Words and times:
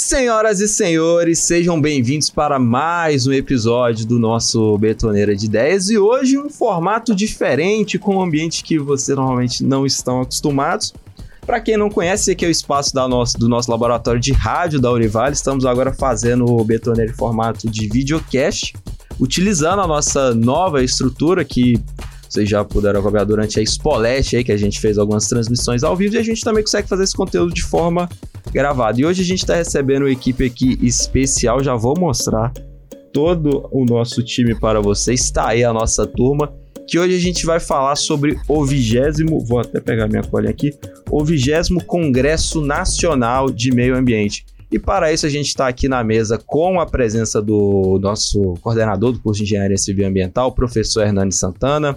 Senhoras 0.00 0.60
e 0.60 0.68
senhores, 0.68 1.40
sejam 1.40 1.78
bem-vindos 1.78 2.30
para 2.30 2.56
mais 2.56 3.26
um 3.26 3.32
episódio 3.32 4.06
do 4.06 4.16
nosso 4.16 4.78
Betoneira 4.78 5.34
de 5.34 5.46
Ideias 5.46 5.90
e 5.90 5.98
hoje 5.98 6.38
um 6.38 6.48
formato 6.48 7.16
diferente 7.16 7.98
com 7.98 8.14
um 8.14 8.22
ambiente 8.22 8.62
que 8.62 8.78
vocês 8.78 9.18
normalmente 9.18 9.64
não 9.64 9.84
estão 9.84 10.20
acostumados. 10.20 10.94
Para 11.44 11.60
quem 11.60 11.76
não 11.76 11.90
conhece, 11.90 12.30
aqui 12.30 12.44
é 12.44 12.48
o 12.48 12.50
espaço 12.50 12.94
da 12.94 13.08
do 13.08 13.48
nosso 13.48 13.68
laboratório 13.68 14.20
de 14.20 14.32
rádio 14.32 14.80
da 14.80 14.92
Univale. 14.92 15.34
Estamos 15.34 15.66
agora 15.66 15.92
fazendo 15.92 16.44
o 16.44 16.64
Betoneira 16.64 17.10
em 17.10 17.16
formato 17.16 17.68
de 17.68 17.88
videocast, 17.88 18.74
utilizando 19.18 19.82
a 19.82 19.86
nossa 19.88 20.32
nova 20.32 20.80
estrutura 20.80 21.44
que 21.44 21.74
vocês 22.28 22.48
já 22.48 22.64
puderam 22.64 23.00
acompanhar 23.00 23.24
durante 23.24 23.58
a 23.58 23.62
Spolete 23.62 24.36
aí, 24.36 24.44
que 24.44 24.52
a 24.52 24.56
gente 24.56 24.80
fez 24.80 24.98
algumas 24.98 25.26
transmissões 25.28 25.82
ao 25.82 25.96
vivo 25.96 26.14
e 26.14 26.18
a 26.18 26.22
gente 26.22 26.42
também 26.42 26.62
consegue 26.62 26.88
fazer 26.88 27.04
esse 27.04 27.14
conteúdo 27.14 27.52
de 27.52 27.62
forma 27.62 28.08
gravada. 28.52 29.00
E 29.00 29.04
hoje 29.04 29.22
a 29.22 29.24
gente 29.24 29.40
está 29.40 29.54
recebendo 29.54 30.02
uma 30.02 30.10
equipe 30.10 30.44
aqui 30.44 30.78
especial, 30.82 31.62
já 31.62 31.74
vou 31.74 31.94
mostrar 31.98 32.52
todo 33.12 33.68
o 33.72 33.84
nosso 33.84 34.22
time 34.22 34.58
para 34.58 34.80
vocês. 34.80 35.20
Está 35.20 35.48
aí 35.48 35.64
a 35.64 35.72
nossa 35.72 36.06
turma, 36.06 36.52
que 36.86 36.98
hoje 36.98 37.14
a 37.14 37.20
gente 37.20 37.44
vai 37.44 37.60
falar 37.60 37.96
sobre 37.96 38.38
o 38.48 38.64
vigésimo, 38.64 39.44
vou 39.44 39.60
até 39.60 39.80
pegar 39.80 40.08
minha 40.08 40.22
colinha 40.22 40.50
aqui, 40.50 40.72
o 41.10 41.24
vigésimo 41.24 41.82
Congresso 41.84 42.60
Nacional 42.60 43.50
de 43.50 43.70
Meio 43.70 43.96
Ambiente. 43.96 44.44
E 44.70 44.78
para 44.78 45.12
isso 45.12 45.24
a 45.24 45.30
gente 45.30 45.46
está 45.46 45.66
aqui 45.66 45.88
na 45.88 46.04
mesa 46.04 46.38
com 46.46 46.78
a 46.78 46.84
presença 46.84 47.40
do 47.40 47.98
nosso 48.02 48.54
coordenador 48.60 49.12
do 49.12 49.20
curso 49.20 49.38
de 49.38 49.44
Engenharia 49.44 49.78
Civil 49.78 50.04
e 50.04 50.06
Ambiental, 50.06 50.48
o 50.48 50.52
professor 50.52 51.06
Hernani 51.06 51.32
Santana, 51.32 51.96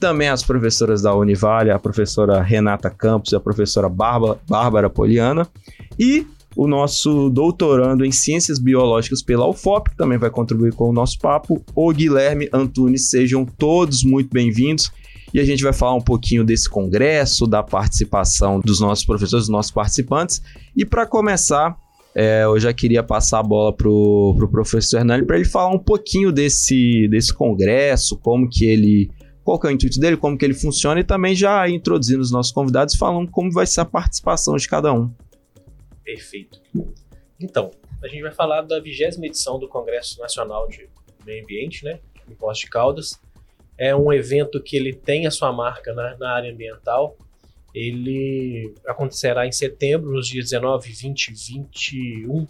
também 0.00 0.28
as 0.28 0.42
professoras 0.42 1.02
da 1.02 1.14
Univale, 1.14 1.70
a 1.70 1.78
professora 1.78 2.40
Renata 2.40 2.88
Campos 2.88 3.32
e 3.32 3.36
a 3.36 3.40
professora 3.40 3.88
Bárbara 3.88 4.88
Poliana, 4.88 5.46
e 5.98 6.26
o 6.56 6.66
nosso 6.66 7.28
doutorando 7.28 8.04
em 8.04 8.10
Ciências 8.10 8.58
Biológicas 8.58 9.22
pela 9.22 9.46
UFOP, 9.46 9.90
que 9.90 9.96
também 9.96 10.18
vai 10.18 10.30
contribuir 10.30 10.72
com 10.72 10.88
o 10.88 10.92
nosso 10.92 11.18
papo, 11.18 11.62
o 11.74 11.92
Guilherme 11.92 12.48
Antunes. 12.52 13.08
Sejam 13.10 13.44
todos 13.44 14.02
muito 14.02 14.30
bem-vindos. 14.32 14.90
E 15.32 15.38
a 15.38 15.44
gente 15.44 15.62
vai 15.62 15.72
falar 15.72 15.94
um 15.94 16.00
pouquinho 16.00 16.42
desse 16.42 16.68
congresso, 16.68 17.46
da 17.46 17.62
participação 17.62 18.58
dos 18.58 18.80
nossos 18.80 19.04
professores, 19.04 19.44
dos 19.44 19.48
nossos 19.48 19.70
participantes. 19.70 20.42
E 20.76 20.84
para 20.84 21.06
começar, 21.06 21.76
é, 22.16 22.42
eu 22.42 22.58
já 22.58 22.72
queria 22.72 23.02
passar 23.02 23.38
a 23.38 23.42
bola 23.44 23.72
pro, 23.72 24.34
pro 24.36 24.48
professor 24.48 24.98
Hernani 24.98 25.24
para 25.24 25.36
ele 25.36 25.44
falar 25.44 25.72
um 25.72 25.78
pouquinho 25.78 26.32
desse, 26.32 27.06
desse 27.08 27.32
congresso, 27.32 28.18
como 28.18 28.48
que 28.50 28.64
ele 28.64 29.08
qual 29.44 29.58
que 29.58 29.66
é 29.66 29.70
o 29.70 29.72
intuito 29.72 29.98
dele, 29.98 30.16
como 30.16 30.36
que 30.36 30.44
ele 30.44 30.54
funciona 30.54 31.00
e 31.00 31.04
também 31.04 31.34
já 31.34 31.68
introduzindo 31.68 32.20
os 32.20 32.30
nossos 32.30 32.52
convidados 32.52 32.94
falando 32.94 33.30
como 33.30 33.50
vai 33.50 33.66
ser 33.66 33.80
a 33.80 33.84
participação 33.84 34.56
de 34.56 34.68
cada 34.68 34.92
um. 34.92 35.10
Perfeito. 36.04 36.60
Então, 37.40 37.70
a 38.02 38.08
gente 38.08 38.22
vai 38.22 38.32
falar 38.32 38.62
da 38.62 38.80
vigésima 38.80 39.26
edição 39.26 39.58
do 39.58 39.68
Congresso 39.68 40.18
Nacional 40.20 40.68
de 40.68 40.88
Meio 41.24 41.42
Ambiente, 41.42 41.84
né, 41.84 42.00
em 42.28 42.52
de 42.52 42.66
Caldas. 42.66 43.20
É 43.76 43.94
um 43.94 44.12
evento 44.12 44.62
que 44.62 44.76
ele 44.76 44.92
tem 44.92 45.26
a 45.26 45.30
sua 45.30 45.52
marca 45.52 45.92
na, 45.94 46.16
na 46.16 46.32
área 46.32 46.52
ambiental. 46.52 47.16
Ele 47.74 48.74
acontecerá 48.86 49.46
em 49.46 49.52
setembro, 49.52 50.10
nos 50.10 50.26
dias 50.26 50.50
19, 50.50 50.90
20, 50.92 51.32
21, 51.32 52.46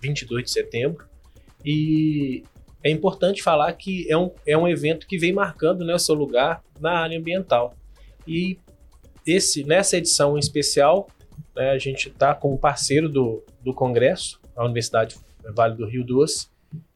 22 0.00 0.44
de 0.44 0.50
setembro. 0.50 1.06
E 1.64 2.44
é 2.84 2.90
importante 2.90 3.42
falar 3.42 3.72
que 3.72 4.06
é 4.10 4.16
um, 4.16 4.30
é 4.46 4.56
um 4.56 4.68
evento 4.68 5.06
que 5.06 5.16
vem 5.16 5.32
marcando 5.32 5.86
né, 5.86 5.94
o 5.94 5.98
seu 5.98 6.14
lugar 6.14 6.62
na 6.78 6.98
área 6.98 7.18
ambiental. 7.18 7.74
E 8.28 8.58
esse, 9.26 9.64
nessa 9.64 9.96
edição 9.96 10.36
em 10.36 10.38
especial, 10.38 11.08
né, 11.56 11.70
a 11.70 11.78
gente 11.78 12.10
está 12.10 12.34
com 12.34 12.52
o 12.52 12.58
parceiro 12.58 13.08
do, 13.08 13.42
do 13.62 13.72
Congresso, 13.72 14.38
a 14.54 14.64
Universidade 14.64 15.16
Vale 15.54 15.76
do 15.76 15.86
Rio 15.86 16.04
Doce, 16.04 16.48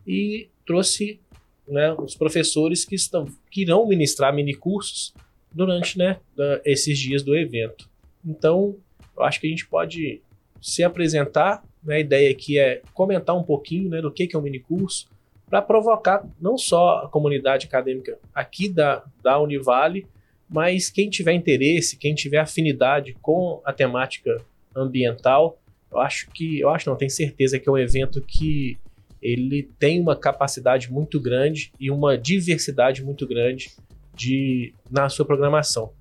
e 0.06 0.50
trouxe 0.66 1.20
né, 1.66 1.94
os 1.94 2.14
professores 2.14 2.84
que, 2.84 2.94
estão, 2.94 3.26
que 3.50 3.62
irão 3.62 3.86
ministrar 3.88 4.34
minicursos 4.34 5.14
durante 5.50 5.96
né, 5.96 6.20
esses 6.66 6.98
dias 6.98 7.22
do 7.22 7.34
evento. 7.34 7.88
Então, 8.22 8.76
eu 9.16 9.22
acho 9.22 9.40
que 9.40 9.46
a 9.46 9.50
gente 9.50 9.66
pode 9.66 10.20
se 10.60 10.82
apresentar. 10.84 11.62
Né, 11.82 11.96
a 11.96 12.00
ideia 12.00 12.30
aqui 12.30 12.58
é 12.58 12.82
comentar 12.92 13.34
um 13.34 13.42
pouquinho 13.42 13.88
né, 13.88 14.02
do 14.02 14.12
que, 14.12 14.26
que 14.26 14.36
é 14.36 14.38
um 14.38 14.42
minicurso, 14.42 15.08
para 15.48 15.62
provocar 15.62 16.24
não 16.40 16.58
só 16.58 17.04
a 17.04 17.08
comunidade 17.08 17.66
acadêmica 17.66 18.18
aqui 18.34 18.68
da, 18.68 19.04
da 19.22 19.38
Univale, 19.38 20.06
mas 20.48 20.88
quem 20.88 21.10
tiver 21.10 21.32
interesse, 21.32 21.96
quem 21.96 22.14
tiver 22.14 22.38
afinidade 22.38 23.14
com 23.20 23.60
a 23.64 23.72
temática 23.72 24.36
ambiental, 24.74 25.58
eu 25.90 25.98
acho 25.98 26.30
que, 26.30 26.60
eu 26.60 26.68
acho 26.70 26.88
não, 26.88 26.96
tenho 26.96 27.10
certeza 27.10 27.58
que 27.58 27.68
é 27.68 27.72
um 27.72 27.78
evento 27.78 28.22
que 28.22 28.78
ele 29.20 29.70
tem 29.78 30.00
uma 30.00 30.16
capacidade 30.16 30.90
muito 30.92 31.20
grande 31.20 31.72
e 31.78 31.90
uma 31.90 32.16
diversidade 32.16 33.04
muito 33.04 33.26
grande 33.26 33.74
de 34.14 34.72
na 34.90 35.08
sua 35.08 35.24
programação, 35.24 35.92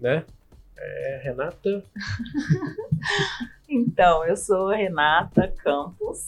né? 0.00 0.24
É, 0.76 1.20
Renata? 1.24 1.84
então, 3.68 4.24
eu 4.24 4.36
sou 4.36 4.68
Renata 4.68 5.52
Campos, 5.62 6.26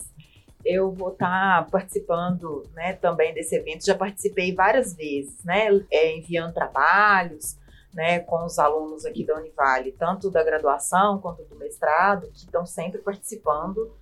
eu 0.65 0.93
vou 0.93 1.13
estar 1.13 1.65
tá 1.65 1.71
participando 1.71 2.65
né, 2.75 2.95
também 2.95 3.33
desse 3.35 3.57
evento. 3.57 3.85
Já 3.85 3.95
participei 3.95 4.55
várias 4.55 4.95
vezes, 4.95 5.43
né, 5.45 5.69
é, 5.91 6.17
enviando 6.17 6.53
trabalhos 6.53 7.59
né, 7.93 8.21
com 8.21 8.45
os 8.45 8.59
alunos 8.59 9.05
aqui 9.05 9.25
da 9.25 9.37
Univale, 9.37 9.93
tanto 9.93 10.31
da 10.31 10.45
graduação 10.45 11.19
quanto 11.19 11.43
do 11.45 11.57
mestrado, 11.57 12.29
que 12.33 12.39
estão 12.39 12.65
sempre 12.65 13.01
participando 13.01 13.93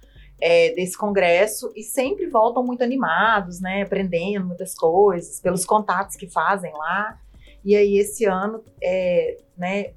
é, 0.40 0.72
desse 0.74 0.96
congresso 0.96 1.72
e 1.74 1.82
sempre 1.82 2.26
voltam 2.26 2.62
muito 2.62 2.82
animados, 2.82 3.60
né, 3.60 3.82
aprendendo 3.82 4.46
muitas 4.46 4.74
coisas, 4.74 5.40
pelos 5.40 5.64
contatos 5.64 6.16
que 6.16 6.28
fazem 6.28 6.72
lá. 6.74 7.18
E 7.64 7.74
aí, 7.74 7.98
esse 7.98 8.24
ano, 8.24 8.62
é, 8.82 9.38
né, 9.56 9.92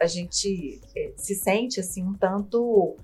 a 0.00 0.06
gente 0.06 0.80
é, 0.94 1.12
se 1.16 1.34
sente 1.34 1.80
assim 1.80 2.04
um 2.04 2.14
tanto 2.14 2.96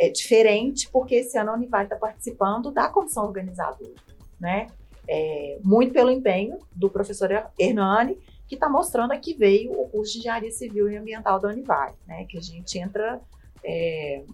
é, 0.00 0.08
diferente, 0.08 0.88
porque 0.90 1.16
esse 1.16 1.36
ano 1.36 1.50
a 1.50 1.54
Univale 1.54 1.84
está 1.84 1.96
participando 1.96 2.70
da 2.70 2.88
comissão 2.88 3.26
organizadora, 3.26 3.92
né? 4.40 4.66
É, 5.06 5.58
muito 5.62 5.92
pelo 5.92 6.10
empenho 6.10 6.58
do 6.74 6.88
professor 6.88 7.30
Hernani, 7.58 8.16
que 8.48 8.54
está 8.54 8.66
mostrando 8.66 9.12
aqui 9.12 9.34
veio 9.34 9.72
o 9.72 9.88
curso 9.90 10.14
de 10.14 10.20
engenharia 10.20 10.50
civil 10.50 10.90
e 10.90 10.96
ambiental 10.96 11.38
da 11.38 11.48
Univale, 11.48 11.94
né? 12.06 12.24
Que 12.24 12.38
a 12.38 12.40
gente 12.40 12.78
entra 12.78 13.20
é, 13.62 14.24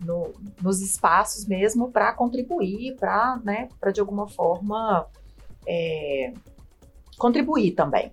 no, 0.00 0.32
nos 0.62 0.80
espaços 0.80 1.44
mesmo 1.44 1.90
para 1.90 2.12
contribuir, 2.12 2.94
para, 2.94 3.40
né, 3.42 3.68
para 3.80 3.90
de 3.90 3.98
alguma 3.98 4.28
forma 4.28 5.08
é, 5.66 6.32
contribuir 7.18 7.72
também. 7.72 8.12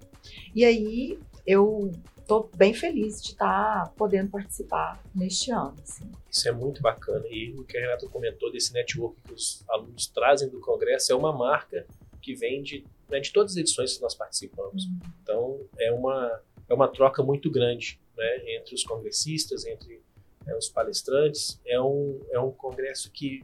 E 0.56 0.66
aí 0.66 1.19
eu 1.46 1.91
estou 2.27 2.51
bem 2.53 2.73
feliz 2.73 3.23
de 3.23 3.29
estar 3.29 3.85
tá 3.85 3.93
podendo 3.95 4.29
participar 4.29 5.01
neste 5.15 5.49
ano. 5.49 5.75
Assim. 5.81 6.11
Isso 6.29 6.47
é 6.49 6.51
muito 6.51 6.81
bacana. 6.81 7.25
E 7.29 7.53
o 7.53 7.63
que 7.63 7.77
a 7.77 7.81
Renata 7.81 8.05
comentou 8.09 8.51
desse 8.51 8.73
network 8.73 9.15
que 9.21 9.33
os 9.33 9.63
alunos 9.69 10.07
trazem 10.07 10.49
do 10.49 10.59
Congresso 10.59 11.13
é 11.13 11.16
uma 11.16 11.31
marca 11.31 11.87
que 12.21 12.35
vem 12.35 12.61
de, 12.61 12.83
né, 13.09 13.21
de 13.21 13.31
todas 13.31 13.53
as 13.53 13.57
edições 13.57 13.95
que 13.95 14.01
nós 14.01 14.13
participamos. 14.13 14.83
Uhum. 14.83 14.99
Então, 15.23 15.61
é 15.79 15.89
uma, 15.93 16.41
é 16.67 16.73
uma 16.73 16.89
troca 16.89 17.23
muito 17.23 17.49
grande 17.49 17.97
né, 18.17 18.55
entre 18.57 18.75
os 18.75 18.83
congressistas, 18.83 19.66
entre 19.66 20.01
né, 20.45 20.53
os 20.57 20.67
palestrantes. 20.67 21.57
É 21.66 21.79
um, 21.79 22.19
é 22.29 22.39
um 22.39 22.51
congresso 22.51 23.09
que 23.09 23.41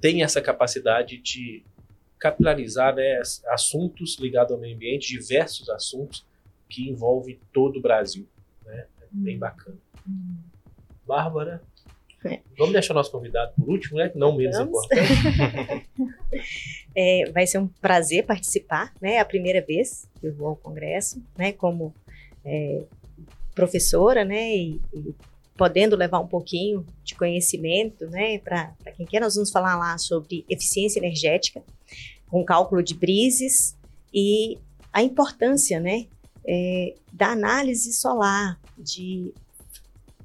tem 0.00 0.22
essa 0.22 0.40
capacidade 0.40 1.18
de 1.18 1.62
capilarizar 2.18 2.94
né, 2.94 3.20
assuntos 3.48 4.16
ligados 4.18 4.52
ao 4.52 4.58
meio 4.58 4.74
ambiente, 4.74 5.08
diversos 5.08 5.68
assuntos, 5.68 6.24
que 6.70 6.88
envolve 6.88 7.40
todo 7.52 7.78
o 7.78 7.82
Brasil. 7.82 8.26
Né? 8.64 8.86
É 9.02 9.06
bem 9.10 9.36
hum. 9.36 9.40
bacana. 9.40 9.78
Hum. 10.08 10.36
Bárbara, 11.06 11.60
é. 12.24 12.40
vamos 12.56 12.72
deixar 12.72 12.92
o 12.92 12.96
nosso 12.96 13.10
convidado 13.10 13.52
por 13.56 13.68
último, 13.68 13.98
né? 13.98 14.12
não 14.14 14.36
menos 14.36 14.56
vamos. 14.56 14.84
importante. 14.84 15.88
é, 16.94 17.30
vai 17.32 17.46
ser 17.46 17.58
um 17.58 17.66
prazer 17.66 18.26
participar, 18.26 18.92
né? 19.00 19.14
É 19.14 19.20
a 19.20 19.24
primeira 19.24 19.64
vez 19.64 20.06
que 20.20 20.26
eu 20.26 20.34
vou 20.34 20.48
ao 20.48 20.56
congresso, 20.56 21.22
né? 21.36 21.52
Como 21.52 21.94
é, 22.44 22.84
professora, 23.54 24.24
né? 24.24 24.54
E, 24.54 24.80
e, 24.94 25.14
podendo 25.56 25.96
levar 25.96 26.20
um 26.20 26.26
pouquinho 26.26 26.86
de 27.02 27.14
conhecimento, 27.14 28.06
né? 28.08 28.38
Para 28.38 28.74
quem 28.96 29.06
quer, 29.06 29.20
nós 29.20 29.34
vamos 29.34 29.50
falar 29.50 29.76
lá 29.76 29.96
sobre 29.96 30.44
eficiência 30.48 31.00
energética, 31.00 31.62
com 32.28 32.44
cálculo 32.44 32.82
de 32.82 32.94
brises 32.94 33.76
e 34.12 34.58
a 34.92 35.02
importância, 35.02 35.80
né? 35.80 36.06
É, 36.46 36.94
da 37.12 37.28
análise 37.28 37.92
solar, 37.92 38.58
de 38.78 39.32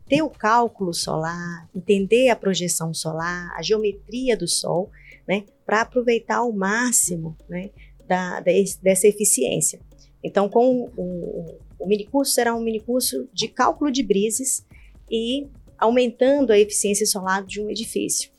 ter 0.08 0.22
o 0.22 0.30
cálculo 0.30 0.94
solar, 0.94 1.68
entender 1.76 2.30
a 2.30 2.36
projeção 2.36 2.94
solar, 2.94 3.54
a 3.56 3.62
geometria 3.62 4.38
do 4.38 4.48
Sol, 4.48 4.92
né, 5.28 5.46
para 5.66 5.82
aproveitar 5.82 6.38
ao 6.38 6.52
máximo 6.52 7.36
né, 7.50 7.72
da, 8.08 8.40
dessa 8.40 9.08
eficiência. 9.08 9.80
Então, 10.24 10.48
com 10.48 10.92
o, 10.96 11.58
o 11.80 11.88
minicurso 11.88 12.34
será 12.34 12.56
um 12.56 12.62
minicurso 12.62 13.28
de 13.34 13.48
cálculo 13.48 13.92
de 13.92 14.04
brises 14.04 14.66
e 15.10 15.48
aumentando 15.78 16.52
a 16.52 16.60
eficiência 16.60 17.06
solar 17.06 17.44
de 17.44 17.62
um 17.62 17.70
edifício. 17.70 18.32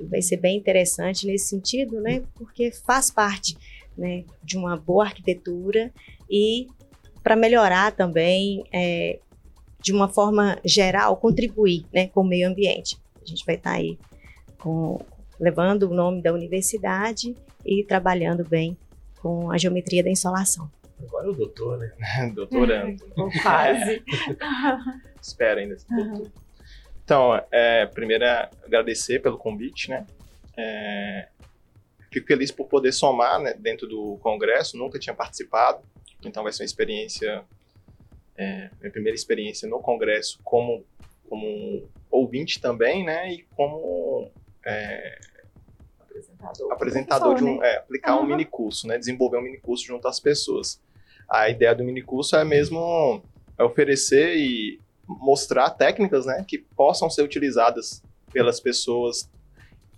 vai 0.00 0.22
ser 0.22 0.36
bem 0.36 0.56
interessante 0.56 1.26
nesse 1.26 1.48
sentido, 1.48 2.00
né? 2.00 2.22
Porque 2.34 2.70
faz 2.70 3.10
parte 3.10 3.56
né, 3.96 4.24
de 4.42 4.56
uma 4.56 4.76
boa 4.76 5.04
arquitetura 5.04 5.92
e 6.30 6.66
para 7.22 7.36
melhorar 7.36 7.92
também, 7.92 8.64
é, 8.72 9.18
de 9.80 9.92
uma 9.92 10.08
forma 10.08 10.58
geral, 10.64 11.16
contribuir 11.16 11.84
né, 11.92 12.08
com 12.08 12.20
o 12.20 12.24
meio 12.24 12.48
ambiente. 12.48 12.96
A 13.22 13.26
gente 13.26 13.44
vai 13.44 13.56
estar 13.56 13.70
tá 13.70 13.76
aí 13.76 13.98
com, 14.58 15.00
levando 15.38 15.84
o 15.84 15.94
nome 15.94 16.22
da 16.22 16.32
universidade 16.32 17.34
e 17.64 17.84
trabalhando 17.84 18.44
bem 18.44 18.76
com 19.20 19.50
a 19.50 19.58
geometria 19.58 20.02
da 20.02 20.10
insolação. 20.10 20.70
Agora 21.00 21.26
é 21.26 21.30
o 21.30 21.32
doutor, 21.32 21.78
né? 21.78 21.92
Doutorando. 22.34 23.04
Quase. 23.42 24.02
Espero 25.20 25.60
ainda. 25.60 25.76
Uhum. 25.90 26.30
Então, 27.04 27.40
é, 27.50 27.86
primeiro 27.86 28.24
é 28.24 28.48
agradecer 28.64 29.20
pelo 29.20 29.36
convite, 29.36 29.90
né? 29.90 30.06
É, 30.56 31.28
fico 32.12 32.26
feliz 32.26 32.50
por 32.50 32.66
poder 32.66 32.92
somar 32.92 33.40
né, 33.40 33.54
dentro 33.54 33.88
do 33.88 34.18
congresso, 34.22 34.76
nunca 34.76 34.98
tinha 34.98 35.14
participado, 35.14 35.82
então 36.24 36.42
vai 36.42 36.52
ser 36.52 36.62
uma 36.62 36.66
experiência, 36.66 37.44
é, 38.36 38.70
minha 38.80 38.92
primeira 38.92 39.14
experiência 39.14 39.68
no 39.68 39.80
congresso 39.80 40.38
como, 40.44 40.84
como 41.28 41.88
ouvinte 42.10 42.60
também, 42.60 43.04
né? 43.04 43.32
E 43.32 43.42
como 43.56 44.30
é, 44.64 45.18
apresentador, 46.00 46.72
apresentador 46.72 47.34
de 47.36 47.44
um, 47.44 47.58
né? 47.58 47.68
é, 47.68 47.78
aplicar 47.78 48.16
uhum. 48.16 48.22
um 48.22 48.26
mini 48.26 48.44
curso, 48.44 48.86
né? 48.86 48.98
Desenvolver 48.98 49.38
um 49.38 49.42
mini 49.42 49.58
curso 49.58 49.84
junto 49.84 50.06
às 50.06 50.20
pessoas. 50.20 50.80
A 51.28 51.48
ideia 51.48 51.74
do 51.74 51.82
mini 51.82 52.02
curso 52.02 52.36
é 52.36 52.44
mesmo 52.44 53.22
oferecer 53.58 54.36
e 54.36 54.80
mostrar 55.06 55.70
técnicas, 55.70 56.26
né, 56.26 56.44
que 56.46 56.58
possam 56.58 57.10
ser 57.10 57.22
utilizadas 57.22 58.02
pelas 58.32 58.60
pessoas, 58.60 59.28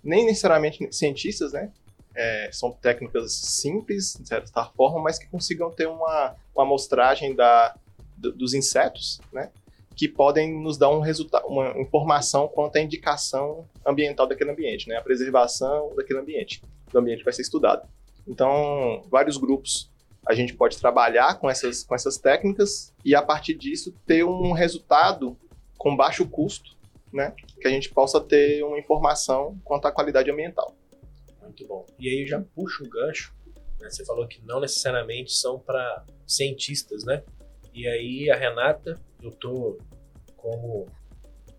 nem 0.02 0.26
necessariamente 0.26 0.88
cientistas, 0.92 1.52
né, 1.52 1.70
é, 2.14 2.48
são 2.52 2.72
técnicas 2.72 3.32
simples, 3.32 4.16
de 4.20 4.28
certa 4.28 4.64
forma, 4.66 5.00
mas 5.00 5.18
que 5.18 5.26
consigam 5.26 5.70
ter 5.70 5.86
uma, 5.86 6.34
uma 6.54 6.64
amostragem 6.64 7.34
da, 7.34 7.74
do, 8.16 8.32
dos 8.32 8.54
insetos, 8.54 9.20
né, 9.32 9.50
que 9.96 10.08
podem 10.08 10.60
nos 10.60 10.76
dar 10.76 10.90
um 10.90 11.00
resultado, 11.00 11.46
uma 11.46 11.78
informação 11.78 12.48
quanto 12.48 12.76
à 12.76 12.80
indicação 12.80 13.68
ambiental 13.86 14.26
daquele 14.26 14.50
ambiente, 14.50 14.88
né, 14.88 14.96
a 14.96 15.02
preservação 15.02 15.94
daquele 15.96 16.20
ambiente, 16.20 16.62
do 16.92 16.98
ambiente 16.98 17.18
que 17.18 17.24
vai 17.24 17.32
ser 17.32 17.42
estudado. 17.42 17.88
Então, 18.26 19.04
vários 19.10 19.36
grupos 19.36 19.90
a 20.26 20.34
gente 20.34 20.54
pode 20.54 20.78
trabalhar 20.78 21.38
com 21.38 21.50
essas, 21.50 21.84
com 21.84 21.94
essas 21.94 22.16
técnicas 22.16 22.92
e, 23.04 23.14
a 23.14 23.22
partir 23.22 23.54
disso, 23.54 23.94
ter 24.06 24.24
um 24.24 24.52
resultado 24.52 25.36
com 25.76 25.94
baixo 25.94 26.26
custo, 26.26 26.74
né? 27.12 27.34
Que 27.60 27.68
a 27.68 27.70
gente 27.70 27.90
possa 27.90 28.20
ter 28.20 28.64
uma 28.64 28.78
informação 28.78 29.58
quanto 29.62 29.86
à 29.86 29.92
qualidade 29.92 30.30
ambiental. 30.30 30.74
Muito 31.54 31.66
bom. 31.66 31.86
E 31.98 32.08
aí 32.08 32.26
já 32.26 32.40
puxo 32.40 32.84
o 32.84 32.88
gancho. 32.88 33.34
Né? 33.80 33.88
Você 33.88 34.04
falou 34.04 34.26
que 34.26 34.42
não 34.42 34.60
necessariamente 34.60 35.32
são 35.32 35.58
para 35.58 36.04
cientistas, 36.26 37.04
né? 37.04 37.22
E 37.72 37.86
aí 37.86 38.30
a 38.30 38.36
Renata, 38.36 39.00
eu 39.22 39.30
tô 39.30 39.78
como 40.36 40.86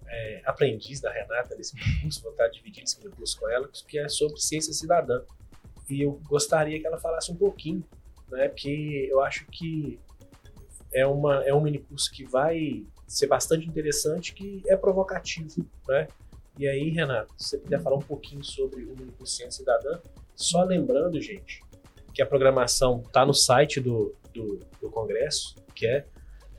é, 0.08 0.42
aprendiz 0.46 1.02
da 1.02 1.12
Renata 1.12 1.56
nesse 1.56 1.76
curso, 2.02 2.22
vou 2.22 2.32
estar 2.32 2.48
dividindo 2.50 2.86
esse 2.86 3.00
curso 3.00 3.40
com 3.40 3.50
ela, 3.50 3.70
que 3.88 3.98
é 3.98 4.08
sobre 4.08 4.40
ciência 4.40 4.74
cidadã. 4.74 5.22
E 5.90 6.02
eu 6.02 6.20
gostaria 6.24 6.80
que 6.80 6.88
ela 6.88 6.98
falasse 6.98 7.32
um 7.32 7.36
pouquinho 7.36 7.84
né? 8.30 8.48
Porque 8.50 9.08
eu 9.10 9.22
acho 9.22 9.46
que 9.48 10.00
é, 10.94 11.06
uma, 11.06 11.44
é 11.44 11.54
um 11.54 11.62
mini 11.62 11.80
curso 11.80 12.12
que 12.12 12.24
vai 12.26 12.86
ser 13.08 13.28
bastante 13.28 13.68
interessante, 13.68 14.34
que 14.34 14.64
é 14.68 14.76
provocativo, 14.76 15.66
né? 15.88 16.08
E 16.58 16.68
aí, 16.68 16.90
Renato, 16.90 17.34
se 17.38 17.50
você 17.50 17.58
puder 17.58 17.82
falar 17.82 17.98
um 17.98 18.02
pouquinho 18.02 18.44
sobre 18.44 18.84
o 19.20 19.26
Ciência 19.26 19.60
Cidadã, 19.60 20.00
só 20.36 20.64
lembrando, 20.64 21.20
gente, 21.22 21.62
que 22.14 22.22
a 22.22 22.26
programação 22.26 23.04
está 23.06 23.26
no 23.26 23.34
site 23.34 23.82
do, 23.82 24.16
do, 24.34 24.60
do 24.82 24.90
Congresso, 24.90 25.56
que 25.76 25.86
é, 25.86 26.06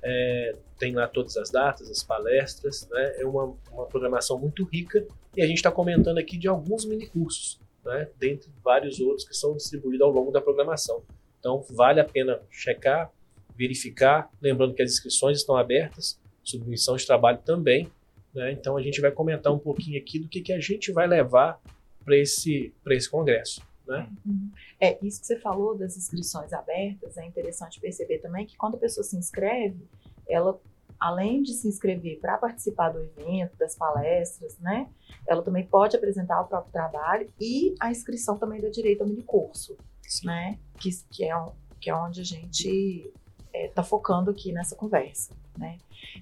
é, 0.03 0.57
tem 0.79 0.95
lá 0.95 1.09
todas 1.09 1.37
as 1.37 1.51
datas, 1.51 1.91
as 1.91 2.03
palestras, 2.03 2.87
né? 2.91 3.21
É 3.21 3.27
uma, 3.27 3.57
uma 3.73 3.87
programação 3.87 4.39
muito 4.39 4.65
rica 4.65 5.07
e 5.35 5.43
a 5.43 5.47
gente 5.47 5.57
está 5.57 5.71
comentando 5.71 6.19
aqui 6.19 6.37
de 6.37 6.47
alguns 6.47 6.85
mini 6.85 7.07
cursos, 7.07 7.59
né? 7.85 8.09
Dentre 8.19 8.51
vários 8.63 9.01
outros 9.01 9.27
que 9.27 9.35
são 9.35 9.57
distribuídos 9.57 10.03
ao 10.03 10.11
longo 10.11 10.31
da 10.31 10.41
programação. 10.41 11.03
Então, 11.39 11.65
vale 11.71 12.01
a 12.01 12.05
pena 12.05 12.41
checar, 12.51 13.11
verificar, 13.57 14.31
lembrando 14.41 14.75
que 14.75 14.83
as 14.83 14.93
inscrições 14.93 15.39
estão 15.39 15.57
abertas, 15.57 16.21
submissão 16.43 16.97
de 16.97 17.07
trabalho 17.07 17.39
também. 17.45 17.91
Né? 18.37 18.53
Então, 18.53 18.77
a 18.77 18.83
gente 18.83 19.01
vai 19.01 19.11
comentar 19.11 19.53
um 19.53 19.59
pouquinho 19.59 19.99
aqui 19.99 20.19
do 20.19 20.29
que, 20.29 20.41
que 20.41 20.53
a 20.53 20.61
gente 20.61 20.93
vai 20.93 21.07
levar 21.07 21.61
para 22.05 22.17
esse, 22.17 22.73
esse 22.91 23.11
congresso. 23.11 23.61
Né? 23.87 24.09
Uhum. 24.25 24.51
É, 24.81 24.99
isso 25.05 25.21
que 25.21 25.27
você 25.27 25.39
falou 25.39 25.77
das 25.77 25.97
inscrições 25.97 26.53
abertas, 26.53 27.17
é 27.17 27.25
interessante 27.25 27.81
perceber 27.81 28.19
também 28.19 28.47
que 28.47 28.57
quando 28.57 28.77
a 28.77 28.79
pessoa 28.79 29.03
se 29.03 29.17
inscreve, 29.17 29.89
ela, 30.29 30.61
além 31.01 31.43
de 31.43 31.53
se 31.53 31.67
inscrever 31.67 32.21
para 32.21 32.37
participar 32.37 32.91
do 32.91 33.01
evento, 33.01 33.57
das 33.57 33.75
palestras, 33.75 34.59
né, 34.59 34.89
ela 35.27 35.43
também 35.43 35.65
pode 35.65 35.97
apresentar 35.97 36.41
o 36.43 36.47
próprio 36.47 36.73
trabalho 36.73 37.29
e 37.41 37.75
a 37.81 37.91
inscrição 37.91 38.37
também 38.37 38.61
dá 38.61 38.69
direito 38.69 39.03
ao 39.03 39.09
mini 39.09 39.23
curso 39.23 39.77
né? 40.25 40.59
Que, 40.79 40.91
que, 41.11 41.25
é, 41.25 41.35
que 41.81 41.91
é 41.91 41.95
onde 41.95 42.21
a 42.21 42.25
gente 42.25 43.13
está 43.53 43.83
é, 43.83 43.85
focando 43.85 44.31
aqui 44.31 44.53
nessa 44.53 44.77
conversa, 44.77 45.35
né? 45.59 45.79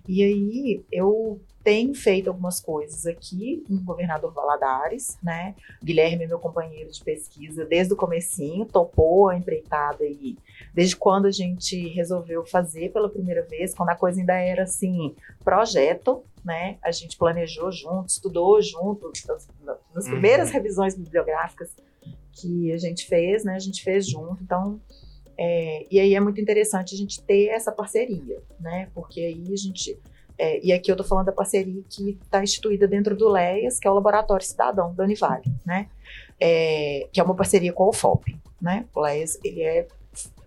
E 0.08 0.22
aí 0.22 0.84
eu 0.90 1.40
tenho 1.62 1.94
feito 1.94 2.28
algumas 2.28 2.60
coisas 2.60 3.06
aqui 3.06 3.64
no 3.68 3.80
Governador 3.80 4.32
Valadares, 4.32 5.16
né? 5.22 5.54
Guilherme, 5.82 6.26
meu 6.26 6.38
companheiro 6.38 6.92
de 6.92 7.02
pesquisa, 7.02 7.64
desde 7.64 7.94
o 7.94 7.96
comecinho, 7.96 8.66
topou 8.66 9.30
a 9.30 9.36
empreitada 9.36 10.04
aí, 10.04 10.36
desde 10.74 10.94
quando 10.94 11.24
a 11.26 11.30
gente 11.30 11.88
resolveu 11.88 12.44
fazer 12.44 12.92
pela 12.92 13.08
primeira 13.08 13.42
vez, 13.42 13.74
quando 13.74 13.88
a 13.88 13.96
coisa 13.96 14.20
ainda 14.20 14.34
era 14.34 14.64
assim, 14.64 15.14
projeto, 15.42 16.22
né? 16.44 16.76
A 16.82 16.92
gente 16.92 17.16
planejou 17.16 17.72
junto, 17.72 18.10
estudou 18.10 18.60
junto, 18.60 19.10
nas, 19.26 19.48
nas 19.94 20.04
primeiras 20.04 20.48
uhum. 20.48 20.54
revisões 20.54 20.94
bibliográficas 20.94 21.74
que 22.32 22.72
a 22.72 22.76
gente 22.76 23.06
fez, 23.06 23.42
né? 23.42 23.54
A 23.54 23.60
gente 23.60 23.82
fez 23.82 24.06
junto, 24.06 24.42
então 24.42 24.78
é, 25.36 25.86
e 25.90 25.98
aí 26.00 26.14
é 26.14 26.20
muito 26.20 26.40
interessante 26.40 26.94
a 26.94 26.98
gente 26.98 27.22
ter 27.22 27.46
essa 27.48 27.72
parceria, 27.72 28.40
né? 28.60 28.88
Porque 28.94 29.20
aí 29.20 29.52
a 29.52 29.56
gente 29.56 29.98
é, 30.36 30.64
e 30.64 30.72
aqui 30.72 30.90
eu 30.90 30.94
estou 30.94 31.06
falando 31.06 31.26
da 31.26 31.32
parceria 31.32 31.82
que 31.88 32.18
está 32.22 32.42
instituída 32.42 32.88
dentro 32.88 33.16
do 33.16 33.28
LEAS, 33.28 33.78
que 33.78 33.86
é 33.86 33.90
o 33.90 33.94
Laboratório 33.94 34.44
Cidadão 34.44 34.92
da 34.94 35.04
Univale, 35.04 35.44
né? 35.64 35.88
É, 36.40 37.08
que 37.12 37.20
é 37.20 37.22
uma 37.22 37.34
parceria 37.34 37.72
com 37.72 37.88
o 37.88 37.92
FOP, 37.92 38.36
né? 38.60 38.86
O 38.94 39.00
LEAS, 39.00 39.38
ele 39.44 39.62
é, 39.62 39.86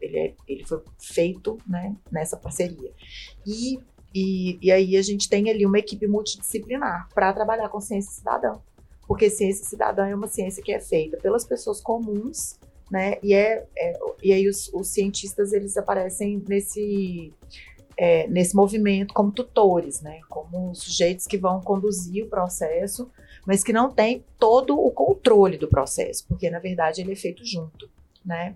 ele, 0.02 0.18
é, 0.18 0.34
ele 0.48 0.66
foi 0.66 0.82
feito 1.00 1.58
né, 1.68 1.96
nessa 2.12 2.36
parceria. 2.36 2.92
E, 3.46 3.80
e, 4.14 4.58
e 4.62 4.72
aí 4.72 4.98
a 4.98 5.02
gente 5.02 5.30
tem 5.30 5.50
ali 5.50 5.66
uma 5.66 5.80
equipe 5.80 6.06
multidisciplinar 6.06 7.08
para 7.14 7.32
trabalhar 7.32 7.70
com 7.70 7.80
ciência 7.80 8.12
cidadã, 8.12 8.58
porque 9.08 9.30
ciência 9.30 9.66
cidadã 9.66 10.06
é 10.06 10.16
uma 10.16 10.28
ciência 10.28 10.62
que 10.62 10.74
é 10.74 10.80
feita 10.80 11.18
pelas 11.18 11.46
pessoas 11.46 11.80
comuns, 11.80 12.60
né? 12.90 13.18
E, 13.22 13.34
é, 13.34 13.66
é 13.78 14.00
e 14.24 14.32
aí 14.34 14.48
os, 14.48 14.72
os, 14.74 14.88
cientistas 14.88 15.54
eles 15.54 15.78
aparecem 15.78 16.44
nesse, 16.48 17.34
é, 17.98 18.28
nesse 18.28 18.56
movimento 18.56 19.14
como 19.14 19.32
tutores, 19.32 20.02
né? 20.02 20.22
Como 20.30 20.74
sujeitos 20.74 21.28
que 21.28 21.38
vão 21.38 21.62
conduzir 21.62 22.26
o 22.26 22.30
processo, 22.30 23.10
mas 23.46 23.64
que 23.64 23.74
não 23.74 23.92
tem 23.92 24.24
todo 24.40 24.78
o 24.80 24.92
controle 24.92 25.58
do 25.58 25.68
processo, 25.68 26.26
porque 26.28 26.50
na 26.50 26.60
verdade 26.60 27.02
ele 27.02 27.14
é 27.14 27.16
feito 27.16 27.46
junto, 27.46 27.90
né? 28.26 28.56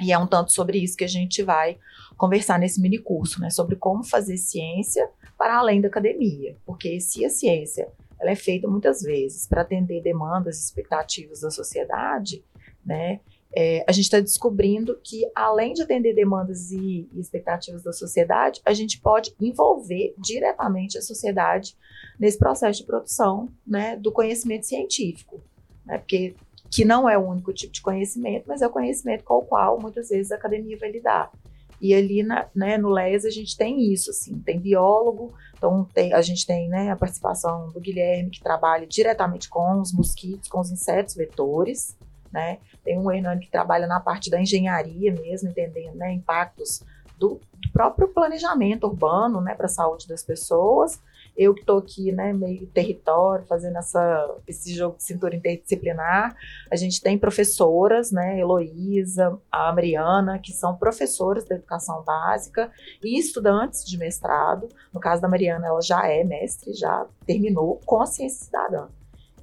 E 0.00 0.12
é 0.12 0.18
um 0.18 0.26
tanto 0.26 0.52
sobre 0.52 0.78
isso 0.78 0.96
que 0.96 1.04
a 1.04 1.08
gente 1.08 1.42
vai 1.42 1.78
conversar 2.16 2.58
nesse 2.58 2.80
mini 2.80 2.98
curso, 2.98 3.40
né? 3.40 3.50
Sobre 3.50 3.76
como 3.76 4.02
fazer 4.02 4.36
ciência 4.36 5.08
para 5.36 5.58
além 5.58 5.80
da 5.80 5.88
academia, 5.88 6.56
porque 6.66 7.00
se 7.00 7.24
a 7.24 7.30
ciência 7.30 7.88
ela 8.20 8.30
é 8.30 8.36
feita 8.36 8.68
muitas 8.68 9.00
vezes 9.00 9.46
para 9.46 9.62
atender 9.62 10.02
demandas 10.02 10.62
expectativas 10.62 11.40
da 11.40 11.50
sociedade, 11.50 12.44
né? 12.84 13.20
É, 13.52 13.84
a 13.86 13.92
gente 13.92 14.04
está 14.04 14.20
descobrindo 14.20 14.98
que, 15.02 15.28
além 15.34 15.72
de 15.72 15.82
atender 15.82 16.14
demandas 16.14 16.70
e, 16.70 17.08
expectativas 17.16 17.82
da 17.82 17.92
sociedade, 17.92 18.60
a 18.64 18.72
gente 18.72 19.00
pode 19.00 19.34
envolver 19.40 20.14
diretamente 20.16 20.96
a 20.96 21.02
sociedade 21.02 21.76
nesse 22.18 22.38
processo 22.38 22.80
de 22.80 22.86
produção 22.86 23.48
né, 23.66 23.96
do 23.96 24.12
conhecimento 24.12 24.66
científico. 24.66 25.40
Né, 25.84 25.98
porque 25.98 26.34
que 26.70 26.84
não 26.84 27.10
é 27.10 27.18
o 27.18 27.26
único 27.26 27.52
tipo 27.52 27.72
de 27.72 27.82
conhecimento, 27.82 28.44
mas 28.46 28.62
é 28.62 28.66
o 28.66 28.70
conhecimento 28.70 29.24
com 29.24 29.38
o 29.38 29.42
qual 29.42 29.80
muitas 29.80 30.08
vezes 30.08 30.30
a 30.30 30.36
academia 30.36 30.78
vai 30.78 30.92
lidar. 30.92 31.32
E 31.80 31.92
ali 31.94 32.22
na, 32.22 32.46
né, 32.54 32.78
no 32.78 32.90
LES 32.90 33.24
a 33.24 33.30
gente 33.30 33.56
tem 33.56 33.92
isso, 33.92 34.10
assim, 34.10 34.38
tem 34.38 34.60
biólogo, 34.60 35.34
então 35.56 35.84
tem, 35.92 36.12
a 36.12 36.22
gente 36.22 36.46
tem 36.46 36.68
né, 36.68 36.90
a 36.90 36.96
participação 36.96 37.70
do 37.70 37.80
Guilherme, 37.80 38.30
que 38.30 38.40
trabalha 38.40 38.86
diretamente 38.86 39.48
com 39.48 39.80
os 39.80 39.92
mosquitos, 39.92 40.48
com 40.48 40.60
os 40.60 40.70
insetos 40.70 41.16
vetores, 41.16 41.96
né? 42.30 42.58
Tem 42.84 42.98
um 42.98 43.10
Hernani 43.10 43.40
que 43.40 43.50
trabalha 43.50 43.86
na 43.86 44.00
parte 44.00 44.30
da 44.30 44.40
engenharia 44.40 45.12
mesmo, 45.12 45.50
entendendo 45.50 45.94
né, 45.94 46.12
impactos 46.12 46.82
do, 47.18 47.40
do 47.60 47.70
próprio 47.72 48.08
planejamento 48.08 48.86
urbano 48.86 49.40
né, 49.40 49.54
para 49.54 49.66
a 49.66 49.68
saúde 49.68 50.08
das 50.08 50.22
pessoas. 50.22 51.00
Eu 51.36 51.54
que 51.54 51.60
estou 51.60 51.78
aqui, 51.78 52.10
né, 52.10 52.32
meio 52.32 52.66
território, 52.66 53.46
fazendo 53.46 53.78
essa, 53.78 54.36
esse 54.46 54.74
jogo 54.74 54.96
de 54.96 55.04
cintura 55.04 55.36
interdisciplinar. 55.36 56.36
A 56.70 56.76
gente 56.76 57.00
tem 57.00 57.16
professoras, 57.16 58.10
né, 58.10 58.38
Heloísa, 58.38 59.38
a 59.50 59.72
Mariana, 59.72 60.38
que 60.38 60.52
são 60.52 60.76
professoras 60.76 61.44
da 61.44 61.54
educação 61.54 62.02
básica 62.02 62.70
e 63.02 63.18
estudantes 63.18 63.84
de 63.84 63.96
mestrado. 63.96 64.68
No 64.92 64.98
caso 64.98 65.22
da 65.22 65.28
Mariana, 65.28 65.68
ela 65.68 65.80
já 65.80 66.06
é 66.08 66.24
mestre, 66.24 66.74
já 66.74 67.06
terminou 67.24 67.80
com 67.86 68.02
a 68.02 68.06
ciência 68.06 68.46
cidadã. 68.46 68.88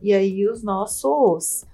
E 0.01 0.13
aí 0.13 0.47
os 0.47 0.61
nossos 0.61 1.65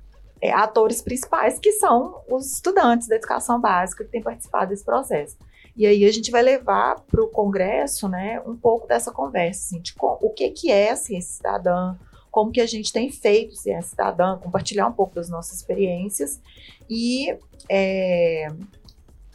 é, 0.43 0.51
atores 0.51 1.01
principais, 1.01 1.57
que 1.57 1.71
são 1.71 2.21
os 2.29 2.55
estudantes 2.55 3.07
da 3.07 3.15
educação 3.15 3.61
básica 3.61 4.03
que 4.03 4.11
têm 4.11 4.21
participado 4.21 4.71
desse 4.71 4.83
processo. 4.83 5.37
E 5.73 5.87
aí 5.87 6.03
a 6.03 6.11
gente 6.11 6.29
vai 6.29 6.41
levar 6.41 6.99
para 6.99 7.23
o 7.23 7.29
Congresso 7.29 8.09
né, 8.09 8.41
um 8.45 8.53
pouco 8.53 8.85
dessa 8.85 9.09
conversa, 9.09 9.67
assim, 9.67 9.81
de 9.81 9.93
o 9.97 10.29
que, 10.31 10.49
que 10.49 10.69
é 10.69 10.91
a 10.91 10.97
ciência 10.97 11.37
cidadã, 11.37 11.95
como 12.29 12.51
que 12.51 12.59
a 12.59 12.65
gente 12.65 12.91
tem 12.91 13.09
feito 13.09 13.55
ciência 13.55 13.91
cidadã, 13.91 14.37
compartilhar 14.37 14.85
um 14.85 14.91
pouco 14.91 15.15
das 15.15 15.29
nossas 15.29 15.59
experiências 15.59 16.41
e 16.89 17.37
é, 17.69 18.47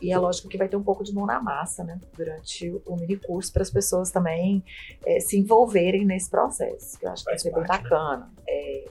e 0.03 0.13
é 0.13 0.19
lógico 0.19 0.47
que 0.47 0.59
vai 0.59 0.69
ter 0.69 0.77
um 0.77 0.83
pouco 0.83 1.03
de 1.03 1.13
mão 1.15 1.25
na 1.25 1.41
massa, 1.41 1.83
né, 1.85 1.99
durante 2.15 2.71
o 2.85 2.97
mini 2.97 3.17
curso 3.17 3.51
para 3.51 3.63
as 3.63 3.71
pessoas 3.71 4.11
também 4.11 4.63
é, 5.07 5.21
se 5.21 5.39
envolverem 5.39 6.05
nesse 6.05 6.29
processo, 6.29 6.99
que 6.99 7.07
eu 7.07 7.11
acho 7.11 7.25
que 7.25 7.31
vai 7.31 7.39
ser 7.39 7.51
bem 7.51 7.63
né? 7.63 7.67
bacana. 7.67 8.31
Né? 8.37 8.43
É, 8.47 8.85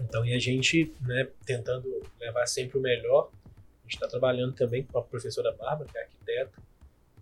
então, 0.00 0.24
e 0.24 0.34
a 0.34 0.38
gente, 0.38 0.92
né, 1.02 1.28
tentando 1.44 2.02
levar 2.20 2.46
sempre 2.46 2.78
o 2.78 2.80
melhor, 2.80 3.30
a 3.46 3.82
gente 3.82 3.94
está 3.94 4.08
trabalhando 4.08 4.54
também 4.54 4.84
com 4.84 4.98
a 4.98 5.02
professora 5.02 5.52
Bárbara, 5.52 5.88
que 5.90 5.98
é 5.98 6.02
arquiteta, 6.02 6.52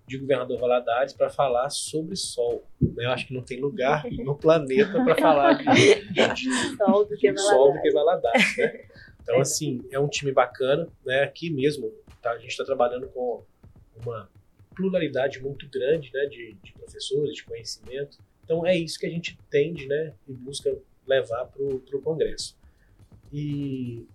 de 0.06 0.18
Governador 0.18 0.58
Valadares, 0.58 1.12
para 1.12 1.28
falar 1.28 1.68
sobre 1.68 2.14
sol. 2.14 2.64
Eu 2.96 3.10
acho 3.10 3.26
que 3.26 3.34
não 3.34 3.42
tem 3.42 3.58
lugar 3.60 4.04
no 4.10 4.36
planeta 4.36 5.02
para 5.02 5.16
falar 5.16 5.54
de, 5.54 6.12
de, 6.12 6.50
sol 6.76 7.04
do 7.08 7.16
que 7.16 7.32
Valadares. 7.32 7.92
Valadares 7.92 8.56
né? 8.56 8.84
Então, 9.22 9.40
assim, 9.40 9.84
é 9.90 9.98
um 9.98 10.06
time 10.06 10.30
bacana, 10.30 10.88
né? 11.04 11.24
Aqui 11.24 11.50
mesmo, 11.50 11.92
tá, 12.22 12.30
a 12.30 12.38
gente 12.38 12.50
está 12.50 12.64
trabalhando 12.64 13.08
com 13.08 13.42
uma 14.00 14.30
pluralidade 14.76 15.42
muito 15.42 15.68
grande, 15.68 16.12
né? 16.14 16.26
De, 16.26 16.56
de 16.62 16.72
professores, 16.74 17.34
de 17.34 17.42
conhecimento. 17.42 18.18
Então, 18.44 18.64
é 18.64 18.76
isso 18.76 19.00
que 19.00 19.06
a 19.06 19.10
gente 19.10 19.36
tende, 19.50 19.86
né? 19.88 20.14
E 20.28 20.32
busca 20.32 20.72
levar 21.04 21.46
para 21.46 21.62
o 21.62 22.02
Congresso. 22.02 22.55
E 23.32 24.06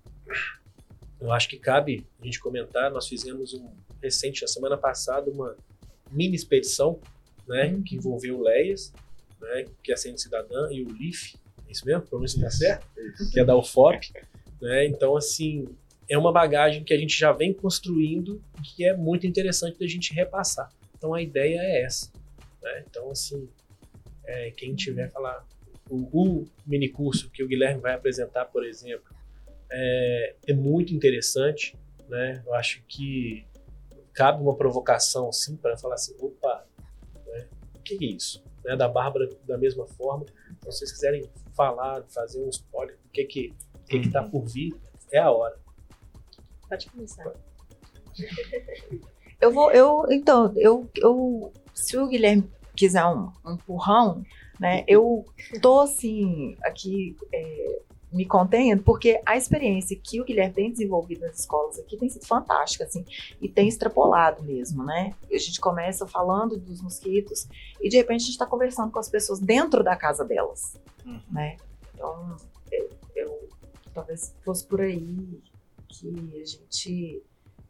eu 1.19 1.31
acho 1.31 1.47
que 1.47 1.57
cabe 1.57 2.05
a 2.19 2.25
gente 2.25 2.39
comentar, 2.39 2.91
nós 2.91 3.07
fizemos 3.07 3.53
um 3.53 3.69
recente, 4.01 4.41
na 4.41 4.47
semana 4.47 4.77
passada, 4.77 5.29
uma 5.29 5.55
mini 6.11 6.35
expedição, 6.35 6.99
né, 7.47 7.67
uhum. 7.67 7.83
que 7.83 7.95
envolveu 7.95 8.39
o 8.39 8.41
Leias, 8.41 8.91
né, 9.39 9.65
que 9.83 9.91
é 9.91 9.93
a 9.93 9.97
Ciência 9.97 10.29
Cidadã, 10.29 10.71
e 10.71 10.83
o 10.83 10.89
LIF, 10.89 11.35
é 11.67 11.71
isso 11.71 11.85
mesmo? 11.85 12.01
Pronúncia 12.01 12.37
está 12.37 12.49
certo? 12.49 12.87
Que 13.31 13.39
é 13.39 13.45
da 13.45 13.55
UFOP. 13.55 14.11
Né? 14.61 14.85
Então, 14.87 15.15
assim, 15.15 15.67
é 16.09 16.17
uma 16.17 16.31
bagagem 16.31 16.83
que 16.83 16.93
a 16.93 16.97
gente 16.97 17.17
já 17.17 17.31
vem 17.31 17.53
construindo 17.53 18.41
que 18.63 18.83
é 18.83 18.95
muito 18.95 19.25
interessante 19.25 19.79
da 19.79 19.87
gente 19.87 20.13
repassar. 20.13 20.69
Então, 20.97 21.13
a 21.13 21.21
ideia 21.21 21.59
é 21.59 21.83
essa. 21.83 22.11
Né? 22.61 22.83
Então, 22.89 23.09
assim, 23.09 23.47
é, 24.25 24.51
quem 24.51 24.75
tiver 24.75 25.09
falar, 25.09 25.45
o, 25.91 26.07
o 26.13 26.47
mini 26.65 26.87
curso 26.87 27.29
que 27.29 27.43
o 27.43 27.47
Guilherme 27.47 27.81
vai 27.81 27.93
apresentar, 27.93 28.45
por 28.45 28.65
exemplo, 28.65 29.13
é, 29.69 30.35
é 30.47 30.53
muito 30.53 30.93
interessante. 30.93 31.77
Né? 32.07 32.41
Eu 32.45 32.53
acho 32.55 32.81
que 32.87 33.45
cabe 34.13 34.41
uma 34.41 34.55
provocação 34.55 35.31
sim 35.31 35.55
para 35.55 35.77
falar 35.77 35.95
assim, 35.95 36.15
opa, 36.19 36.65
né? 37.27 37.47
o 37.75 37.79
que 37.79 37.93
é 38.01 38.07
isso? 38.07 38.43
Né? 38.63 38.75
Da 38.75 38.87
Bárbara 38.87 39.29
da 39.45 39.57
mesma 39.57 39.85
forma. 39.85 40.25
Então, 40.57 40.71
se 40.71 40.79
vocês 40.79 40.91
quiserem 40.91 41.29
falar, 41.55 42.03
fazer 42.09 42.41
um 42.41 42.49
spoiler 42.49 42.97
do 42.97 43.09
que 43.09 43.25
que 43.25 43.53
que 43.89 43.97
uhum. 43.97 44.03
está 44.03 44.23
por 44.23 44.45
vir, 44.45 44.73
é 45.11 45.19
a 45.19 45.29
hora. 45.29 45.59
Pode 46.69 46.89
começar. 46.89 47.33
Eu 49.41 49.51
vou, 49.51 49.71
eu, 49.71 50.05
então, 50.11 50.53
eu, 50.55 50.87
eu, 50.95 51.51
se 51.73 51.97
o 51.97 52.07
Guilherme 52.07 52.47
quiser 52.75 53.03
um, 53.05 53.31
um 53.43 53.53
empurrão, 53.53 54.23
né? 54.61 54.85
Eu 54.87 55.25
tô 55.59 55.81
assim 55.81 56.55
aqui 56.61 57.17
é, 57.33 57.79
me 58.13 58.25
contendo 58.25 58.83
porque 58.83 59.19
a 59.25 59.35
experiência 59.35 59.99
que 60.01 60.21
o 60.21 60.23
Guilherme 60.23 60.53
tem 60.53 60.71
desenvolvido 60.71 61.21
nas 61.21 61.39
escolas 61.39 61.79
aqui 61.79 61.97
tem 61.97 62.09
sido 62.09 62.27
fantástica, 62.27 62.83
assim, 62.83 63.03
e 63.41 63.49
tem 63.49 63.67
extrapolado 63.67 64.43
mesmo, 64.43 64.83
né? 64.83 65.15
A 65.31 65.37
gente 65.37 65.59
começa 65.59 66.05
falando 66.05 66.57
dos 66.57 66.81
mosquitos 66.81 67.47
e 67.81 67.89
de 67.89 67.97
repente 67.97 68.21
a 68.21 68.25
gente 68.25 68.31
está 68.31 68.45
conversando 68.45 68.91
com 68.91 68.99
as 68.99 69.09
pessoas 69.09 69.39
dentro 69.39 69.83
da 69.83 69.95
casa 69.95 70.23
delas, 70.23 70.77
uhum. 71.03 71.19
né? 71.31 71.57
Então, 71.95 72.37
eu, 72.71 72.89
eu, 73.15 73.49
talvez 73.93 74.35
fosse 74.43 74.65
por 74.65 74.81
aí 74.81 75.41
que 75.87 76.41
a 76.41 76.45
gente 76.45 77.23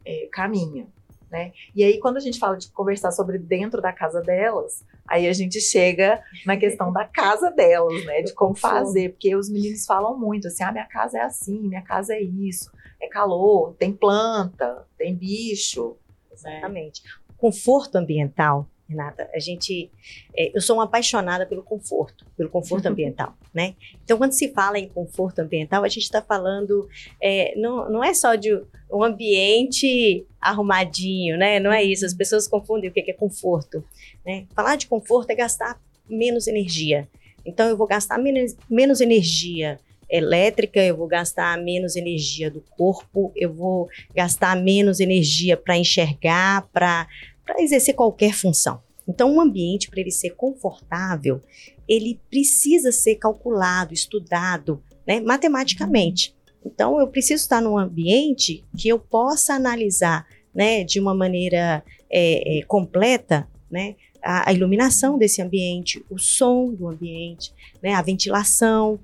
é, 0.04 0.28
caminha, 0.30 0.86
né? 1.32 1.52
E 1.74 1.82
aí, 1.82 1.98
quando 1.98 2.18
a 2.18 2.20
gente 2.20 2.38
fala 2.38 2.56
de 2.56 2.70
conversar 2.70 3.10
sobre 3.10 3.38
dentro 3.38 3.80
da 3.80 3.92
casa 3.92 4.20
delas, 4.20 4.84
aí 5.08 5.26
a 5.26 5.32
gente 5.32 5.60
chega 5.60 6.22
na 6.44 6.56
questão 6.56 6.92
da 6.92 7.06
casa 7.06 7.50
delas, 7.50 8.04
né? 8.04 8.20
De 8.20 8.34
como 8.34 8.54
fazer, 8.54 9.12
porque 9.12 9.34
os 9.34 9.48
meninos 9.48 9.86
falam 9.86 10.16
muito 10.16 10.46
assim: 10.46 10.62
ah, 10.62 10.70
minha 10.70 10.86
casa 10.86 11.18
é 11.18 11.22
assim, 11.22 11.58
minha 11.58 11.82
casa 11.82 12.14
é 12.14 12.20
isso, 12.20 12.70
é 13.00 13.08
calor, 13.08 13.74
tem 13.78 13.92
planta, 13.92 14.86
tem 14.98 15.14
bicho. 15.14 15.96
Exatamente. 16.30 17.02
Né? 17.02 17.10
Conforto 17.38 17.96
ambiental 17.96 18.68
Renata, 18.92 19.28
a 19.34 19.38
gente, 19.38 19.90
é, 20.36 20.50
eu 20.54 20.60
sou 20.60 20.76
uma 20.76 20.84
apaixonada 20.84 21.46
pelo 21.46 21.62
conforto, 21.62 22.26
pelo 22.36 22.50
conforto 22.50 22.86
ambiental, 22.88 23.34
né? 23.52 23.74
Então, 24.04 24.18
quando 24.18 24.32
se 24.32 24.52
fala 24.52 24.78
em 24.78 24.88
conforto 24.88 25.40
ambiental, 25.40 25.82
a 25.82 25.88
gente 25.88 26.04
está 26.04 26.20
falando, 26.20 26.88
é, 27.20 27.54
não, 27.56 27.90
não 27.90 28.04
é 28.04 28.14
só 28.14 28.34
de 28.34 28.52
um 28.90 29.02
ambiente 29.02 30.26
arrumadinho, 30.40 31.36
né? 31.36 31.58
Não 31.58 31.72
é 31.72 31.82
isso. 31.82 32.04
As 32.04 32.14
pessoas 32.14 32.46
confundem 32.46 32.90
o 32.90 32.92
que 32.92 33.00
é 33.00 33.12
conforto, 33.12 33.84
né? 34.24 34.46
Falar 34.54 34.76
de 34.76 34.86
conforto 34.86 35.30
é 35.30 35.34
gastar 35.34 35.80
menos 36.08 36.46
energia. 36.46 37.08
Então, 37.44 37.68
eu 37.68 37.76
vou 37.76 37.86
gastar 37.86 38.18
menos, 38.18 38.54
menos 38.68 39.00
energia 39.00 39.80
elétrica, 40.12 40.78
eu 40.84 40.94
vou 40.94 41.06
gastar 41.06 41.56
menos 41.56 41.96
energia 41.96 42.50
do 42.50 42.60
corpo, 42.76 43.32
eu 43.34 43.50
vou 43.50 43.88
gastar 44.14 44.54
menos 44.54 45.00
energia 45.00 45.56
para 45.56 45.76
enxergar, 45.78 46.68
para 46.70 47.08
para 47.44 47.62
exercer 47.62 47.94
qualquer 47.94 48.32
função. 48.34 48.82
Então, 49.06 49.34
um 49.34 49.40
ambiente, 49.40 49.90
para 49.90 50.00
ele 50.00 50.10
ser 50.10 50.30
confortável, 50.30 51.40
ele 51.88 52.20
precisa 52.30 52.92
ser 52.92 53.16
calculado, 53.16 53.92
estudado, 53.92 54.82
né, 55.06 55.20
matematicamente. 55.20 56.34
Então, 56.64 57.00
eu 57.00 57.08
preciso 57.08 57.42
estar 57.42 57.60
num 57.60 57.76
ambiente 57.76 58.64
que 58.76 58.88
eu 58.88 58.98
possa 58.98 59.54
analisar, 59.54 60.26
né, 60.54 60.84
de 60.84 61.00
uma 61.00 61.14
maneira 61.14 61.84
é, 62.08 62.58
é, 62.58 62.62
completa, 62.62 63.48
né, 63.70 63.96
a, 64.22 64.50
a, 64.50 64.52
iluminação 64.52 65.18
desse 65.18 65.42
ambiente, 65.42 66.04
o 66.08 66.18
som 66.18 66.72
do 66.72 66.88
ambiente, 66.88 67.52
né, 67.82 67.94
a 67.94 68.02
ventilação, 68.02 69.00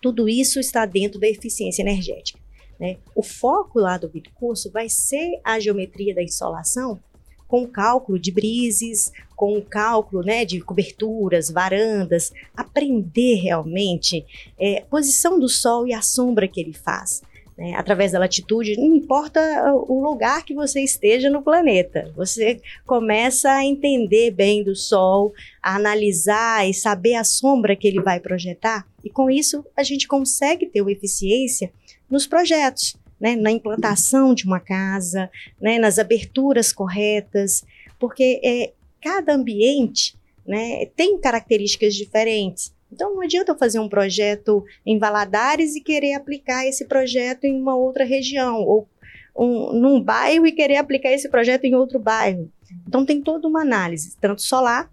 tudo 0.00 0.28
isso 0.28 0.60
está 0.60 0.86
dentro 0.86 1.18
da 1.18 1.26
eficiência 1.26 1.82
energética. 1.82 2.38
Né? 2.78 2.98
O 3.14 3.22
foco 3.22 3.80
lá 3.80 3.98
do 3.98 4.10
curso 4.34 4.70
vai 4.70 4.88
ser 4.88 5.40
a 5.42 5.58
geometria 5.58 6.14
da 6.14 6.22
insolação 6.22 7.00
com 7.48 7.62
o 7.62 7.68
cálculo 7.68 8.18
de 8.18 8.30
brises, 8.30 9.10
com 9.34 9.56
o 9.56 9.62
cálculo 9.62 10.22
né, 10.22 10.44
de 10.44 10.60
coberturas, 10.60 11.50
varandas, 11.50 12.32
aprender 12.54 13.36
realmente 13.36 14.24
é, 14.60 14.84
posição 14.90 15.40
do 15.40 15.48
sol 15.48 15.86
e 15.86 15.94
a 15.94 16.02
sombra 16.02 16.46
que 16.46 16.60
ele 16.60 16.74
faz. 16.74 17.22
Né, 17.56 17.74
através 17.74 18.12
da 18.12 18.20
latitude, 18.20 18.76
não 18.76 18.94
importa 18.94 19.40
o 19.88 20.00
lugar 20.00 20.44
que 20.44 20.54
você 20.54 20.80
esteja 20.80 21.28
no 21.28 21.42
planeta, 21.42 22.12
você 22.14 22.60
começa 22.86 23.50
a 23.50 23.64
entender 23.64 24.30
bem 24.30 24.62
do 24.62 24.76
Sol, 24.76 25.34
a 25.60 25.74
analisar 25.74 26.68
e 26.68 26.72
saber 26.72 27.16
a 27.16 27.24
sombra 27.24 27.74
que 27.74 27.88
ele 27.88 28.00
vai 28.00 28.20
projetar, 28.20 28.86
e 29.02 29.10
com 29.10 29.28
isso 29.28 29.66
a 29.76 29.82
gente 29.82 30.06
consegue 30.06 30.66
ter 30.66 30.82
uma 30.82 30.92
eficiência 30.92 31.72
nos 32.08 32.28
projetos 32.28 32.96
né, 33.20 33.36
na 33.36 33.50
implantação 33.50 34.34
de 34.34 34.44
uma 34.44 34.60
casa, 34.60 35.30
né, 35.60 35.78
nas 35.78 35.98
aberturas 35.98 36.72
corretas, 36.72 37.64
porque 37.98 38.40
é, 38.44 38.72
cada 39.02 39.34
ambiente 39.34 40.16
né, 40.46 40.86
tem 40.96 41.18
características 41.18 41.94
diferentes. 41.94 42.72
Então 42.90 43.14
não 43.14 43.20
adianta 43.20 43.52
eu 43.52 43.58
fazer 43.58 43.78
um 43.78 43.88
projeto 43.88 44.64
em 44.84 44.98
Valadares 44.98 45.76
e 45.76 45.80
querer 45.80 46.14
aplicar 46.14 46.66
esse 46.66 46.86
projeto 46.86 47.44
em 47.44 47.60
uma 47.60 47.76
outra 47.76 48.04
região, 48.04 48.62
ou 48.62 48.88
um, 49.36 49.72
num 49.72 50.00
bairro 50.00 50.46
e 50.46 50.52
querer 50.52 50.76
aplicar 50.76 51.12
esse 51.12 51.28
projeto 51.28 51.64
em 51.64 51.74
outro 51.74 51.98
bairro. 51.98 52.50
Então 52.86 53.04
tem 53.04 53.20
toda 53.20 53.46
uma 53.46 53.62
análise, 53.62 54.16
tanto 54.20 54.42
solar 54.42 54.90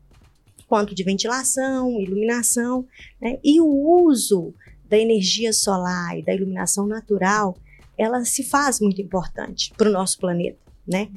quanto 0.68 0.96
de 0.96 1.04
ventilação, 1.04 2.02
iluminação, 2.02 2.86
né, 3.22 3.38
e 3.44 3.62
o 3.62 3.68
uso 3.68 4.54
da 4.90 4.98
energia 4.98 5.54
solar 5.54 6.18
e 6.18 6.24
da 6.24 6.34
iluminação 6.34 6.86
natural 6.86 7.56
ela 7.98 8.24
se 8.26 8.44
faz 8.44 8.80
muito 8.80 9.02
importante 9.02 9.72
para 9.78 9.90
o 9.90 9.92
nosso 9.92 10.20
planeta, 10.20 10.60
né? 10.88 11.10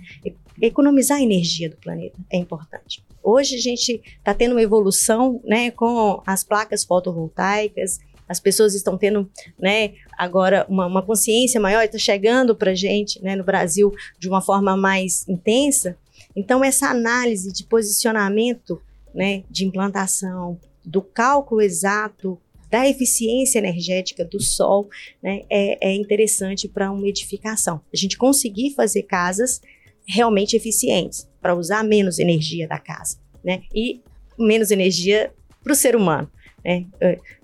Economizar 0.61 1.19
a 1.19 1.23
energia 1.23 1.71
do 1.71 1.77
planeta 1.77 2.19
é 2.31 2.37
importante. 2.37 3.05
Hoje 3.23 3.57
a 3.57 3.61
gente 3.61 4.01
está 4.19 4.35
tendo 4.35 4.53
uma 4.53 4.63
evolução, 4.63 5.41
né, 5.45 5.71
com 5.71 6.23
as 6.27 6.43
placas 6.43 6.85
fotovoltaicas, 6.85 8.01
as 8.29 8.39
pessoas 8.39 8.75
estão 8.75 8.99
tendo, 8.99 9.31
né, 9.59 9.95
agora 10.17 10.67
uma, 10.69 10.87
uma 10.87 11.03
consciência 11.03 11.61
maior, 11.61 11.83
está 11.83 11.99
chegando 11.99 12.55
para 12.55 12.73
a 12.73 12.75
gente, 12.75 13.23
né, 13.23 13.35
no 13.35 13.45
Brasil 13.45 13.93
de 14.19 14.29
uma 14.29 14.41
forma 14.41 14.77
mais 14.77 15.27
intensa. 15.29 15.97
Então 16.37 16.63
essa 16.63 16.89
análise 16.89 17.53
de 17.53 17.65
posicionamento, 17.65 18.81
né, 19.15 19.45
de 19.51 19.65
implantação, 19.65 20.59
do 20.85 21.03
cálculo 21.03 21.61
exato 21.61 22.39
da 22.71 22.89
eficiência 22.89 23.59
energética 23.59 24.25
do 24.25 24.41
sol, 24.41 24.89
né, 25.23 25.43
é, 25.51 25.89
é 25.89 25.95
interessante 25.95 26.69
para 26.69 26.91
uma 26.91 27.09
edificação. 27.09 27.81
A 27.93 27.97
gente 27.97 28.17
conseguir 28.17 28.75
fazer 28.75 29.03
casas 29.05 29.61
realmente 30.07 30.57
eficientes, 30.57 31.29
para 31.41 31.55
usar 31.55 31.85
menos 31.85 32.19
energia 32.19 32.67
da 32.67 32.79
casa, 32.79 33.19
né? 33.45 33.63
E 33.75 34.01
menos 34.39 34.71
energia 34.71 35.33
para 35.63 35.73
o 35.73 35.77
ser 35.77 35.95
humano. 35.95 36.31
Né? 36.65 36.87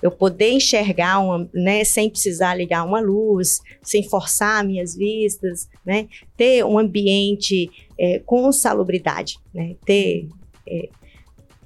Eu 0.03 0.11
poder 0.11 0.51
enxergar 0.51 1.19
uma, 1.21 1.49
né, 1.55 1.85
sem 1.85 2.11
precisar 2.11 2.55
ligar 2.55 2.85
uma 2.85 3.01
luz, 3.01 3.61
sem 3.83 4.03
forçar 4.03 4.65
minhas 4.65 4.97
vistas, 4.97 5.69
né? 5.85 6.09
ter 6.37 6.65
um 6.65 6.79
ambiente 6.79 7.71
é, 7.99 8.19
com 8.21 8.51
salubridade, 8.53 9.39
né? 9.55 9.77
ter 9.85 10.29
é, 10.69 10.89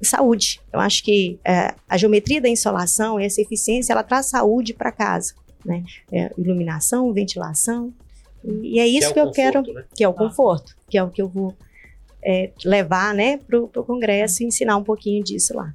saúde. 0.07 0.61
Eu 0.73 0.81
acho 0.81 1.03
que 1.03 1.39
é, 1.45 1.75
a 1.89 1.97
geometria 1.97 2.41
da 2.41 2.49
insolação, 2.49 3.19
essa 3.19 3.41
eficiência, 3.41 3.93
ela 3.93 4.03
traz 4.03 4.27
saúde 4.27 4.75
para 4.75 4.93
casa. 4.93 5.35
Né? 5.65 5.85
É, 6.13 6.31
iluminação, 6.39 7.13
ventilação. 7.13 7.93
E 8.63 8.79
é 8.79 8.87
isso 8.87 9.13
que, 9.13 9.19
é 9.19 9.23
que 9.23 9.29
eu 9.29 9.33
quero, 9.33 9.63
né? 9.63 9.85
que 9.95 10.05
é 10.05 10.09
o 10.09 10.13
ah. 10.13 10.15
conforto, 10.15 10.77
que 10.89 10.97
é 10.97 11.03
o 11.03 11.11
que 11.11 11.21
eu 11.21 11.29
vou 11.29 11.55
é, 12.23 12.53
levar 12.65 13.15
né, 13.15 13.39
para 13.39 13.59
o 13.59 13.69
Congresso 13.69 14.43
e 14.43 14.47
ensinar 14.47 14.77
um 14.77 14.85
pouquinho 14.85 15.23
disso 15.23 15.57
lá. 15.57 15.73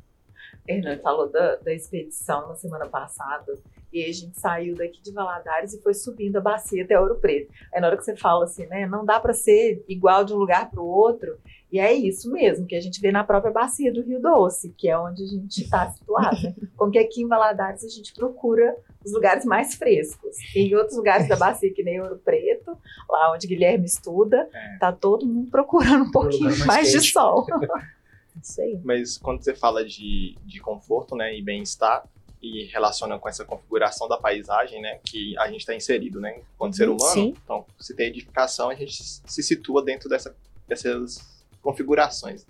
Hernani 0.68 1.02
falou 1.02 1.30
da, 1.30 1.58
da 1.58 1.74
expedição 1.74 2.48
na 2.48 2.56
semana 2.56 2.88
passada, 2.88 3.58
e 3.92 4.04
a 4.04 4.12
gente 4.12 4.40
saiu 4.40 4.76
daqui 4.76 5.00
de 5.02 5.12
Valadares 5.12 5.74
e 5.74 5.82
foi 5.82 5.94
subindo 5.94 6.38
a 6.38 6.42
bacia 6.42 6.84
até 6.84 7.00
Ouro 7.00 7.16
Preto. 7.16 7.52
Aí 7.72 7.80
na 7.80 7.88
hora 7.88 7.98
que 7.98 8.04
você 8.04 8.16
fala 8.16 8.46
assim, 8.46 8.66
né, 8.66 8.88
não 8.88 9.06
dá 9.06 9.20
para 9.20 9.34
ser 9.34 9.84
igual 9.88 10.26
de 10.26 10.34
um 10.34 10.38
lugar 10.38 10.72
para 10.72 10.82
o 10.82 10.88
outro, 10.88 11.38
e 11.74 11.80
é 11.80 11.92
isso 11.92 12.32
mesmo 12.32 12.68
que 12.68 12.76
a 12.76 12.80
gente 12.80 13.02
vê 13.02 13.12
na 13.12 13.24
própria 13.24 13.52
bacia 13.52 13.92
do 13.92 14.04
Rio 14.04 14.22
Doce, 14.22 14.76
que 14.78 14.88
é 14.88 14.96
onde 14.96 15.24
a 15.24 15.26
gente 15.26 15.64
está 15.64 15.90
situado. 15.90 16.40
Né? 16.44 16.54
Como 16.78 16.92
que 16.92 17.00
aqui 17.00 17.24
em 17.24 17.28
Valadares 17.28 17.84
a 17.84 17.90
gente 17.90 18.14
procura 18.14 18.78
os 19.04 19.12
lugares 19.12 19.44
mais 19.44 19.74
frescos. 19.74 20.38
E 20.56 20.60
em 20.60 20.76
outros 20.76 20.96
lugares 20.96 21.28
da 21.28 21.36
bacia, 21.36 21.74
que 21.74 21.82
nem 21.82 22.00
Ouro 22.00 22.22
Preto, 22.24 22.78
lá 23.10 23.34
onde 23.34 23.48
Guilherme 23.48 23.86
estuda, 23.86 24.48
é. 24.54 24.78
tá 24.78 24.92
todo 24.92 25.26
mundo 25.26 25.50
procurando 25.50 26.04
um 26.04 26.12
pouquinho 26.12 26.44
mais, 26.44 26.66
mais 26.66 26.92
de 26.92 27.02
sol. 27.02 27.48
Mas 28.84 29.18
quando 29.18 29.44
você 29.44 29.56
fala 29.56 29.84
de, 29.84 30.38
de 30.46 30.60
conforto 30.60 31.16
né, 31.16 31.36
e 31.36 31.42
bem-estar, 31.42 32.08
e 32.40 32.66
relaciona 32.66 33.18
com 33.18 33.28
essa 33.28 33.44
configuração 33.44 34.08
da 34.08 34.18
paisagem, 34.18 34.80
né, 34.80 35.00
que 35.04 35.36
a 35.40 35.48
gente 35.48 35.62
está 35.62 35.74
inserido, 35.74 36.22
né, 36.22 36.40
enquanto 36.54 36.76
ser 36.76 36.88
uhum, 36.88 36.98
humano. 36.98 37.14
Sim. 37.14 37.34
Então, 37.44 37.66
se 37.80 37.96
tem 37.96 38.10
edificação, 38.10 38.70
a 38.70 38.76
gente 38.76 39.02
se 39.02 39.42
situa 39.42 39.84
dentro 39.84 40.08
dessa, 40.08 40.36
dessas 40.68 41.33
configurações. 41.64 42.46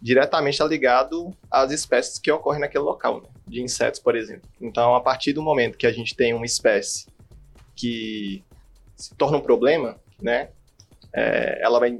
Diretamente 0.00 0.54
está 0.54 0.66
ligado 0.66 1.30
às 1.50 1.70
espécies 1.70 2.18
que 2.18 2.30
ocorrem 2.30 2.60
naquele 2.60 2.84
local, 2.84 3.22
né, 3.22 3.28
de 3.46 3.62
insetos, 3.62 4.00
por 4.00 4.16
exemplo. 4.16 4.50
Então, 4.60 4.94
a 4.94 5.00
partir 5.00 5.32
do 5.32 5.40
momento 5.40 5.78
que 5.78 5.86
a 5.86 5.92
gente 5.92 6.16
tem 6.16 6.34
uma 6.34 6.44
espécie 6.44 7.06
que 7.76 8.44
se 8.96 9.14
torna 9.14 9.38
um 9.38 9.40
problema, 9.40 9.98
né, 10.20 10.50
é, 11.14 11.60
ela 11.62 11.78
vai 11.78 11.98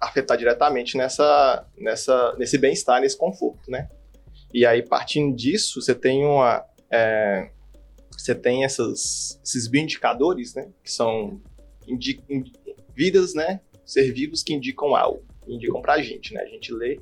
afetar 0.00 0.36
diretamente 0.36 0.96
nessa, 0.96 1.66
nessa, 1.76 2.34
nesse 2.38 2.58
bem-estar, 2.58 3.00
nesse 3.00 3.16
conforto, 3.16 3.70
né? 3.70 3.88
E 4.52 4.64
aí, 4.64 4.82
partindo 4.82 5.34
disso, 5.34 5.80
você 5.80 5.94
tem 5.94 6.24
uma. 6.24 6.64
É, 6.90 7.50
você 8.10 8.34
tem 8.34 8.64
essas, 8.64 9.40
esses 9.44 9.68
bioindicadores, 9.68 10.54
né? 10.54 10.70
Que 10.82 10.90
são 10.90 11.40
indi, 11.86 12.22
vidas, 12.94 13.34
né? 13.34 13.60
Ser 13.84 14.12
vivos 14.12 14.42
que 14.42 14.54
indicam 14.54 14.94
algo, 14.94 15.24
indicam 15.46 15.80
pra 15.80 16.00
gente, 16.00 16.34
né? 16.34 16.42
A 16.42 16.46
gente 16.46 16.72
lê 16.72 17.00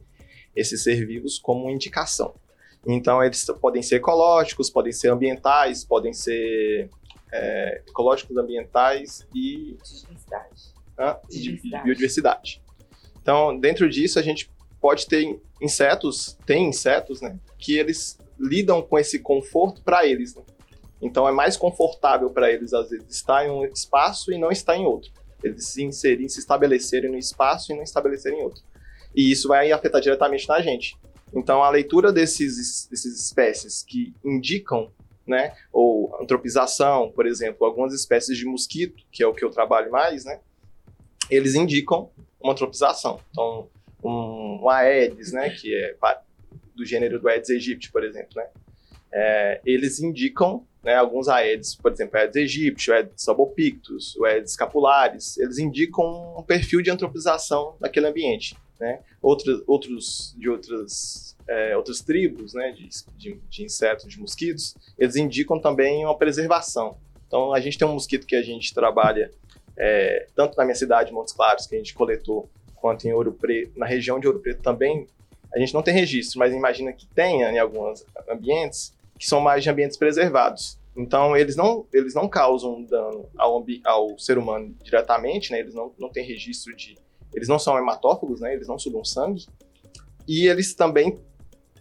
esses 0.54 0.82
ser 0.82 1.06
vivos 1.06 1.38
como 1.38 1.70
indicação. 1.70 2.34
Então, 2.86 3.22
eles 3.22 3.44
podem 3.60 3.82
ser 3.82 3.96
ecológicos, 3.96 4.68
podem 4.70 4.92
ser 4.92 5.08
ambientais, 5.08 5.84
podem 5.84 6.12
ser 6.12 6.90
é, 7.32 7.82
ecológicos, 7.88 8.36
ambientais 8.36 9.26
e. 9.34 9.76
Diversidade. 9.82 10.74
Ah, 10.96 11.20
biodiversidade. 11.28 11.84
biodiversidade. 11.84 12.62
Então, 13.20 13.58
dentro 13.58 13.88
disso, 13.88 14.18
a 14.18 14.22
gente 14.22 14.50
pode 14.80 15.06
ter 15.06 15.40
insetos, 15.60 16.36
tem 16.44 16.68
insetos, 16.68 17.22
né, 17.22 17.38
que 17.58 17.78
eles 17.78 18.18
lidam 18.38 18.82
com 18.82 18.98
esse 18.98 19.18
conforto 19.18 19.82
para 19.82 20.06
eles. 20.06 20.34
Né? 20.34 20.42
Então, 21.00 21.26
é 21.26 21.32
mais 21.32 21.56
confortável 21.56 22.30
para 22.30 22.52
eles, 22.52 22.74
às 22.74 22.90
vezes, 22.90 23.06
estar 23.08 23.46
em 23.46 23.50
um 23.50 23.64
espaço 23.64 24.30
e 24.30 24.38
não 24.38 24.50
estar 24.50 24.76
em 24.76 24.84
outro. 24.84 25.10
Eles 25.44 25.66
se 25.66 25.84
inserirem, 25.84 26.28
se 26.28 26.40
estabelecerem 26.40 27.10
no 27.10 27.18
espaço 27.18 27.72
e 27.72 27.76
não 27.76 27.82
estabelecerem 27.82 28.40
em 28.40 28.42
outro. 28.42 28.62
E 29.14 29.30
isso 29.30 29.46
vai 29.46 29.70
afetar 29.70 30.00
diretamente 30.00 30.48
na 30.48 30.60
gente. 30.60 30.96
Então, 31.34 31.62
a 31.62 31.70
leitura 31.70 32.12
desses, 32.12 32.88
desses 32.88 33.20
espécies 33.20 33.82
que 33.82 34.14
indicam, 34.24 34.90
né, 35.26 35.54
ou 35.72 36.16
antropização, 36.20 37.10
por 37.12 37.26
exemplo, 37.26 37.66
algumas 37.66 37.92
espécies 37.92 38.36
de 38.36 38.44
mosquito, 38.44 39.04
que 39.10 39.22
é 39.22 39.26
o 39.26 39.34
que 39.34 39.44
eu 39.44 39.50
trabalho 39.50 39.90
mais, 39.90 40.24
né, 40.24 40.40
eles 41.30 41.54
indicam 41.54 42.10
uma 42.40 42.52
antropização. 42.52 43.20
Então, 43.30 43.68
um, 44.02 44.60
um 44.62 44.68
Aedes, 44.68 45.32
né, 45.32 45.50
que 45.50 45.74
é 45.74 45.96
do 46.74 46.84
gênero 46.84 47.20
do 47.20 47.28
Aedes 47.28 47.50
aegypti, 47.50 47.90
por 47.90 48.04
exemplo, 48.04 48.36
né, 48.36 48.48
é, 49.12 49.60
eles 49.64 50.00
indicam, 50.00 50.66
né, 50.84 50.94
alguns 50.94 51.28
Aedes, 51.28 51.74
por 51.74 51.90
exemplo, 51.90 52.18
Aedes 52.18 52.36
aegypti, 52.36 52.92
Aedes 52.92 53.26
albopictus, 53.28 54.14
o 54.16 54.24
Aedes 54.24 54.52
scapularis, 54.52 55.38
eles 55.38 55.58
indicam 55.58 56.36
um 56.38 56.42
perfil 56.42 56.82
de 56.82 56.90
antropização 56.90 57.76
daquele 57.80 58.06
ambiente, 58.06 58.56
né. 58.78 59.00
Outros, 59.22 59.62
outros 59.66 60.34
de 60.38 60.48
outras 60.48 61.34
é, 61.46 61.76
outras 61.76 62.00
tribos, 62.00 62.54
né, 62.54 62.72
de, 62.72 62.88
de, 63.16 63.40
de 63.48 63.64
insetos, 63.64 64.08
de 64.08 64.18
mosquitos, 64.18 64.74
eles 64.98 65.16
indicam 65.16 65.58
também 65.58 66.04
uma 66.04 66.16
preservação. 66.16 66.96
Então, 67.26 67.52
a 67.52 67.60
gente 67.60 67.76
tem 67.76 67.86
um 67.86 67.92
mosquito 67.92 68.26
que 68.26 68.36
a 68.36 68.42
gente 68.42 68.72
trabalha 68.72 69.30
é, 69.76 70.26
tanto 70.34 70.56
na 70.56 70.64
minha 70.64 70.74
cidade, 70.74 71.12
Montes 71.12 71.34
Claros, 71.34 71.66
que 71.66 71.74
a 71.74 71.78
gente 71.78 71.94
coletou, 71.94 72.48
quanto 72.76 73.06
em 73.06 73.12
Ouro 73.12 73.32
Preto, 73.32 73.78
na 73.78 73.86
região 73.86 74.18
de 74.18 74.26
Ouro 74.26 74.40
Preto 74.40 74.62
também, 74.62 75.06
a 75.54 75.58
gente 75.58 75.74
não 75.74 75.82
tem 75.82 75.94
registro, 75.94 76.38
mas 76.38 76.52
imagina 76.52 76.92
que 76.92 77.06
tenha 77.06 77.50
em 77.50 77.58
alguns 77.58 78.04
ambientes 78.28 78.94
que 79.18 79.26
são 79.26 79.40
mais 79.40 79.62
de 79.62 79.70
ambientes 79.70 79.96
preservados. 79.96 80.78
Então, 80.96 81.36
eles 81.36 81.56
não, 81.56 81.86
eles 81.92 82.14
não 82.14 82.28
causam 82.28 82.82
dano 82.84 83.28
ao, 83.36 83.64
ao 83.84 84.18
ser 84.18 84.38
humano 84.38 84.74
diretamente, 84.82 85.50
né? 85.50 85.58
Eles 85.58 85.74
não, 85.74 85.92
não 85.98 86.08
têm 86.08 86.24
registro 86.24 86.74
de... 86.76 86.96
Eles 87.34 87.48
não 87.48 87.58
são 87.58 87.76
hematófagos, 87.76 88.40
né? 88.40 88.54
Eles 88.54 88.68
não 88.68 88.78
sugam 88.78 89.04
sangue. 89.04 89.46
E 90.26 90.46
eles 90.46 90.74
também 90.74 91.18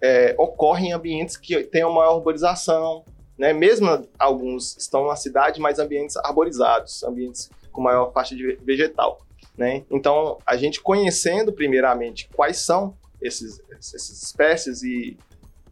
é, 0.02 0.36
ocorrem 0.38 0.90
em 0.90 0.94
ambientes 0.94 1.38
que 1.38 1.64
têm 1.64 1.84
uma 1.84 2.06
arborização, 2.06 3.06
né? 3.38 3.54
Mesmo 3.54 3.88
alguns 4.18 4.76
estão 4.78 5.08
na 5.08 5.16
cidade, 5.16 5.60
mas 5.62 5.78
ambientes 5.78 6.18
arborizados, 6.18 7.04
ambientes 7.04 7.52
com 7.72 7.82
maior 7.82 8.12
faixa 8.12 8.36
de 8.36 8.56
vegetal. 8.64 9.24
Né? 9.58 9.84
Então, 9.92 10.40
a 10.46 10.56
gente 10.56 10.82
conhecendo 10.82 11.54
primeiramente 11.54 12.28
quais 12.34 12.58
são 12.58 12.96
esses, 13.22 13.62
essas 13.70 14.10
espécies 14.24 14.82
e 14.82 15.18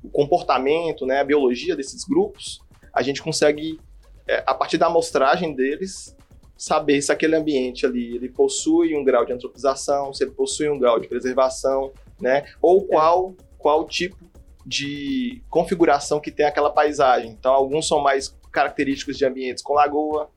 o 0.03 0.09
comportamento, 0.09 1.05
né, 1.05 1.19
a 1.19 1.23
biologia 1.23 1.75
desses 1.75 2.03
grupos, 2.03 2.61
a 2.93 3.01
gente 3.01 3.21
consegue, 3.21 3.79
é, 4.27 4.43
a 4.45 4.53
partir 4.53 4.77
da 4.77 4.87
amostragem 4.87 5.55
deles, 5.55 6.15
saber 6.57 7.01
se 7.01 7.11
aquele 7.11 7.35
ambiente 7.35 7.85
ali 7.85 8.15
ele 8.15 8.29
possui 8.29 8.95
um 8.95 9.03
grau 9.03 9.25
de 9.25 9.33
antropização, 9.33 10.13
se 10.13 10.23
ele 10.23 10.31
possui 10.31 10.69
um 10.69 10.77
grau 10.77 10.99
de 10.99 11.07
preservação, 11.07 11.91
né, 12.19 12.45
ou 12.61 12.85
qual, 12.85 13.35
qual 13.57 13.85
tipo 13.85 14.31
de 14.65 15.41
configuração 15.49 16.19
que 16.19 16.31
tem 16.31 16.45
aquela 16.45 16.69
paisagem. 16.69 17.31
Então, 17.31 17.51
alguns 17.51 17.87
são 17.87 17.99
mais 17.99 18.35
característicos 18.51 19.17
de 19.17 19.25
ambientes 19.25 19.63
com 19.63 19.73
lagoa, 19.73 20.29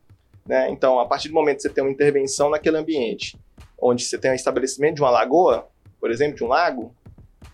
né? 0.46 0.70
Então, 0.70 0.98
a 0.98 1.06
partir 1.06 1.28
do 1.28 1.34
momento 1.34 1.56
que 1.56 1.62
você 1.62 1.68
tem 1.68 1.82
uma 1.82 1.90
intervenção 1.90 2.50
naquele 2.50 2.76
ambiente, 2.76 3.36
onde 3.78 4.04
você 4.04 4.18
tem 4.18 4.30
o 4.30 4.34
estabelecimento 4.34 4.96
de 4.96 5.02
uma 5.02 5.10
lagoa, 5.10 5.68
por 6.00 6.10
exemplo, 6.10 6.36
de 6.36 6.44
um 6.44 6.48
lago, 6.48 6.94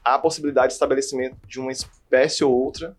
há 0.05 0.15
a 0.15 0.19
possibilidade 0.19 0.69
de 0.69 0.73
estabelecimento 0.75 1.37
de 1.47 1.59
uma 1.61 1.73
espécie 2.11 2.43
ou 2.45 2.53
outra, 2.53 2.97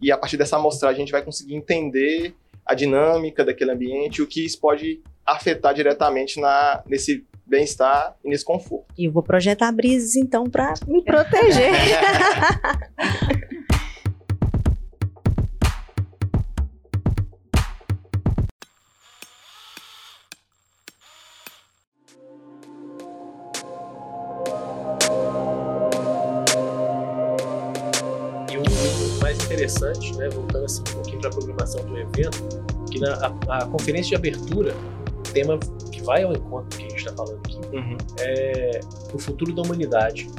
e 0.00 0.10
a 0.10 0.16
partir 0.16 0.36
dessa 0.36 0.56
amostragem 0.56 0.96
a 0.96 1.04
gente 1.04 1.12
vai 1.12 1.22
conseguir 1.22 1.54
entender 1.54 2.34
a 2.64 2.74
dinâmica 2.74 3.44
daquele 3.44 3.72
ambiente, 3.72 4.22
o 4.22 4.26
que 4.26 4.44
isso 4.44 4.58
pode 4.58 5.02
afetar 5.26 5.74
diretamente 5.74 6.40
na, 6.40 6.82
nesse 6.86 7.26
bem-estar 7.46 8.16
e 8.24 8.28
nesse 8.28 8.44
conforto. 8.44 8.86
E 8.96 9.04
eu 9.04 9.12
vou 9.12 9.22
projetar 9.22 9.70
brises 9.70 10.16
então 10.16 10.48
para 10.48 10.74
me 10.86 11.02
proteger. 11.02 11.72
evento, 32.04 32.38
que 32.90 32.98
na 33.00 33.14
a, 33.48 33.58
a 33.58 33.66
conferência 33.66 34.10
de 34.10 34.16
abertura, 34.16 34.74
o 35.18 35.32
tema 35.32 35.58
que 35.90 36.02
vai 36.02 36.22
ao 36.22 36.32
encontro 36.32 36.68
do 36.70 36.76
que 36.76 36.84
a 36.84 36.88
gente 36.88 36.98
está 36.98 37.12
falando 37.14 37.38
aqui, 37.38 37.54
Uhum. 37.74 37.96
é 38.20 38.80
o 39.12 39.18
futuro 39.18 39.52
da 39.52 39.62
humanidade, 39.62 40.30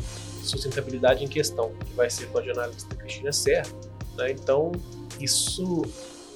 sustentabilidade 0.42 1.24
em 1.24 1.28
questão, 1.28 1.72
que 1.86 1.94
vai 1.94 2.10
ser 2.10 2.28
com 2.28 2.38
a 2.40 2.42
jornalista 2.44 2.96
Cristina 2.96 3.32
Serra. 3.34 3.68
Né? 4.18 4.32
Então, 4.32 4.72
isso 5.20 5.82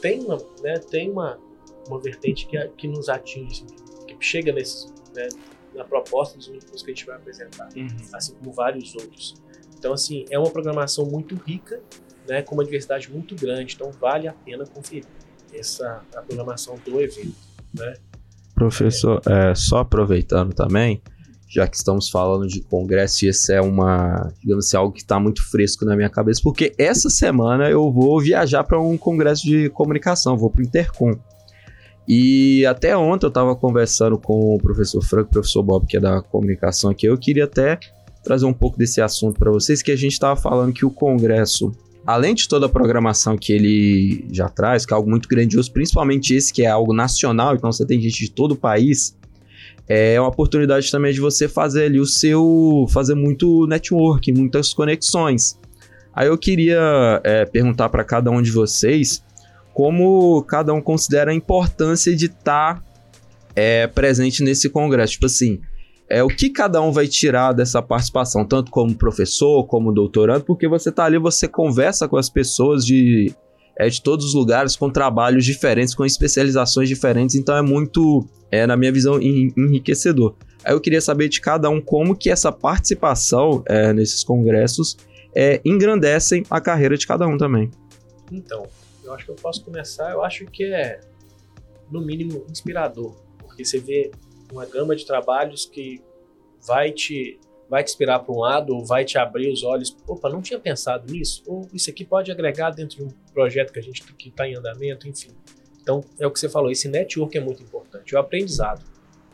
tem 0.01 0.23
uma, 0.25 0.37
né, 0.61 0.73
tem 0.79 1.09
uma, 1.09 1.39
uma 1.87 1.99
vertente 1.99 2.47
que, 2.47 2.57
que 2.77 2.87
nos 2.87 3.07
atinge, 3.07 3.65
que 4.07 4.15
chega 4.19 4.51
nesse, 4.51 4.87
né, 5.15 5.29
na 5.73 5.83
proposta 5.85 6.37
dos 6.37 6.47
grupos 6.47 6.81
que 6.81 6.91
a 6.91 6.93
gente 6.93 7.05
vai 7.05 7.15
apresentar, 7.15 7.69
Uhum. 7.75 7.87
assim 8.13 8.33
como 8.35 8.51
vários 8.51 8.93
outros. 8.95 9.35
Então, 9.77 9.93
assim, 9.93 10.25
é 10.29 10.37
uma 10.37 10.49
programação 10.49 11.05
muito 11.05 11.35
rica, 11.35 11.81
né, 12.27 12.41
com 12.41 12.55
uma 12.55 12.65
diversidade 12.65 13.09
muito 13.11 13.35
grande, 13.35 13.75
então 13.75 13.89
vale 13.91 14.27
a 14.27 14.33
pena 14.33 14.65
conferir 14.65 15.05
essa 15.53 16.01
a 16.15 16.21
programação 16.21 16.77
do 16.85 16.99
evento. 16.99 17.35
Né? 17.73 17.93
Professor, 18.55 19.21
é, 19.25 19.55
só 19.55 19.79
aproveitando 19.79 20.53
também, 20.53 21.01
já 21.47 21.67
que 21.67 21.77
estamos 21.77 22.09
falando 22.09 22.47
de 22.47 22.61
congresso, 22.61 23.25
e 23.25 23.29
esse 23.29 23.53
é 23.53 23.61
uma, 23.61 24.31
digamos 24.39 24.65
assim, 24.65 24.77
algo 24.77 24.93
que 24.93 25.01
está 25.01 25.19
muito 25.19 25.41
fresco 25.49 25.85
na 25.85 25.95
minha 25.95 26.09
cabeça, 26.09 26.41
porque 26.43 26.73
essa 26.77 27.09
semana 27.09 27.69
eu 27.69 27.91
vou 27.91 28.19
viajar 28.19 28.63
para 28.63 28.79
um 28.79 28.97
congresso 28.97 29.43
de 29.43 29.69
comunicação, 29.69 30.37
vou 30.37 30.49
para 30.49 30.61
o 30.61 30.65
Intercom. 30.65 31.17
E 32.07 32.65
até 32.65 32.97
ontem 32.97 33.25
eu 33.25 33.29
estava 33.29 33.55
conversando 33.55 34.17
com 34.17 34.55
o 34.55 34.57
professor 34.57 35.01
Franco, 35.03 35.29
professor 35.29 35.63
Bob, 35.63 35.85
que 35.87 35.97
é 35.97 35.99
da 35.99 36.21
comunicação 36.21 36.89
aqui, 36.89 37.05
eu 37.05 37.17
queria 37.17 37.45
até 37.45 37.79
trazer 38.23 38.45
um 38.45 38.53
pouco 38.53 38.77
desse 38.77 38.99
assunto 39.01 39.39
para 39.39 39.51
vocês, 39.51 39.81
que 39.81 39.91
a 39.91 39.95
gente 39.95 40.13
estava 40.13 40.35
falando 40.35 40.73
que 40.73 40.85
o 40.85 40.91
congresso, 40.91 41.71
além 42.09 42.33
de 42.33 42.47
toda 42.47 42.65
a 42.65 42.69
programação 42.69 43.37
que 43.37 43.53
ele 43.53 44.25
já 44.31 44.49
traz, 44.49 44.83
que 44.83 44.91
é 44.91 44.95
algo 44.95 45.07
muito 45.07 45.29
grandioso, 45.29 45.71
principalmente 45.71 46.33
esse 46.33 46.51
que 46.51 46.63
é 46.63 46.67
algo 46.67 46.91
nacional, 46.91 47.53
então 47.53 47.71
você 47.71 47.85
tem 47.85 48.01
gente 48.01 48.25
de 48.25 48.31
todo 48.31 48.53
o 48.53 48.55
país, 48.55 49.15
é 49.87 50.19
uma 50.19 50.29
oportunidade 50.29 50.89
também 50.89 51.13
de 51.13 51.19
você 51.19 51.47
fazer 51.47 51.83
ali 51.83 51.99
o 51.99 52.07
seu, 52.07 52.87
fazer 52.89 53.13
muito 53.13 53.67
network, 53.67 54.31
muitas 54.31 54.73
conexões. 54.73 55.59
Aí 56.11 56.27
eu 56.27 56.35
queria 56.35 57.21
é, 57.23 57.45
perguntar 57.45 57.89
para 57.89 58.03
cada 58.03 58.31
um 58.31 58.41
de 58.41 58.49
vocês 58.49 59.23
como 59.71 60.41
cada 60.47 60.73
um 60.73 60.81
considera 60.81 61.29
a 61.29 61.33
importância 61.33 62.15
de 62.15 62.25
estar 62.25 62.83
é, 63.55 63.85
presente 63.85 64.43
nesse 64.43 64.67
congresso. 64.67 65.13
Tipo 65.13 65.27
assim, 65.27 65.61
é, 66.09 66.23
o 66.23 66.27
que 66.27 66.49
cada 66.49 66.81
um 66.81 66.91
vai 66.91 67.07
tirar 67.07 67.53
dessa 67.53 67.81
participação, 67.81 68.45
tanto 68.45 68.71
como 68.71 68.95
professor, 68.95 69.65
como 69.67 69.91
doutorando, 69.91 70.43
porque 70.43 70.67
você 70.67 70.91
tá 70.91 71.05
ali, 71.05 71.17
você 71.17 71.47
conversa 71.47 72.07
com 72.07 72.17
as 72.17 72.29
pessoas 72.29 72.85
de, 72.85 73.33
é, 73.77 73.87
de 73.87 74.01
todos 74.01 74.25
os 74.25 74.33
lugares, 74.33 74.75
com 74.75 74.89
trabalhos 74.89 75.45
diferentes, 75.45 75.93
com 75.93 76.05
especializações 76.05 76.89
diferentes, 76.89 77.35
então 77.35 77.55
é 77.55 77.61
muito, 77.61 78.25
é, 78.51 78.65
na 78.65 78.75
minha 78.75 78.91
visão, 78.91 79.21
en- 79.21 79.53
enriquecedor. 79.55 80.35
Aí 80.63 80.73
eu 80.73 80.81
queria 80.81 80.99
saber 80.99 81.29
de 81.29 81.39
cada 81.39 81.69
um 81.69 81.79
como 81.79 82.15
que 82.15 82.29
essa 82.29 82.51
participação 82.51 83.63
é, 83.67 83.93
nesses 83.93 84.23
congressos 84.23 84.97
é, 85.33 85.61
engrandecem 85.63 86.43
a 86.49 86.59
carreira 86.59 86.97
de 86.97 87.05
cada 87.07 87.25
um 87.27 87.37
também. 87.37 87.69
Então, 88.31 88.65
eu 89.03 89.13
acho 89.13 89.25
que 89.25 89.31
eu 89.31 89.35
posso 89.35 89.63
começar. 89.63 90.11
Eu 90.11 90.23
acho 90.23 90.45
que 90.45 90.63
é, 90.65 90.99
no 91.89 92.01
mínimo, 92.01 92.43
inspirador, 92.49 93.15
porque 93.39 93.63
você 93.63 93.79
vê 93.79 94.11
uma 94.51 94.65
gama 94.65 94.95
de 94.95 95.05
trabalhos 95.05 95.65
que 95.65 96.01
vai 96.65 96.91
te 96.91 97.39
vai 97.69 97.83
te 97.83 97.91
inspirar 97.91 98.19
para 98.19 98.33
um 98.33 98.39
lado 98.39 98.75
ou 98.75 98.83
vai 98.83 99.05
te 99.05 99.17
abrir 99.17 99.51
os 99.51 99.63
olhos. 99.63 99.95
Opa, 100.07 100.27
não 100.27 100.41
tinha 100.41 100.59
pensado 100.59 101.11
nisso. 101.11 101.43
Ou 101.45 101.69
isso 101.71 101.89
aqui 101.89 102.03
pode 102.03 102.31
agregar 102.31 102.71
dentro 102.71 102.97
de 102.97 103.03
um 103.03 103.09
projeto 103.31 103.71
que 103.71 103.77
a 103.77 103.81
gente 103.81 104.01
que 104.01 104.29
está 104.29 104.47
em 104.47 104.55
andamento, 104.55 105.07
enfim. 105.07 105.29
Então, 105.79 106.03
é 106.19 106.25
o 106.25 106.31
que 106.31 106.39
você 106.39 106.49
falou. 106.49 106.71
Esse 106.71 106.87
network 106.87 107.37
é 107.37 107.41
muito 107.41 107.61
importante. 107.61 108.15
O 108.15 108.17
aprendizado, 108.17 108.83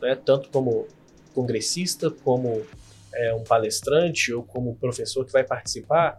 né? 0.02 0.14
Tanto 0.14 0.50
como 0.50 0.86
congressista, 1.34 2.10
como 2.10 2.62
é, 3.14 3.34
um 3.34 3.42
palestrante 3.42 4.32
ou 4.34 4.42
como 4.42 4.76
professor 4.76 5.24
que 5.24 5.32
vai 5.32 5.44
participar, 5.44 6.18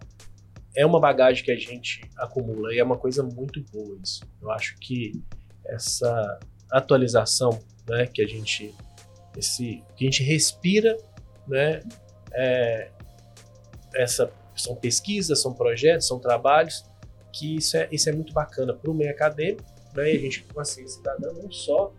é 0.76 0.86
uma 0.86 1.00
bagagem 1.00 1.44
que 1.44 1.52
a 1.52 1.56
gente 1.56 2.02
acumula 2.18 2.74
e 2.74 2.80
é 2.80 2.84
uma 2.84 2.98
coisa 2.98 3.24
muito 3.24 3.64
boa 3.72 3.98
isso. 4.04 4.22
Eu 4.42 4.52
acho 4.52 4.76
que 4.80 5.22
essa 5.66 6.40
atualização, 6.72 7.60
né, 7.88 8.06
que 8.06 8.22
a 8.22 8.28
gente 8.28 8.74
esse 9.38 9.84
que 9.96 10.06
a 10.06 10.10
gente 10.10 10.24
respira, 10.24 10.98
né, 11.48 11.82
é, 12.34 12.90
essa 13.96 14.32
são 14.56 14.76
pesquisas, 14.76 15.42
são 15.42 15.54
projetos, 15.54 16.08
são 16.08 16.20
trabalhos 16.20 16.84
que 17.32 17.58
isso 17.58 17.78
é 17.78 17.88
isso 17.92 18.10
é 18.10 18.12
muito 18.12 18.34
bacana 18.34 18.74
para 18.74 18.90
o 18.90 18.94
meio 18.94 19.12
acadêmico, 19.12 19.64
né, 19.94 20.14
e 20.14 20.18
a 20.18 20.20
gente 20.20 20.44
como 20.44 20.60
assim 20.60 20.88
cidadão 20.88 21.34
não 21.34 21.52
só 21.52 21.94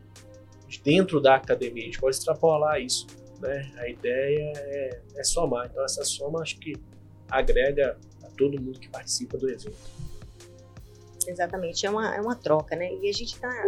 de 0.69 0.81
dentro 0.83 1.21
da 1.21 1.37
academia, 1.37 1.83
a 1.83 1.87
gente 1.87 2.01
pode 2.01 2.17
extrapolar 2.17 2.81
isso, 2.81 3.07
né? 3.41 3.73
A 3.79 3.89
ideia 3.89 4.53
é, 4.55 5.01
é 5.17 5.25
somar. 5.25 5.67
Então 5.67 5.83
essa 5.83 6.05
soma 6.05 6.43
acho 6.43 6.59
que 6.59 6.75
agrega 7.31 7.97
a 8.23 8.29
todo 8.37 8.61
mundo 8.61 8.79
que 8.79 8.89
participa 8.89 9.39
do 9.39 9.49
evento. 9.49 9.73
Exatamente, 11.27 11.87
é 11.87 11.91
uma, 11.91 12.15
é 12.15 12.21
uma 12.21 12.35
troca, 12.35 12.77
né? 12.77 12.93
E 12.95 13.09
a 13.09 13.13
gente 13.13 13.35
está 13.35 13.67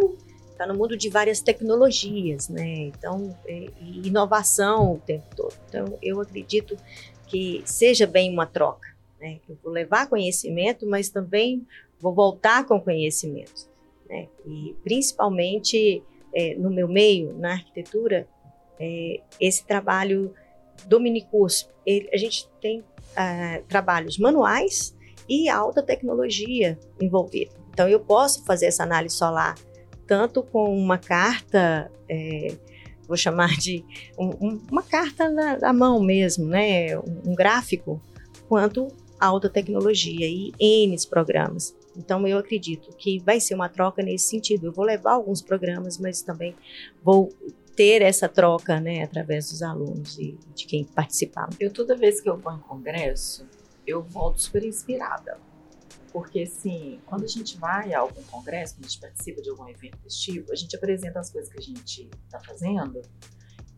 tá 0.61 0.67
no 0.67 0.75
mundo 0.75 0.95
de 0.95 1.09
várias 1.09 1.41
tecnologias, 1.41 2.51
né? 2.51 2.69
Então, 2.81 3.35
e 3.49 4.07
inovação 4.07 4.93
o 4.93 4.99
tempo 4.99 5.25
todo. 5.35 5.55
Então, 5.67 5.99
eu 6.03 6.21
acredito 6.21 6.77
que 7.27 7.63
seja 7.65 8.07
bem 8.07 8.31
uma 8.31 8.45
troca, 8.45 8.87
né? 9.19 9.41
Eu 9.49 9.57
vou 9.63 9.73
levar 9.73 10.07
conhecimento, 10.07 10.87
mas 10.87 11.09
também 11.09 11.67
vou 11.99 12.13
voltar 12.13 12.67
com 12.67 12.79
conhecimento, 12.79 13.71
né? 14.07 14.29
E 14.47 14.77
principalmente 14.85 16.03
é, 16.35 16.55
no 16.57 16.69
meu 16.69 16.87
meio, 16.87 17.33
na 17.39 17.53
arquitetura, 17.53 18.29
é, 18.79 19.23
esse 19.41 19.65
trabalho 19.65 20.35
do 20.85 21.01
minicurso, 21.01 21.71
ele, 21.87 22.11
a 22.13 22.19
gente 22.19 22.47
tem 22.61 22.85
ah, 23.17 23.63
trabalhos 23.67 24.19
manuais 24.19 24.95
e 25.27 25.49
alta 25.49 25.83
tecnologia 25.83 26.79
envolvida. 27.01 27.53
Então, 27.71 27.89
eu 27.89 28.01
posso 28.01 28.45
fazer 28.45 28.67
essa 28.67 28.83
análise 28.83 29.15
solar 29.15 29.55
tanto 30.11 30.43
com 30.43 30.77
uma 30.77 30.99
carta, 30.99 31.89
é, 32.09 32.57
vou 33.07 33.17
chamar 33.17 33.57
de 33.57 33.85
um, 34.19 34.31
um, 34.45 34.61
uma 34.69 34.83
carta 34.83 35.31
na, 35.31 35.57
na, 35.57 35.73
mão 35.73 36.03
mesmo, 36.03 36.49
né? 36.49 36.99
Um, 36.99 37.31
um, 37.31 37.35
gráfico, 37.37 38.03
quanto 38.49 38.89
alta 39.21 39.49
tecnologia 39.49 40.27
e 40.27 40.53
N 40.59 40.97
programas. 41.09 41.77
Então, 41.97 42.27
eu 42.27 42.39
acredito 42.39 42.91
que 42.97 43.21
vai 43.21 43.39
ser 43.39 43.55
uma 43.55 43.69
troca 43.69 44.03
nesse 44.03 44.31
sentido. 44.31 44.67
Eu 44.67 44.73
vou 44.73 44.85
levar 44.85 45.13
alguns 45.13 45.41
programas, 45.41 45.97
mas 45.97 46.23
também 46.23 46.57
vou 47.05 47.33
ter 47.77 48.03
essa 48.03 48.29
troca, 48.29 48.81
né, 48.81 49.05
através 49.05 49.49
dos 49.51 49.63
alunos 49.63 50.19
e 50.19 50.37
de 50.57 50.67
quem 50.67 50.83
participar. 50.83 51.51
Eu 51.61 51.73
toda 51.73 51.95
vez 51.95 52.21
que 52.21 52.29
eu 52.29 52.37
vou 52.37 52.53
em 52.53 52.59
congresso, 52.59 53.47
eu 53.87 54.03
volto 54.03 54.43
super 54.43 54.65
inspirada. 54.65 55.39
Porque, 56.13 56.43
assim, 56.43 57.01
quando 57.07 57.25
a 57.25 57.29
gente 57.29 57.57
vai 57.59 57.95
a 57.95 58.01
algum 58.01 58.23
congresso, 58.25 58.75
quando 58.75 58.87
a 58.87 58.89
gente 58.89 59.01
participa 59.01 59.41
de 59.41 59.51
algum 59.51 59.69
evento 59.69 59.97
desse 59.99 60.21
tipo, 60.21 60.53
a 60.53 60.57
gente 60.57 60.75
apresenta 60.75 61.21
as 61.21 61.31
coisas 61.31 61.51
que 61.51 61.59
a 61.59 61.63
gente 61.63 62.11
está 62.27 62.41
fazendo 62.41 63.01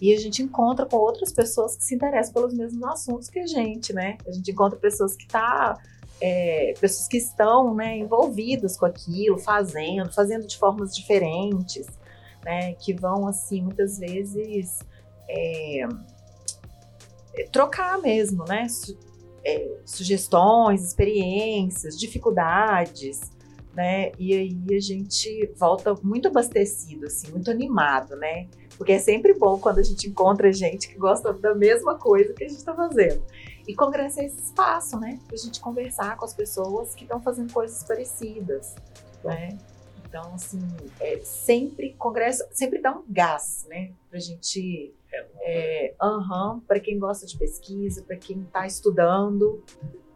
e 0.03 0.13
a 0.13 0.19
gente 0.19 0.43
encontra 0.43 0.85
com 0.85 0.97
outras 0.97 1.33
pessoas 1.33 1.77
que 1.77 1.85
se 1.85 1.95
interessam 1.95 2.33
pelos 2.33 2.53
mesmos 2.53 2.83
assuntos 2.83 3.31
que 3.31 3.39
a 3.39 3.47
gente, 3.47 3.93
né? 3.93 4.19
A 4.27 4.33
gente 4.33 4.51
encontra 4.51 4.77
pessoas 4.77 5.15
que 5.15 5.29
tá, 5.29 5.79
é, 6.21 6.75
pessoas 6.81 7.07
que 7.07 7.19
estão 7.19 7.73
né, 7.73 7.99
envolvidas 7.99 8.77
com 8.77 8.85
aquilo, 8.85 9.39
fazendo, 9.39 10.13
fazendo 10.13 10.45
de 10.45 10.59
formas 10.59 10.93
diferentes, 10.93 11.87
né? 12.45 12.75
Que 12.75 12.93
vão, 12.93 13.29
assim, 13.29 13.63
muitas 13.63 13.99
vezes 13.99 14.81
é, 15.29 15.87
trocar 17.53 17.99
mesmo, 17.99 18.45
né? 18.45 18.67
É, 19.45 19.79
sugestões, 19.85 20.85
experiências, 20.85 21.99
dificuldades, 21.99 23.21
né? 23.75 24.13
E 24.19 24.35
aí 24.35 24.77
a 24.77 24.81
gente 24.81 25.51
volta 25.57 25.95
muito 26.03 26.29
abastecido, 26.29 27.07
assim, 27.07 27.31
muito 27.31 27.51
animado, 27.51 28.17
né? 28.17 28.49
Porque 28.77 28.93
é 28.93 28.99
sempre 28.99 29.35
bom 29.35 29.59
quando 29.59 29.79
a 29.79 29.83
gente 29.83 30.09
encontra 30.09 30.53
gente 30.53 30.89
que 30.89 30.99
gosta 30.99 31.33
da 31.33 31.55
mesma 31.55 31.97
coisa 31.97 32.33
que 32.33 32.45
a 32.45 32.49
gente 32.49 32.59
está 32.59 32.75
fazendo. 32.75 33.23
E 33.67 33.75
congresso 33.75 34.21
é 34.21 34.27
esse 34.27 34.41
espaço, 34.41 34.99
né? 34.99 35.19
Para 35.27 35.37
a 35.37 35.39
gente 35.39 35.61
conversar 35.61 36.17
com 36.17 36.25
as 36.25 36.35
pessoas 36.35 36.95
que 36.95 37.05
estão 37.05 37.21
fazendo 37.21 37.53
coisas 37.53 37.83
parecidas, 37.85 38.75
né? 39.23 39.57
Então, 40.05 40.35
assim, 40.35 40.61
é 41.01 41.21
sempre, 41.21 41.95
congresso 41.95 42.45
sempre 42.51 42.81
dá 42.81 42.93
um 42.93 43.05
gás, 43.09 43.67
né? 43.69 43.93
Pra 44.11 44.19
gente 44.19 44.93
é, 45.41 45.95
uhum, 46.03 46.61
para 46.61 46.81
quem 46.81 46.99
gosta 46.99 47.27
de 47.27 47.37
pesquisa, 47.37 48.03
para 48.03 48.17
quem 48.17 48.43
está 48.43 48.67
estudando, 48.67 49.63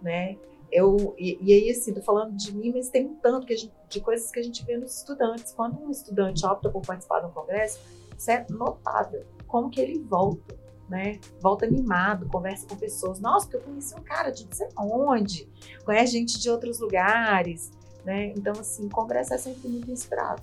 né? 0.01 0.37
Eu, 0.71 1.15
e, 1.19 1.39
e, 1.41 1.53
aí, 1.53 1.71
assim, 1.71 1.95
tô 1.95 2.03
falando 2.03 2.37
de 2.37 2.55
mim, 2.55 2.73
mas 2.75 2.89
tem 2.89 3.07
um 3.07 3.15
tanto 3.17 3.47
gente, 3.49 3.73
de 3.89 4.01
coisas 4.01 4.31
que 4.31 4.39
a 4.39 4.43
gente 4.43 4.65
vê 4.65 4.77
nos 4.77 4.99
estudantes. 4.99 5.53
Quando 5.53 5.81
um 5.81 5.91
estudante 5.91 6.45
opta 6.45 6.69
por 6.69 6.83
participar 6.83 7.21
de 7.21 7.27
um 7.27 7.31
congresso, 7.31 7.81
isso 8.17 8.31
é 8.31 8.45
notável. 8.51 9.25
Como 9.47 9.71
que 9.71 9.81
ele 9.81 10.01
volta, 10.01 10.57
né? 10.89 11.21
Volta 11.41 11.67
animado, 11.67 12.27
conversa 12.29 12.67
com 12.67 12.77
pessoas. 12.77 13.21
Nossa, 13.21 13.47
porque 13.47 13.59
eu 13.59 13.61
conheci 13.63 13.95
um 13.95 14.03
cara 14.03 14.31
de 14.31 14.45
não 14.45 14.53
sei 14.53 14.69
onde, 14.77 15.49
conhece 15.85 16.13
gente 16.13 16.39
de 16.39 16.51
outros 16.51 16.81
lugares, 16.81 17.71
né? 18.05 18.33
Então, 18.37 18.53
assim, 18.59 18.89
congresso 18.89 19.35
é 19.35 19.39
sempre 19.39 19.69
muito 19.69 19.91
inspirado. 19.91 20.43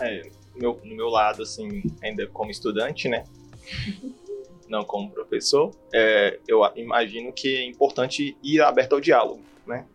É, 0.00 0.28
meu, 0.58 0.80
no 0.84 0.94
meu 0.94 1.08
lado, 1.08 1.42
assim, 1.42 1.82
ainda 2.02 2.26
como 2.28 2.50
estudante, 2.50 3.08
né? 3.08 3.24
Não 4.68 4.84
como 4.84 5.10
professor, 5.10 5.70
é, 5.94 6.40
eu 6.48 6.60
imagino 6.74 7.32
que 7.32 7.56
é 7.56 7.64
importante 7.64 8.36
ir 8.42 8.60
aberto 8.60 8.94
ao 8.94 9.00
diálogo, 9.00 9.40
né? 9.66 9.86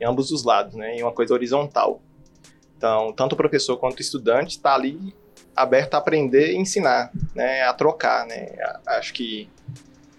Em 0.00 0.04
ambos 0.04 0.30
os 0.30 0.44
lados, 0.44 0.74
né? 0.74 0.96
Em 0.96 1.02
uma 1.02 1.12
coisa 1.12 1.34
horizontal. 1.34 2.00
Então, 2.76 3.12
tanto 3.12 3.32
o 3.32 3.36
professor 3.36 3.76
quanto 3.78 3.98
o 3.98 4.02
estudante 4.02 4.50
está 4.50 4.74
ali 4.74 5.14
aberto 5.56 5.94
a 5.94 5.98
aprender 5.98 6.52
e 6.52 6.56
ensinar, 6.56 7.10
né? 7.34 7.62
A 7.62 7.72
trocar, 7.72 8.26
né? 8.26 8.54
Acho 8.86 9.12
que 9.12 9.48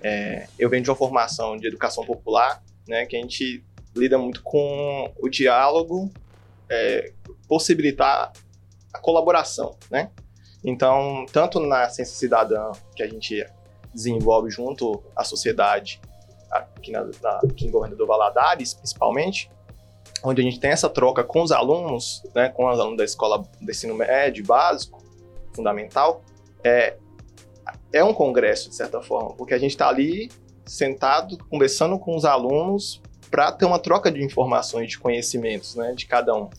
é, 0.02 0.48
eu 0.60 0.70
venho 0.70 0.84
de 0.84 0.90
uma 0.90 0.96
formação 0.96 1.56
de 1.56 1.68
educação 1.68 2.06
popular, 2.06 2.62
né? 2.88 3.06
Que 3.06 3.16
a 3.16 3.22
gente 3.22 3.64
lida 3.96 4.18
muito 4.18 4.42
com 4.44 5.14
o 5.20 5.30
diálogo, 5.30 6.12
é, 6.70 7.14
possibilitar 7.48 8.34
a 8.94 9.00
colaboração, 9.00 9.76
né? 9.90 10.10
Então, 10.64 11.26
tanto 11.32 11.60
na 11.60 11.90
ciência 11.90 12.16
cidadã, 12.16 12.72
que 12.96 13.04
a 13.04 13.08
gente 13.08 13.46
desenvolve 13.94 14.50
junto 14.50 15.04
à 15.16 15.24
sociedade, 15.24 16.02
aqui, 16.52 16.92
na, 16.92 17.04
na, 17.22 17.38
aqui 17.50 17.68
em 17.68 17.72
Governador 17.72 18.08
Valadares, 18.08 18.74
principalmente, 18.74 19.50
onde 20.24 20.42
a 20.42 20.44
gente 20.44 20.60
tem 20.60 20.72
essa 20.72 20.90
troca 20.90 21.24
com 21.24 21.42
os 21.42 21.52
alunos, 21.52 22.24
né, 22.34 22.50
com 22.50 22.70
os 22.70 22.80
alunos 22.80 22.98
da 22.98 23.04
escola 23.04 23.44
do 23.62 23.72
ensino 23.72 23.96
médio, 23.96 24.46
básico, 24.46 25.04
fundamental, 25.54 26.22
é, 26.64 26.98
é 27.94 28.04
um 28.04 28.14
congresso, 28.14 28.70
de 28.70 28.76
certa 28.76 29.02
forma, 29.02 29.34
porque 29.36 29.54
a 29.54 29.58
gente 29.58 29.72
está 29.72 29.88
ali 29.88 30.30
sentado, 30.66 31.38
conversando 31.50 31.98
com 31.98 32.16
os 32.16 32.26
alunos 32.26 33.02
para 33.30 33.52
ter 33.52 33.66
uma 33.66 33.80
troca 33.80 34.12
de 34.12 34.24
informações, 34.24 34.90
de 34.90 35.00
conhecimentos, 35.00 35.76
né, 35.76 35.94
de 35.94 36.06
cada 36.06 36.34
um. 36.36 36.50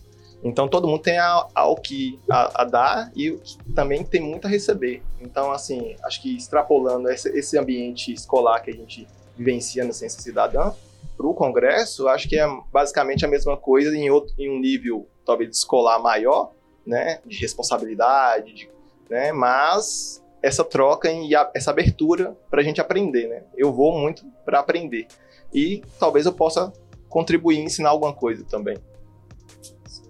Então 0.43 0.67
todo 0.67 0.87
mundo 0.87 1.01
tem 1.01 1.17
algo 1.17 1.81
que 1.81 2.19
a, 2.29 2.61
a, 2.61 2.65
dar 2.65 3.11
e 3.15 3.37
também 3.75 4.03
tem 4.03 4.21
muito 4.21 4.47
a 4.47 4.49
receber. 4.49 5.03
Então 5.19 5.51
assim, 5.51 5.95
acho 6.03 6.21
que 6.21 6.35
extrapolando 6.35 7.09
esse, 7.09 7.29
esse 7.37 7.57
ambiente 7.57 8.13
escolar 8.13 8.61
que 8.61 8.71
a 8.71 8.73
gente 8.73 9.07
vivencia 9.37 9.83
na 9.83 9.93
ciência 9.93 10.21
cidadã 10.21 10.71
para 11.17 11.27
o 11.27 11.33
congresso, 11.33 12.07
acho 12.07 12.29
que 12.29 12.37
é 12.39 12.47
basicamente 12.71 13.25
a 13.25 13.27
mesma 13.27 13.57
coisa 13.57 13.95
em, 13.95 14.09
outro, 14.09 14.33
em 14.37 14.49
um 14.49 14.59
nível 14.59 15.07
talvez 15.25 15.57
escolar 15.57 15.99
maior, 15.99 16.51
né, 16.85 17.19
de 17.25 17.37
responsabilidade, 17.37 18.53
de, 18.53 18.69
né, 19.09 19.31
mas 19.33 20.23
essa 20.41 20.63
troca 20.63 21.11
e 21.11 21.35
a, 21.35 21.49
essa 21.53 21.71
abertura 21.71 22.35
para 22.49 22.61
a 22.61 22.63
gente 22.63 22.79
aprender, 22.79 23.27
né? 23.27 23.43
Eu 23.57 23.73
vou 23.73 23.97
muito 23.97 24.25
para 24.45 24.59
aprender 24.59 25.07
e 25.53 25.81
talvez 25.99 26.25
eu 26.25 26.33
possa 26.33 26.71
contribuir 27.09 27.57
e 27.57 27.63
ensinar 27.63 27.89
alguma 27.89 28.13
coisa 28.13 28.45
também. 28.45 28.77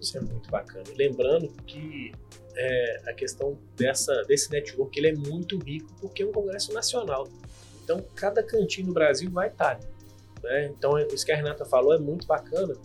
Isso 0.02 0.18
é 0.18 0.22
muito 0.22 0.50
bacana. 0.50 0.84
lembrando 0.96 1.50
que 1.66 2.12
é, 2.56 3.02
a 3.08 3.14
questão 3.14 3.58
dessa, 3.76 4.24
desse 4.24 4.52
network 4.52 4.98
ele 4.98 5.10
é 5.10 5.14
muito 5.14 5.58
rico 5.60 5.88
porque 6.00 6.24
é 6.24 6.26
um 6.26 6.32
congresso 6.32 6.74
nacional. 6.74 7.28
Então, 7.84 8.06
cada 8.16 8.44
cantinho 8.44 8.88
do 8.88 8.94
Brasil 8.94 9.30
vai 9.32 9.48
estar. 9.48 9.80
Né? 10.44 10.68
Então, 10.68 10.98
isso 11.00 11.26
que 11.26 11.32
a 11.32 11.36
Renata 11.36 11.66
falou 11.66 11.94
é 11.94 11.98
muito 11.98 12.28
bacana. 12.28 12.76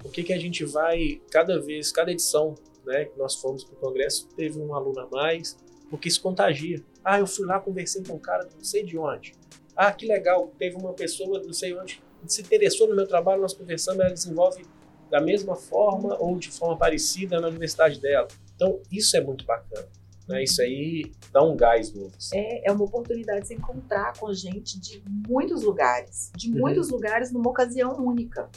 Porque 0.00 0.22
que 0.22 0.32
a 0.32 0.38
gente 0.38 0.64
vai, 0.64 1.20
cada 1.30 1.60
vez, 1.60 1.92
cada 1.92 2.10
edição 2.10 2.54
né, 2.84 3.04
que 3.04 3.18
nós 3.18 3.34
fomos 3.36 3.64
para 3.64 3.74
o 3.74 3.76
congresso, 3.76 4.28
teve 4.36 4.58
um 4.58 4.74
aluno 4.74 5.00
a 5.00 5.06
mais, 5.08 5.56
porque 5.88 6.08
isso 6.08 6.22
contagia. 6.22 6.82
Ah, 7.04 7.18
eu 7.18 7.26
fui 7.26 7.46
lá, 7.46 7.60
conversei 7.60 8.02
com 8.02 8.14
um 8.14 8.18
cara 8.18 8.48
não 8.54 8.64
sei 8.64 8.82
de 8.84 8.96
onde. 8.96 9.34
Ah, 9.76 9.92
que 9.92 10.06
legal, 10.06 10.52
teve 10.58 10.76
uma 10.76 10.92
pessoa 10.92 11.42
não 11.42 11.52
sei 11.52 11.76
onde 11.76 12.02
se 12.26 12.42
interessou 12.42 12.88
no 12.88 12.94
meu 12.94 13.06
trabalho, 13.06 13.40
nós 13.40 13.54
conversamos, 13.54 14.00
ela 14.00 14.12
desenvolve 14.12 14.64
da 15.10 15.20
mesma 15.20 15.56
forma 15.56 16.16
ou 16.18 16.38
de 16.38 16.50
forma 16.50 16.76
parecida 16.76 17.40
na 17.40 17.48
universidade 17.48 18.00
dela. 18.00 18.28
Então, 18.54 18.80
isso 18.90 19.16
é 19.16 19.20
muito 19.20 19.44
bacana. 19.44 19.88
Né? 20.28 20.44
Isso 20.44 20.62
aí 20.62 21.10
dá 21.32 21.42
um 21.42 21.56
gás 21.56 21.92
novo. 21.92 22.12
Assim. 22.16 22.38
É, 22.38 22.68
é 22.68 22.72
uma 22.72 22.84
oportunidade 22.84 23.42
de 23.42 23.48
se 23.48 23.54
encontrar 23.54 24.16
com 24.16 24.32
gente 24.32 24.78
de 24.78 25.02
muitos 25.28 25.62
lugares, 25.64 26.30
de 26.36 26.52
uhum. 26.52 26.60
muitos 26.60 26.88
uhum. 26.88 26.96
lugares 26.96 27.32
numa 27.32 27.50
ocasião 27.50 27.96
única. 27.96 28.48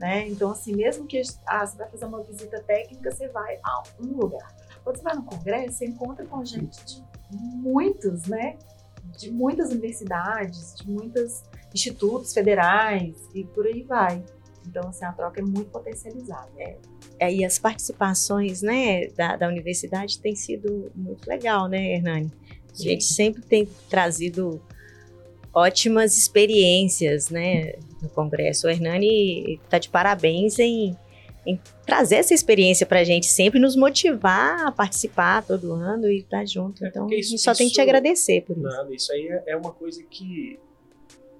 Né? 0.00 0.28
Então, 0.28 0.50
assim, 0.50 0.74
mesmo 0.74 1.06
que 1.06 1.22
ah, 1.46 1.64
você 1.64 1.76
vai 1.76 1.88
fazer 1.88 2.04
uma 2.06 2.22
visita 2.24 2.60
técnica, 2.62 3.12
você 3.12 3.28
vai 3.28 3.56
a 3.62 3.82
um 4.00 4.16
lugar. 4.16 4.52
Quando 4.82 4.96
você 4.96 5.02
vai 5.02 5.14
no 5.14 5.22
congresso, 5.22 5.78
você 5.78 5.86
encontra 5.86 6.26
com 6.26 6.44
gente 6.44 6.84
de 6.84 7.04
muitos, 7.30 8.26
né? 8.26 8.58
De 9.16 9.30
muitas 9.30 9.70
universidades, 9.70 10.74
de 10.74 10.90
muitos 10.90 11.44
institutos 11.72 12.32
federais 12.32 13.14
e 13.32 13.44
por 13.44 13.64
aí 13.64 13.82
vai. 13.84 14.24
Então, 14.66 14.88
assim, 14.88 15.04
a 15.04 15.12
troca 15.12 15.40
é 15.40 15.44
muito 15.44 15.70
potencializada. 15.70 16.50
É. 16.56 16.76
É, 17.18 17.32
e 17.32 17.44
as 17.44 17.58
participações 17.58 18.62
né, 18.62 19.08
da, 19.08 19.36
da 19.36 19.48
universidade 19.48 20.18
têm 20.18 20.34
sido 20.34 20.90
muito 20.94 21.26
legal, 21.28 21.68
né, 21.68 21.94
Hernani? 21.94 22.30
A 22.72 22.82
gente 22.82 23.04
sempre 23.04 23.42
tem 23.42 23.68
trazido 23.88 24.60
ótimas 25.52 26.16
experiências 26.16 27.28
né, 27.28 27.74
no 28.00 28.08
Congresso. 28.08 28.66
O 28.66 28.70
Hernani 28.70 29.60
está 29.62 29.78
de 29.78 29.90
parabéns 29.90 30.58
em, 30.58 30.96
em 31.46 31.60
trazer 31.84 32.16
essa 32.16 32.32
experiência 32.32 32.86
para 32.86 33.00
a 33.00 33.04
gente, 33.04 33.26
sempre 33.26 33.60
nos 33.60 33.76
motivar 33.76 34.66
a 34.66 34.72
participar 34.72 35.44
todo 35.44 35.72
ano 35.72 36.08
e 36.08 36.18
estar 36.18 36.38
tá 36.38 36.44
junto. 36.46 36.84
É, 36.84 36.88
então, 36.88 37.06
isso, 37.10 37.12
a 37.12 37.22
gente 37.30 37.42
só 37.42 37.52
isso, 37.52 37.58
tem 37.58 37.68
que 37.68 37.74
te 37.74 37.80
agradecer 37.80 38.40
por 38.42 38.56
isso. 38.56 38.66
Nada, 38.66 38.94
isso 38.94 39.12
aí 39.12 39.28
é, 39.28 39.44
é 39.48 39.56
uma 39.56 39.72
coisa 39.72 40.02
que 40.02 40.58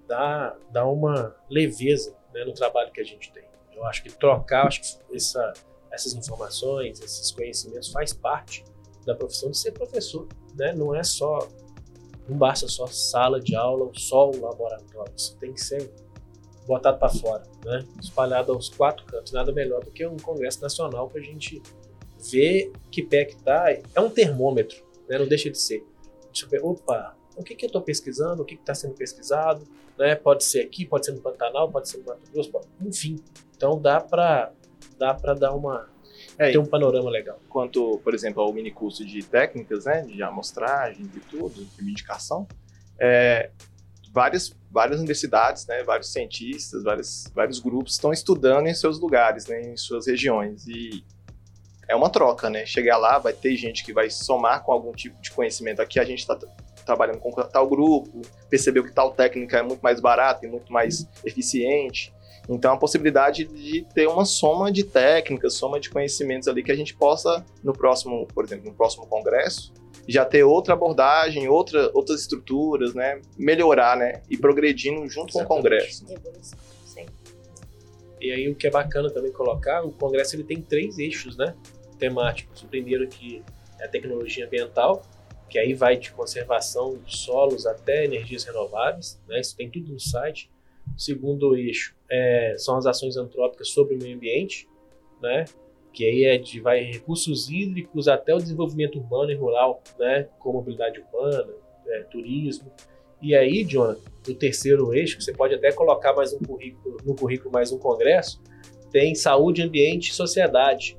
dá, 0.06 0.54
dá 0.70 0.86
uma 0.86 1.34
leveza 1.48 2.14
né, 2.32 2.44
no 2.44 2.52
trabalho 2.52 2.90
que 2.92 3.00
a 3.00 3.04
gente 3.04 3.32
tem. 3.32 3.44
Eu 3.74 3.84
acho 3.86 4.02
que 4.02 4.10
trocar, 4.10 4.66
acho 4.66 4.80
que 4.80 5.16
essa, 5.16 5.52
essas 5.90 6.14
informações, 6.14 7.00
esses 7.00 7.30
conhecimentos 7.30 7.90
faz 7.90 8.12
parte 8.12 8.64
da 9.04 9.14
profissão 9.14 9.50
de 9.50 9.58
ser 9.58 9.72
professor, 9.72 10.28
né? 10.54 10.72
Não 10.72 10.94
é 10.94 11.02
só, 11.02 11.48
não 12.28 12.36
basta 12.36 12.68
só 12.68 12.86
sala 12.86 13.40
de 13.40 13.54
aula 13.56 13.86
ou 13.86 13.94
só 13.94 14.30
o 14.30 14.40
laboratório. 14.40 15.12
Isso 15.16 15.36
tem 15.38 15.52
que 15.52 15.60
ser 15.60 15.90
botado 16.66 16.98
para 16.98 17.08
fora, 17.08 17.42
né? 17.64 17.84
Espalhado 18.00 18.52
aos 18.52 18.68
quatro 18.68 19.04
cantos. 19.06 19.32
Nada 19.32 19.52
melhor 19.52 19.82
do 19.84 19.90
que 19.90 20.06
um 20.06 20.16
congresso 20.16 20.60
nacional 20.60 21.08
para 21.08 21.20
a 21.20 21.24
gente 21.24 21.60
ver 22.30 22.72
que 22.90 23.02
pé 23.02 23.24
que 23.24 23.36
tá. 23.36 23.72
É 23.94 24.00
um 24.00 24.10
termômetro, 24.10 24.84
né? 25.08 25.18
Não 25.18 25.26
deixa 25.26 25.50
de 25.50 25.58
ser. 25.58 25.84
Deixa 26.26 26.46
eu 26.46 26.48
ver, 26.48 26.64
opa, 26.64 27.16
o 27.36 27.42
que, 27.42 27.54
que 27.54 27.64
eu 27.64 27.68
estou 27.68 27.82
pesquisando, 27.82 28.42
o 28.42 28.44
que 28.44 28.54
está 28.54 28.74
sendo 28.74 28.94
pesquisado, 28.94 29.66
né? 29.98 30.14
Pode 30.14 30.44
ser 30.44 30.60
aqui, 30.60 30.84
pode 30.84 31.06
ser 31.06 31.12
no 31.12 31.20
Pantanal, 31.20 31.70
pode 31.70 31.88
ser 31.88 31.98
no 31.98 32.04
Mato 32.04 32.20
Grosso, 32.32 32.50
pode... 32.50 32.66
enfim. 32.80 33.16
Então 33.56 33.80
dá 33.80 34.00
para 34.00 34.52
dá 34.98 35.14
para 35.14 35.34
dar 35.34 35.54
uma 35.54 35.88
é, 36.38 36.52
ter 36.52 36.58
um 36.58 36.66
panorama 36.66 37.10
legal. 37.10 37.38
Quanto, 37.48 37.98
por 37.98 38.14
exemplo, 38.14 38.42
ao 38.42 38.52
mini 38.52 38.70
curso 38.70 39.04
de 39.04 39.22
técnicas, 39.22 39.84
né, 39.84 40.02
de 40.02 40.22
amostragem, 40.22 41.06
de 41.06 41.20
tudo, 41.20 41.64
de 41.64 41.90
indicação, 41.90 42.46
é, 42.98 43.50
várias 44.12 44.54
várias 44.70 44.98
universidades, 44.98 45.66
né, 45.66 45.82
vários 45.82 46.10
cientistas, 46.10 46.82
vários, 46.82 47.30
vários 47.34 47.60
grupos 47.60 47.92
estão 47.92 48.10
estudando 48.10 48.66
em 48.66 48.74
seus 48.74 48.98
lugares, 48.98 49.46
né, 49.46 49.60
em 49.60 49.76
suas 49.76 50.06
regiões 50.06 50.66
e 50.66 51.04
é 51.88 51.94
uma 51.94 52.08
troca, 52.08 52.48
né? 52.48 52.64
Chegar 52.64 52.96
lá, 52.96 53.18
vai 53.18 53.32
ter 53.32 53.54
gente 53.56 53.84
que 53.84 53.92
vai 53.92 54.08
somar 54.08 54.62
com 54.62 54.72
algum 54.72 54.92
tipo 54.92 55.20
de 55.20 55.30
conhecimento. 55.30 55.80
Aqui 55.82 56.00
a 56.00 56.04
gente 56.04 56.20
está 56.20 56.38
trabalhando 56.92 57.18
com 57.18 57.30
tal 57.30 57.68
grupo, 57.68 58.22
percebeu 58.50 58.84
que 58.84 58.92
tal 58.92 59.12
técnica 59.12 59.58
é 59.58 59.62
muito 59.62 59.80
mais 59.80 60.00
barata 60.00 60.46
e 60.46 60.48
muito 60.48 60.72
mais 60.72 61.08
eficiente. 61.24 62.12
Então, 62.48 62.74
a 62.74 62.76
possibilidade 62.76 63.44
de 63.44 63.86
ter 63.94 64.08
uma 64.08 64.24
soma 64.24 64.70
de 64.70 64.84
técnicas, 64.84 65.54
soma 65.54 65.78
de 65.78 65.88
conhecimentos 65.88 66.48
ali 66.48 66.62
que 66.62 66.72
a 66.72 66.76
gente 66.76 66.94
possa, 66.94 67.44
no 67.62 67.72
próximo, 67.72 68.26
por 68.34 68.44
exemplo, 68.44 68.66
no 68.66 68.74
próximo 68.74 69.06
congresso, 69.06 69.72
já 70.08 70.24
ter 70.24 70.42
outra 70.42 70.74
abordagem, 70.74 71.48
outra, 71.48 71.90
outras 71.94 72.20
estruturas, 72.20 72.94
né? 72.94 73.20
Melhorar, 73.38 73.96
né? 73.96 74.22
E 74.28 74.36
progredindo 74.36 75.08
junto 75.08 75.30
Exatamente. 75.30 75.46
com 75.46 75.54
o 75.54 75.56
congresso. 75.56 76.06
E 78.20 78.30
aí, 78.30 78.48
o 78.48 78.54
que 78.54 78.66
é 78.66 78.70
bacana 78.70 79.10
também 79.10 79.32
colocar, 79.32 79.84
o 79.84 79.92
congresso 79.92 80.36
ele 80.36 80.44
tem 80.44 80.60
três 80.60 80.98
eixos, 80.98 81.36
né? 81.36 81.54
Temáticos. 81.98 82.62
O 82.62 82.66
primeiro 82.66 83.06
que 83.08 83.42
é 83.80 83.84
a 83.84 83.88
tecnologia 83.88 84.46
ambiental, 84.46 85.02
que 85.52 85.58
aí 85.58 85.74
vai 85.74 85.98
de 85.98 86.10
conservação 86.12 86.98
de 87.04 87.14
solos 87.14 87.66
até 87.66 88.06
energias 88.06 88.42
renováveis, 88.44 89.20
né? 89.28 89.38
isso 89.38 89.54
tem 89.54 89.68
tudo 89.68 89.92
no 89.92 90.00
site. 90.00 90.50
O 90.96 90.98
segundo 90.98 91.54
eixo 91.54 91.94
é, 92.10 92.54
são 92.56 92.74
as 92.78 92.86
ações 92.86 93.18
antrópicas 93.18 93.68
sobre 93.68 93.94
o 93.94 93.98
meio 93.98 94.16
ambiente, 94.16 94.66
né? 95.20 95.44
que 95.92 96.06
aí 96.06 96.24
é 96.24 96.38
de 96.38 96.58
vai, 96.58 96.80
recursos 96.80 97.50
hídricos 97.50 98.08
até 98.08 98.34
o 98.34 98.38
desenvolvimento 98.38 98.98
urbano 98.98 99.30
e 99.30 99.34
rural, 99.34 99.82
né? 99.98 100.26
com 100.38 100.54
mobilidade 100.54 100.98
urbana, 101.00 101.52
é, 101.86 102.00
turismo. 102.04 102.72
E 103.20 103.34
aí, 103.34 103.62
Jonathan, 103.62 104.00
o 104.26 104.34
terceiro 104.34 104.94
eixo, 104.94 105.18
que 105.18 105.24
você 105.24 105.34
pode 105.34 105.54
até 105.54 105.70
colocar 105.70 106.14
mais 106.14 106.32
um 106.32 106.38
currículo, 106.38 106.96
no 107.04 107.14
currículo 107.14 107.52
mais 107.52 107.70
um 107.70 107.78
congresso, 107.78 108.40
tem 108.90 109.14
saúde, 109.14 109.60
ambiente 109.60 110.12
e 110.12 110.14
sociedade. 110.14 110.96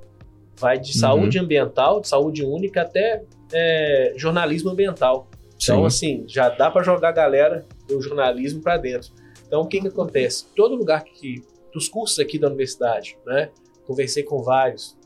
Vai 0.57 0.77
de 0.77 0.91
uhum. 0.91 0.99
saúde 0.99 1.39
ambiental, 1.39 2.01
de 2.01 2.07
saúde 2.07 2.45
única, 2.45 2.83
até 2.83 3.23
é, 3.51 4.13
jornalismo 4.15 4.69
ambiental. 4.71 5.27
Então, 5.62 5.79
Sim. 5.82 5.86
assim, 5.86 6.25
já 6.27 6.49
dá 6.49 6.69
para 6.69 6.84
jogar 6.84 7.10
a 7.10 7.12
galera 7.13 7.65
do 7.88 8.01
jornalismo 8.01 8.62
para 8.62 8.77
dentro. 8.77 9.12
Então, 9.47 9.62
o 9.62 9.67
que 9.67 9.79
que 9.79 9.88
acontece? 9.88 10.45
Todo 10.56 10.75
lugar 10.75 11.03
que 11.03 11.43
dos 11.73 11.88
cursos 11.88 12.19
aqui 12.19 12.38
da 12.38 12.47
universidade, 12.47 13.17
né? 13.25 13.49
Conversei 13.86 14.23
com 14.23 14.41
vários, 14.41 14.97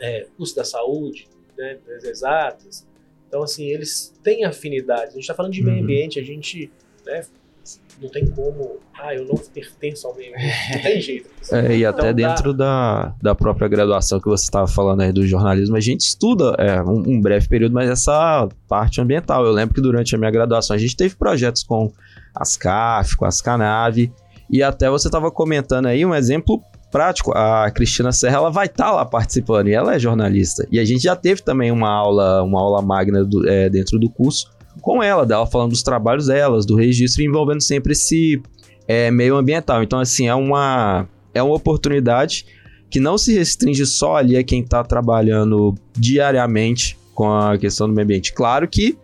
é, 0.00 0.26
curso 0.36 0.54
da 0.54 0.64
saúde, 0.64 1.28
né, 1.56 1.78
das 1.86 2.04
exatas. 2.04 2.86
Então, 3.28 3.42
assim, 3.42 3.64
eles 3.64 4.14
têm 4.22 4.44
afinidade. 4.44 5.02
A 5.02 5.10
gente 5.12 5.20
está 5.20 5.34
falando 5.34 5.52
de 5.52 5.62
meio 5.62 5.76
Uhum. 5.78 5.82
ambiente, 5.82 6.18
a 6.18 6.22
gente, 6.22 6.70
né, 7.04 7.24
não 8.02 8.08
tem 8.10 8.26
como, 8.26 8.78
ah, 9.00 9.14
eu 9.14 9.24
não 9.26 9.36
pertenço 9.36 10.06
ao 10.06 10.14
meio. 10.16 10.32
Não 10.32 10.82
tem 10.82 11.00
jeito. 11.00 11.28
É, 11.52 11.76
e 11.76 11.84
até 11.84 12.10
Então, 12.10 12.14
dá- 12.22 12.28
dentro 12.34 12.54
da, 12.54 13.14
da 13.22 13.34
própria 13.34 13.68
graduação 13.68 14.18
que 14.18 14.26
você 14.28 14.44
estava 14.44 14.66
falando 14.66 15.02
aí 15.02 15.12
do 15.12 15.26
jornalismo, 15.26 15.76
a 15.76 15.80
gente 15.80 16.00
estuda 16.00 16.54
é, 16.58 16.82
um, 16.82 17.02
um 17.06 17.20
breve 17.20 17.46
período, 17.48 17.74
mas 17.74 17.90
essa 17.90 18.48
parte 18.66 18.98
ambiental. 19.00 19.44
Eu 19.44 19.52
lembro 19.52 19.74
que 19.74 19.80
durante 19.82 20.14
a 20.14 20.18
minha 20.18 20.30
graduação 20.30 20.74
a 20.74 20.78
gente 20.78 20.96
teve 20.96 21.14
projetos 21.16 21.62
com 21.62 21.92
as 22.34 22.56
CAF, 22.56 23.14
com 23.16 23.26
as 23.26 23.40
Canave, 23.42 24.10
e 24.50 24.62
até 24.62 24.88
você 24.88 25.08
estava 25.08 25.30
comentando 25.30 25.84
aí 25.86 26.04
um 26.06 26.14
exemplo 26.14 26.62
prático. 26.90 27.32
A 27.36 27.70
Cristina 27.70 28.10
Serra 28.10 28.36
ela 28.38 28.50
vai 28.50 28.66
estar 28.66 28.90
lá 28.92 29.04
participando 29.04 29.68
e 29.68 29.74
ela 29.74 29.94
é 29.94 29.98
jornalista. 29.98 30.66
E 30.72 30.78
a 30.78 30.84
gente 30.84 31.02
já 31.02 31.14
teve 31.14 31.42
também 31.42 31.70
uma 31.70 31.90
aula, 31.90 32.42
uma 32.42 32.58
aula 32.60 32.80
magna 32.80 33.22
do- 33.22 33.46
é, 33.48 33.68
dentro 33.68 33.98
do 33.98 34.08
curso 34.08 34.50
com 34.80 35.02
ela, 35.02 35.24
dela 35.24 35.46
falando 35.46 35.70
dos 35.70 35.82
trabalhos 35.82 36.26
delas, 36.26 36.66
do 36.66 36.76
registro, 36.76 37.22
envolvendo 37.22 37.62
sempre 37.62 37.92
esse 37.92 38.40
é, 38.86 39.10
meio 39.10 39.36
ambiental. 39.36 39.82
Então, 39.82 39.98
assim, 39.98 40.28
é 40.28 40.34
uma 40.34 41.08
é 41.32 41.42
uma 41.42 41.54
oportunidade 41.54 42.46
que 42.88 43.00
não 43.00 43.18
se 43.18 43.34
restringe 43.34 43.84
só 43.86 44.16
ali 44.16 44.36
a 44.36 44.44
quem 44.44 44.60
está 44.60 44.84
trabalhando 44.84 45.74
diariamente 45.92 46.96
com 47.12 47.28
a 47.32 47.58
questão 47.58 47.88
do 47.88 47.92
meio 47.92 48.04
ambiente. 48.04 48.32
Claro 48.32 48.68
que 48.68 48.96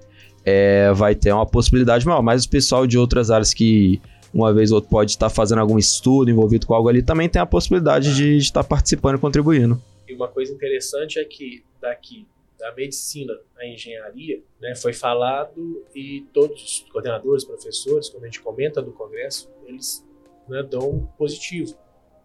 é, 0.44 0.92
vai 0.92 1.14
ter 1.14 1.32
uma 1.32 1.46
possibilidade 1.46 2.06
maior, 2.06 2.22
mas 2.22 2.44
o 2.44 2.48
pessoal 2.48 2.86
de 2.86 2.96
outras 2.96 3.30
áreas 3.30 3.52
que 3.52 4.00
uma 4.32 4.52
vez 4.52 4.70
ou 4.70 4.76
outra 4.76 4.90
pode 4.90 5.10
estar 5.10 5.28
fazendo 5.28 5.58
algum 5.58 5.76
estudo 5.76 6.30
envolvido 6.30 6.66
com 6.66 6.74
algo 6.74 6.88
ali 6.88 7.02
também 7.02 7.28
tem 7.28 7.42
a 7.42 7.46
possibilidade 7.46 8.14
de 8.14 8.36
estar 8.36 8.62
participando 8.62 9.16
e 9.16 9.18
contribuindo. 9.18 9.80
E 10.08 10.14
uma 10.14 10.28
coisa 10.28 10.52
interessante 10.52 11.18
é 11.18 11.24
que 11.24 11.64
daqui 11.80 12.26
da 12.60 12.72
medicina 12.74 13.36
à 13.58 13.66
engenharia, 13.66 14.42
né, 14.60 14.74
foi 14.76 14.92
falado 14.92 15.84
e 15.94 16.26
todos 16.32 16.62
os 16.62 16.90
coordenadores, 16.92 17.44
professores, 17.44 18.08
quando 18.08 18.24
a 18.24 18.26
gente 18.26 18.40
comenta 18.40 18.80
do 18.80 18.92
congresso, 18.92 19.50
eles 19.66 20.06
né, 20.48 20.62
dão 20.62 21.10
positivo. 21.18 21.76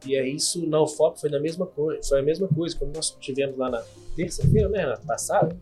E 0.06 0.16
é 0.16 0.28
isso 0.28 0.68
na 0.68 0.82
UFOP 0.82 1.20
foi 1.20 1.30
na 1.30 1.40
mesma 1.40 1.66
coisa, 1.66 2.08
foi 2.08 2.20
a 2.20 2.24
mesma 2.24 2.48
coisa 2.48 2.78
quando 2.78 2.96
nós 2.96 3.12
tivemos 3.20 3.58
lá 3.58 3.70
na 3.70 3.84
terça-feira, 4.16 4.70
né, 4.70 4.86
na 4.86 4.98
passada, 4.98 5.58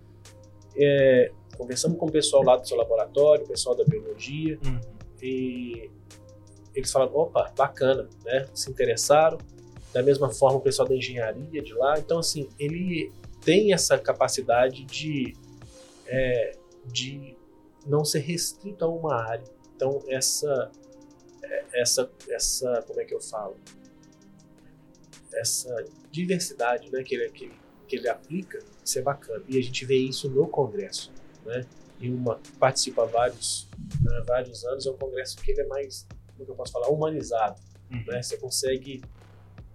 é, 0.75 1.31
conversamos 1.57 1.97
com 1.97 2.07
o 2.07 2.11
pessoal 2.11 2.43
lá 2.43 2.57
do 2.57 2.67
seu 2.67 2.75
laboratório, 2.75 3.45
o 3.45 3.47
pessoal 3.47 3.75
da 3.75 3.83
biologia, 3.85 4.59
e 5.21 5.89
eles 6.75 6.91
falaram, 6.91 7.15
opa, 7.15 7.51
bacana, 7.55 8.09
né? 8.25 8.47
Se 8.53 8.69
interessaram. 8.69 9.37
Da 9.93 10.01
mesma 10.01 10.29
forma 10.29 10.57
o 10.57 10.61
pessoal 10.61 10.87
da 10.87 10.95
engenharia 10.95 11.61
de 11.61 11.73
lá. 11.73 11.99
Então, 11.99 12.17
assim, 12.17 12.49
ele 12.57 13.11
tem 13.43 13.73
essa 13.73 13.97
capacidade 13.97 14.83
de, 14.85 15.35
é, 16.07 16.57
de 16.85 17.35
não 17.85 18.03
ser 18.05 18.19
restrito 18.19 18.85
a 18.85 18.87
uma 18.87 19.15
área. 19.15 19.43
Então, 19.75 20.01
essa, 20.07 20.71
é, 21.43 21.65
essa, 21.73 22.09
essa, 22.29 22.83
como 22.87 22.99
é 23.01 23.05
que 23.05 23.13
eu 23.13 23.21
falo? 23.21 23.57
Essa 25.33 25.85
diversidade, 26.11 26.91
né, 26.91 27.03
que 27.03 27.15
ele, 27.15 27.29
que, 27.29 27.51
que 27.87 27.95
ele 27.95 28.07
aplica, 28.07 28.59
isso 28.83 28.99
é 28.99 29.01
bacana. 29.01 29.43
E 29.47 29.57
a 29.57 29.61
gente 29.61 29.85
vê 29.85 29.97
isso 29.97 30.29
no 30.29 30.47
Congresso, 30.47 31.11
né? 31.45 31.65
E 31.99 32.09
uma 32.09 32.39
participa 32.59 33.05
vários, 33.05 33.67
né, 34.01 34.23
vários 34.27 34.63
anos, 34.65 34.85
é 34.85 34.91
um 34.91 34.97
congresso 34.97 35.37
que 35.37 35.51
ele 35.51 35.61
é 35.61 35.67
mais, 35.67 36.05
como 36.33 36.45
que 36.45 36.51
eu 36.51 36.55
posso 36.55 36.73
falar, 36.73 36.89
humanizado, 36.89 37.61
né? 37.89 38.21
Você 38.21 38.37
consegue 38.37 39.01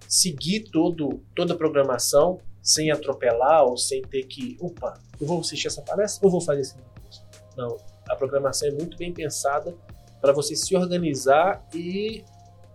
seguir 0.07 0.69
todo, 0.71 1.23
toda 1.35 1.55
a 1.55 1.57
programação 1.57 2.41
sem 2.69 2.91
atropelar 2.91 3.65
ou 3.65 3.79
sem 3.79 4.03
ter 4.03 4.25
que, 4.25 4.59
opa, 4.61 4.93
eu 5.19 5.27
vou 5.27 5.41
assistir 5.41 5.69
essa 5.69 5.81
palestra 5.81 6.27
ou 6.27 6.31
vou 6.31 6.41
fazer 6.43 6.61
esse 6.61 6.75
curso. 6.75 7.25
Não, 7.57 7.79
a 8.07 8.15
programação 8.15 8.69
é 8.69 8.73
muito 8.73 8.99
bem 8.99 9.11
pensada 9.11 9.75
para 10.21 10.35
você 10.35 10.55
se 10.55 10.77
organizar 10.77 11.67
e 11.75 12.23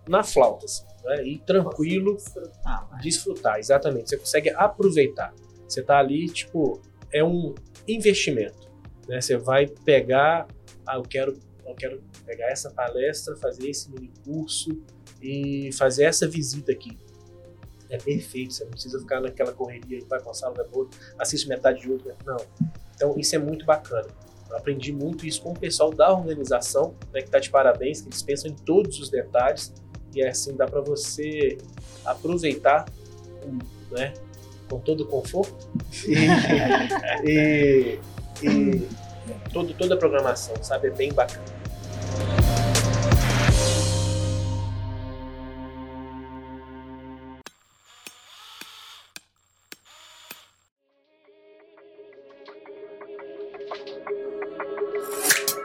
na 0.09 0.23
flauta, 0.23 0.65
assim, 0.65 0.83
né? 1.03 1.23
E 1.23 1.37
tranquilo, 1.37 2.15
Desfrutar, 2.15 2.89
né? 2.91 2.99
desfrutar, 3.03 3.59
exatamente. 3.59 4.09
Você 4.09 4.17
consegue 4.17 4.49
aproveitar. 4.49 5.31
Você 5.67 5.83
tá 5.83 5.99
ali, 5.99 6.25
tipo, 6.25 6.81
é 7.11 7.23
um 7.23 7.53
investimento, 7.87 8.71
né? 9.07 9.21
Você 9.21 9.37
vai 9.37 9.67
pegar, 9.67 10.47
ah, 10.87 10.95
eu 10.95 11.03
quero, 11.03 11.37
eu 11.67 11.75
quero 11.75 12.01
pegar 12.25 12.47
essa 12.47 12.71
palestra, 12.71 13.35
fazer 13.35 13.69
esse 13.69 13.91
mini 13.91 14.11
curso 14.25 14.71
e 15.21 15.69
fazer 15.73 16.05
essa 16.05 16.27
visita 16.27 16.71
aqui. 16.71 16.97
É 17.93 17.97
perfeito, 17.97 18.53
você 18.53 18.63
não 18.63 18.71
precisa 18.71 18.99
ficar 18.99 19.21
naquela 19.21 19.53
correria 19.53 19.99
e 19.99 20.01
vai 20.05 20.19
com 20.19 20.31
a 20.31 20.33
sala, 20.33 20.67
outra, 20.71 20.99
assiste 21.19 21.47
metade 21.47 21.81
de 21.81 21.91
outra. 21.91 22.15
Não. 22.25 22.37
Então, 22.95 23.13
isso 23.19 23.35
é 23.35 23.37
muito 23.37 23.65
bacana. 23.65 24.07
Eu 24.49 24.57
aprendi 24.57 24.91
muito 24.91 25.27
isso 25.27 25.43
com 25.43 25.51
o 25.51 25.59
pessoal 25.59 25.93
da 25.93 26.11
organização, 26.11 26.95
né, 27.13 27.21
que 27.21 27.27
está 27.27 27.37
de 27.37 27.51
parabéns, 27.51 28.01
que 28.01 28.09
eles 28.09 28.23
pensam 28.23 28.49
em 28.49 28.55
todos 28.55 28.99
os 28.99 29.09
detalhes 29.09 29.71
e 30.15 30.23
assim 30.23 30.55
dá 30.55 30.65
para 30.65 30.81
você 30.81 31.55
aproveitar 32.03 32.85
né, 33.91 34.13
com 34.67 34.79
todo 34.79 35.01
o 35.03 35.05
conforto 35.05 35.69
e, 36.07 36.15
e, 37.29 37.99
e 38.41 38.87
todo, 39.51 39.71
toda 39.75 39.93
a 39.93 39.97
programação, 39.97 40.55
sabe? 40.63 40.87
É 40.87 40.91
bem 40.91 41.13
bacana. 41.13 41.62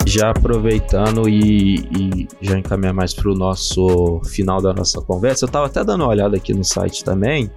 Já 0.08 0.30
aproveitando 0.30 1.28
e, 1.28 1.80
e 1.80 2.28
já 2.40 2.58
encaminhar 2.58 2.94
mais 2.94 3.12
para 3.12 3.30
o 3.30 3.34
nosso 3.34 4.22
final 4.24 4.58
da 4.58 4.72
nossa 4.72 5.02
conversa, 5.02 5.44
eu 5.44 5.48
estava 5.48 5.66
até 5.66 5.84
dando 5.84 6.00
uma 6.00 6.08
olhada 6.08 6.34
aqui 6.34 6.54
no 6.54 6.64
site 6.64 7.04
também, 7.04 7.50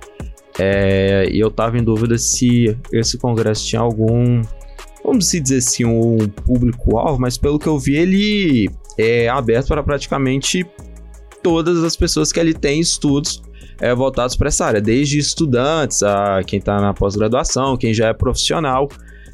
é, 0.59 1.29
e 1.31 1.39
eu 1.39 1.47
estava 1.47 1.77
em 1.77 1.83
dúvida 1.83 2.17
se 2.17 2.77
esse 2.91 3.17
congresso 3.17 3.65
tinha 3.65 3.79
algum, 3.79 4.41
vamos 5.01 5.31
dizer 5.31 5.59
assim, 5.59 5.85
um 5.85 6.17
público-alvo, 6.45 7.21
mas 7.21 7.37
pelo 7.37 7.57
que 7.57 7.67
eu 7.67 7.79
vi, 7.79 7.95
ele 7.95 8.69
é 8.97 9.29
aberto 9.29 9.69
para 9.69 9.81
praticamente 9.81 10.65
todas 11.41 11.81
as 11.85 11.95
pessoas 11.95 12.33
que 12.33 12.39
ali 12.39 12.53
têm 12.53 12.81
estudos 12.81 13.41
é, 13.79 13.95
voltados 13.95 14.35
para 14.35 14.49
essa 14.49 14.65
área, 14.65 14.81
desde 14.81 15.17
estudantes 15.17 16.03
a 16.03 16.41
quem 16.45 16.59
está 16.59 16.81
na 16.81 16.93
pós-graduação, 16.93 17.77
quem 17.77 17.93
já 17.93 18.09
é 18.09 18.13
profissional. 18.13 18.89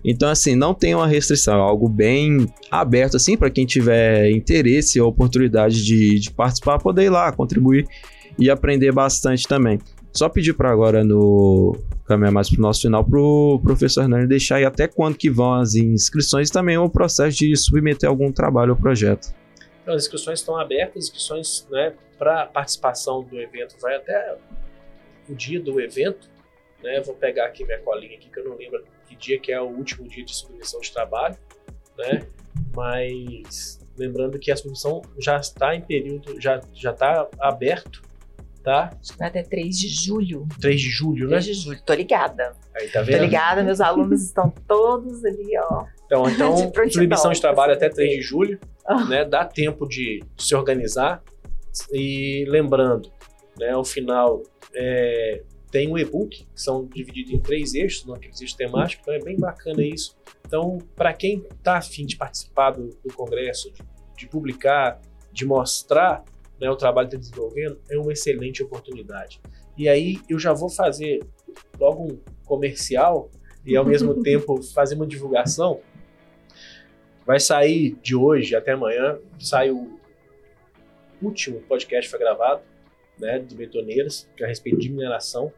Então, 0.10 0.30
assim, 0.30 0.56
não 0.56 0.74
tem 0.74 0.96
uma 0.96 1.06
restrição, 1.06 1.56
é 1.56 1.60
algo 1.60 1.90
bem 1.90 2.48
aberto, 2.72 3.18
assim, 3.18 3.36
para 3.36 3.50
quem 3.50 3.66
tiver 3.66 4.32
interesse 4.32 5.02
ou 5.02 5.10
oportunidade 5.10 5.84
de, 5.84 6.18
de 6.18 6.32
participar, 6.32 6.80
poder 6.80 7.04
ir 7.04 7.10
lá, 7.10 7.30
contribuir 7.34 7.86
e 8.40 8.50
aprender 8.50 8.94
bastante 8.94 9.46
também. 9.46 9.78
Só 10.14 10.30
pedir 10.30 10.54
para 10.54 10.72
agora 10.72 11.04
no 11.04 11.78
caminhar 12.06 12.32
mais 12.32 12.50
para 12.50 12.58
o 12.58 12.62
nosso 12.62 12.84
final 12.84 13.04
para 13.04 13.20
o 13.20 13.60
professor 13.62 14.04
Hernani 14.04 14.26
deixar 14.26 14.56
aí 14.56 14.64
até 14.64 14.88
quando 14.88 15.18
que 15.18 15.30
vão 15.30 15.56
as 15.56 15.76
inscrições 15.76 16.48
e 16.48 16.54
também 16.54 16.78
o 16.78 16.90
processo 16.90 17.38
de 17.38 17.54
submeter 17.58 18.08
algum 18.08 18.32
trabalho 18.32 18.72
ou 18.72 18.78
projeto. 18.78 19.36
Então, 19.82 19.94
as 19.94 20.04
inscrições 20.04 20.40
estão 20.40 20.56
abertas, 20.56 21.04
as 21.04 21.04
inscrições 21.10 21.68
né, 21.70 21.94
para 22.18 22.46
participação 22.46 23.24
do 23.24 23.38
evento 23.42 23.76
vai 23.82 23.98
até 23.98 24.38
o 25.30 25.36
dia 25.36 25.60
do 25.60 25.82
evento. 25.82 26.30
Né? 26.82 27.02
Vou 27.02 27.14
pegar 27.14 27.48
aqui 27.48 27.66
minha 27.66 27.80
colinha 27.80 28.16
aqui, 28.16 28.30
que 28.30 28.40
eu 28.40 28.46
não 28.46 28.56
lembro 28.56 28.82
que 29.08 29.16
dia 29.16 29.40
que 29.40 29.52
é 29.52 29.62
o 29.62 29.68
último 29.68 30.08
dia 30.08 30.24
de 30.24 30.36
submissão 30.36 30.80
de 30.80 30.92
trabalho, 30.92 31.38
né? 31.98 32.28
Mas 32.76 33.80
lembrando 33.98 34.38
que 34.38 34.52
a 34.52 34.56
submissão 34.56 35.02
já 35.18 35.38
está 35.38 35.76
em 35.76 35.82
período, 35.82 36.40
já 36.40 36.62
já 36.74 36.92
está 36.92 37.28
aberto, 37.40 38.02
tá? 38.64 38.92
Acho 39.02 39.14
que 39.14 39.18
vai 39.18 39.28
até 39.30 39.44
3 39.44 39.78
de 39.80 39.88
julho. 39.88 40.48
3 40.60 40.80
de 40.80 40.90
julho, 40.90 41.26
né? 41.26 41.40
3 41.40 41.46
de 41.46 41.54
julho, 41.54 41.82
tô 41.84 41.94
ligada. 41.94 42.54
Aí 42.76 42.88
tá 42.90 43.00
Tô 43.00 43.06
vendo? 43.06 43.22
ligada, 43.22 43.64
meus 43.64 43.82
alunos 43.82 44.22
estão 44.24 44.50
todos 44.68 45.24
ali, 45.26 45.58
ó. 45.58 45.86
Então, 46.06 46.30
então 46.30 46.56
De 46.86 46.94
submissão 46.94 47.32
de 47.32 47.42
trabalho 47.42 47.74
até 47.74 47.88
assim 47.88 47.96
3 47.96 48.12
de 48.18 48.22
julho, 48.22 48.60
né? 49.10 49.26
Dá 49.26 49.46
tempo 49.46 49.88
de 49.88 50.24
se 50.38 50.54
organizar. 50.56 51.24
E 51.92 52.44
lembrando, 52.50 53.12
né, 53.60 53.72
ao 53.72 53.86
final 53.86 54.42
é, 54.76 55.44
tem 55.72 55.90
um 55.92 55.98
e-book, 55.98 56.46
que 56.46 56.62
são 56.62 56.86
divididos 56.86 57.32
em 57.32 57.40
três 57.40 57.74
eixos, 57.74 58.06
naqueles 58.06 58.40
eixos 58.40 58.56
temáticos, 58.56 59.02
então 59.02 59.14
é 59.14 59.20
bem 59.20 59.38
bacana 59.38 59.84
isso. 59.84 60.16
Então, 60.46 60.78
para 60.96 61.14
quem 61.14 61.46
está 61.52 61.78
afim 61.78 62.06
de 62.06 62.16
participar 62.16 62.72
do, 62.72 62.90
do 63.04 63.14
congresso, 63.14 63.72
de, 63.72 63.84
de 64.18 64.28
publicar, 64.28 65.02
de 65.32 65.46
mostrar 65.46 66.24
né, 66.60 66.70
o 66.70 66.76
trabalho 66.76 67.10
que 67.10 67.16
está 67.16 67.30
desenvolvendo, 67.30 67.80
é 67.90 67.98
uma 67.98 68.14
excelente 68.14 68.64
oportunidade. 68.64 69.42
E 69.78 69.88
aí 69.88 70.20
eu 70.30 70.40
já 70.40 70.54
vou 70.54 70.70
fazer 70.70 71.20
logo 71.80 72.04
um 72.04 72.20
comercial 72.46 73.30
e 73.66 73.76
ao 73.76 73.86
mesmo 73.86 74.22
tempo 74.24 74.62
fazer 74.64 74.96
uma 74.96 75.06
divulgação. 75.06 75.82
Vai 77.26 77.40
sair 77.40 77.98
de 78.02 78.16
hoje 78.16 78.56
até 78.56 78.72
amanhã, 78.72 79.20
sai 79.38 79.70
o 79.70 80.00
último 81.22 81.60
podcast 81.62 82.10
que 82.10 82.12
foi 82.12 82.20
gravado, 82.20 82.62
né, 83.20 83.40
do 83.40 83.56
Betoneiras, 83.56 84.30
que 84.36 84.44
é 84.44 84.46
a 84.46 84.50
respeito 84.50 84.80
de 84.80 84.90
mineração, 84.90 85.52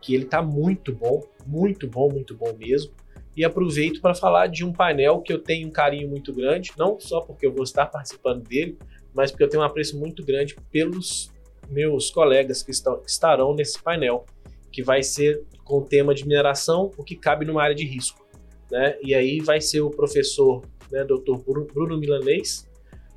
que 0.00 0.14
ele 0.14 0.24
tá 0.24 0.42
muito 0.42 0.92
bom, 0.92 1.22
muito 1.46 1.86
bom, 1.86 2.10
muito 2.10 2.34
bom 2.34 2.52
mesmo. 2.54 2.92
E 3.36 3.44
aproveito 3.44 4.00
para 4.00 4.14
falar 4.14 4.46
de 4.46 4.64
um 4.64 4.72
painel 4.72 5.20
que 5.20 5.32
eu 5.32 5.38
tenho 5.38 5.68
um 5.68 5.70
carinho 5.70 6.08
muito 6.08 6.32
grande, 6.32 6.72
não 6.76 7.00
só 7.00 7.20
porque 7.20 7.46
eu 7.46 7.52
vou 7.52 7.62
estar 7.62 7.86
participando 7.86 8.46
dele, 8.46 8.76
mas 9.14 9.30
porque 9.30 9.44
eu 9.44 9.48
tenho 9.48 9.62
um 9.62 9.66
apreço 9.66 9.98
muito 9.98 10.24
grande 10.24 10.56
pelos 10.70 11.32
meus 11.68 12.10
colegas 12.10 12.62
que, 12.62 12.70
estão, 12.70 13.00
estarão 13.06 13.54
nesse 13.54 13.82
painel, 13.82 14.26
que 14.70 14.82
vai 14.82 15.02
ser 15.02 15.42
com 15.64 15.78
o 15.78 15.84
tema 15.84 16.14
de 16.14 16.26
mineração, 16.26 16.90
o 16.96 17.04
que 17.04 17.16
cabe 17.16 17.44
numa 17.44 17.62
área 17.62 17.74
de 17.74 17.86
risco. 17.86 18.26
Né? 18.70 18.96
E 19.02 19.14
aí 19.14 19.40
vai 19.40 19.60
ser 19.60 19.80
o 19.80 19.90
professor, 19.90 20.62
né, 20.90 21.04
Dr. 21.04 21.36
Bruno 21.72 21.98
Milanês, 21.98 22.68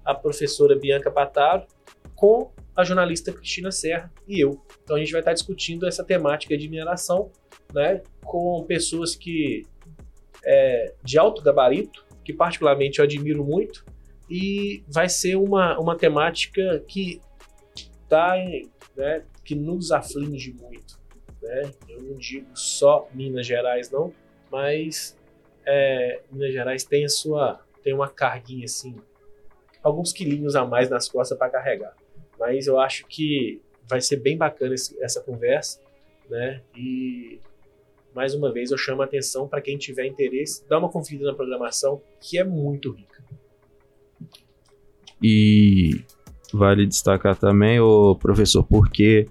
a 0.04 0.14
professora 0.14 0.78
Bianca 0.78 1.10
Pataro, 1.10 1.66
com 2.16 2.52
a 2.76 2.84
jornalista 2.84 3.32
Cristina 3.32 3.72
Serra 3.72 4.12
e 4.28 4.40
eu. 4.40 4.62
Então 4.84 4.96
a 4.96 5.00
gente 5.00 5.12
vai 5.12 5.22
estar 5.22 5.34
discutindo 5.34 5.88
essa 5.88 6.04
temática 6.04 6.58
de 6.58 6.68
mineração, 6.68 7.32
né, 7.74 8.02
com 8.24 8.64
pessoas 8.68 9.16
que 9.16 9.64
é, 10.44 10.94
de 11.04 11.18
alto 11.18 11.42
gabarito, 11.42 12.06
que 12.24 12.34
particularmente 12.34 13.00
eu 13.00 13.06
admiro 13.06 13.44
muito, 13.44 13.86
e 14.30 14.84
vai 14.88 15.08
ser 15.08 15.36
uma, 15.36 15.80
uma 15.80 15.96
temática 15.96 16.84
que 16.88 17.22
tá 18.10 18.38
em, 18.38 18.70
né, 18.96 19.24
que 19.44 19.56
nos 19.56 19.92
aflige 19.92 20.54
muito, 20.54 21.00
né? 21.42 21.72
Eu 21.88 22.02
não 22.02 22.16
digo 22.16 22.48
só 22.56 23.08
Minas 23.14 23.46
Gerais 23.46 23.90
não, 23.92 24.12
mas 24.52 25.18
é, 25.66 26.22
Minas 26.32 26.52
Gerais 26.52 26.84
tem 26.84 27.06
a 27.06 27.10
sua 27.10 27.62
tem 27.84 27.94
uma 27.94 28.10
carguinha 28.10 28.66
assim, 28.66 28.96
alguns 29.84 30.12
quilinhos 30.12 30.56
a 30.56 30.66
mais 30.66 30.90
nas 30.90 31.08
costas 31.08 31.38
para 31.38 31.52
carregar. 31.52 31.96
Mas 32.40 32.68
eu 32.68 32.80
acho 32.80 33.06
que 33.08 33.62
vai 33.88 34.02
ser 34.02 34.18
bem 34.18 34.38
bacana 34.38 34.74
esse, 34.74 34.98
essa 35.04 35.22
conversa, 35.22 35.80
né? 36.30 36.62
E 36.76 37.40
mais 38.16 38.34
uma 38.34 38.52
vez 38.52 38.72
eu 38.72 38.78
chamo 38.78 39.02
a 39.02 39.06
atenção 39.06 39.48
para 39.48 39.62
quem 39.62 39.78
tiver 39.78 40.06
interesse, 40.06 40.68
dá 40.68 40.80
uma 40.80 40.90
conferida 40.90 41.26
na 41.26 41.34
programação 41.34 42.02
que 42.20 42.38
é 42.38 42.44
muito 42.44 42.92
rica. 42.92 43.24
E 45.22 46.02
vale 46.54 46.86
destacar 46.86 47.36
também, 47.36 47.80
o 47.80 48.16
professor, 48.16 48.64
porque 48.64 49.28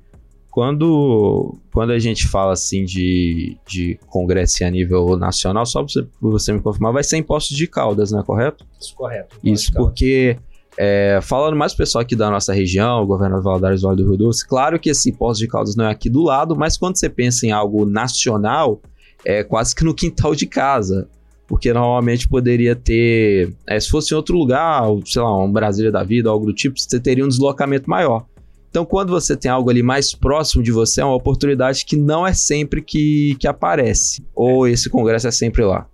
quando, 0.51 1.59
quando 1.73 1.91
a 1.91 1.99
gente 1.99 2.29
fala 2.29 2.53
assim 2.53 2.85
de, 2.85 3.59
de 3.67 3.99
congresso 4.07 4.65
a 4.65 4.71
nível 4.71 5.17
nacional, 5.17 5.67
só 5.67 5.83
para 5.83 5.93
você, 5.93 6.07
você 6.21 6.53
me 6.53 6.61
confirmar, 6.61 6.93
vai 6.93 7.03
ser 7.03 7.17
em 7.17 7.23
Postos 7.23 7.57
de 7.57 7.67
Caldas, 7.67 8.13
não 8.13 8.21
é 8.21 8.23
correto? 8.23 8.65
Isso, 8.81 8.95
correto. 8.95 9.37
Isso, 9.43 9.73
porque 9.73 10.39
é, 10.77 11.21
falando 11.23 11.57
mais 11.57 11.75
pessoal 11.75 12.03
aqui 12.03 12.17
da 12.17 12.31
nossa 12.31 12.53
região, 12.53 13.07
governador 13.07 13.43
Valadares, 13.43 13.83
Vale 13.83 13.97
do 13.97 14.09
Rio 14.09 14.17
Doce, 14.17 14.47
claro 14.47 14.79
que 14.79 14.91
esse 14.91 15.13
Poço 15.13 15.41
de 15.41 15.49
Caldas 15.49 15.77
não 15.77 15.87
é 15.87 15.91
aqui 15.91 16.11
do 16.11 16.23
lado, 16.23 16.57
mas 16.57 16.77
quando 16.77 16.99
você 16.99 17.09
pensa 17.09 17.47
em 17.47 17.53
algo 17.53 17.87
nacional, 17.87 18.81
é 19.25 19.43
quase 19.43 19.75
que 19.75 19.85
no 19.85 19.95
quintal 19.95 20.35
de 20.35 20.47
casa. 20.47 21.09
Porque 21.47 21.73
normalmente 21.75 22.27
poderia 22.27 22.75
ter. 22.75 23.55
É, 23.67 23.79
se 23.79 23.91
fosse 23.91 24.15
em 24.15 24.17
outro 24.17 24.37
lugar, 24.37 24.83
sei 25.05 25.21
lá, 25.21 25.45
um 25.45 25.53
Brasília 25.53 25.93
da 25.93 26.03
vida, 26.03 26.31
algo 26.31 26.47
do 26.47 26.55
tipo, 26.55 26.79
você 26.79 26.99
teria 26.99 27.23
um 27.23 27.29
deslocamento 27.29 27.89
maior. 27.89 28.25
Então, 28.71 28.85
quando 28.85 29.11
você 29.11 29.37
tem 29.37 29.51
algo 29.51 29.69
ali 29.69 29.83
mais 29.83 30.15
próximo 30.15 30.63
de 30.63 30.73
você, 30.73 31.03
é 31.03 31.05
uma 31.05 31.15
oportunidade 31.15 31.85
que 31.85 31.97
não 31.97 32.27
é 32.27 32.33
sempre 32.33 32.83
que, 32.83 33.37
que 33.39 33.47
aparece. 33.47 34.25
Ou 34.35 34.67
esse 34.67 34.89
congresso 34.89 35.29
é 35.29 35.31
sempre 35.31 35.63
lá. 35.63 35.87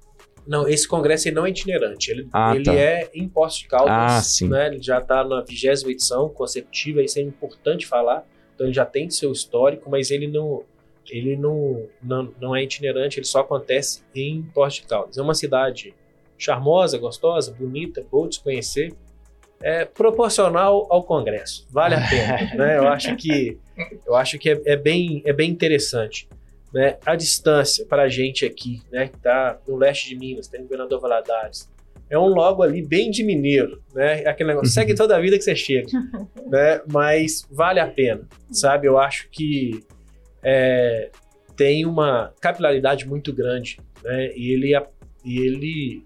Não, 0.47 0.69
esse 0.69 0.87
congresso 0.87 1.29
ele 1.29 1.37
não 1.37 1.47
é 1.47 1.51
itinerante. 1.51 2.11
Ele, 2.11 2.29
Ah, 2.33 2.55
ele 2.55 2.65
tá. 2.65 2.75
é 2.75 3.11
em 3.15 3.29
Poços 3.29 3.61
de 3.61 3.69
Caldas. 3.69 3.93
Ah, 3.93 4.23
sim. 4.23 4.49
Né? 4.49 4.69
Ele 4.69 4.83
já 4.83 4.99
está 4.99 5.23
na 5.25 5.43
vigésima 5.43 5.91
edição 5.91 6.29
consecutiva, 6.29 7.03
isso 7.03 7.19
é 7.19 7.23
importante 7.23 7.87
falar. 7.87 8.27
Então 8.55 8.67
ele 8.67 8.75
já 8.75 8.85
tem 8.85 9.09
seu 9.11 9.33
histórico, 9.33 9.89
mas 9.91 10.11
ele 10.11 10.27
não, 10.27 10.63
ele 11.09 11.37
não, 11.37 11.87
não, 12.03 12.35
não 12.41 12.57
é 12.57 12.63
itinerante, 12.63 13.19
ele 13.19 13.27
só 13.27 13.41
acontece 13.41 14.03
em 14.15 14.43
Poços 14.43 14.81
de 14.81 14.87
Caldas. 14.87 15.19
É 15.19 15.23
uma 15.23 15.35
cidade 15.35 15.95
charmosa, 16.37 16.99
gostosa, 16.99 17.53
bonita, 17.53 18.05
boa 18.11 18.29
de 18.29 18.37
se 18.37 18.43
conhecer. 18.43 18.93
É 19.63 19.85
proporcional 19.85 20.87
ao 20.91 21.03
congresso. 21.05 21.67
Vale 21.71 21.95
a 21.95 22.09
pena. 22.09 22.39
né? 22.57 22.79
Eu 22.79 22.89
acho 22.89 23.15
que, 23.17 23.59
eu 24.07 24.15
acho 24.17 24.39
que 24.39 24.49
é, 24.51 24.61
é 24.65 24.77
bem, 24.77 25.23
é 25.27 25.33
bem 25.35 25.51
interessante 25.51 26.27
né, 26.73 26.99
a 27.05 27.17
distância 27.17 27.85
para 27.85 28.03
a 28.03 28.09
gente 28.09 28.45
aqui, 28.45 28.83
né, 28.91 29.09
que 29.09 29.17
está 29.17 29.59
no 29.67 29.77
leste 29.77 30.09
de 30.09 30.17
Minas, 30.17 30.47
tem 30.49 30.61
o 30.61 30.65
governador 30.65 31.01
Valadares, 31.01 31.69
é 32.09 32.19
um 32.19 32.27
logo 32.27 32.63
ali 32.63 32.83
bem 32.83 33.11
de 33.11 33.23
mineiro, 33.23 33.83
né, 33.95 34.25
aquele 34.27 34.51
negócio, 34.51 34.71
segue 34.73 34.95
toda 34.95 35.17
a 35.17 35.21
vida 35.21 35.37
que 35.37 35.45
você 35.45 35.55
chega, 35.55 35.89
né, 36.47 36.81
mas 36.91 37.47
vale 37.51 37.81
a 37.81 37.87
pena, 37.87 38.29
sabe, 38.51 38.87
eu 38.87 38.99
acho 38.99 39.29
que 39.31 39.85
é, 40.43 41.11
tem 41.57 41.85
uma 41.85 42.33
capilaridade 42.41 43.07
muito 43.07 43.33
grande, 43.33 43.79
né, 44.05 44.33
e 44.37 44.53
ele, 44.53 44.75
ele 45.25 46.05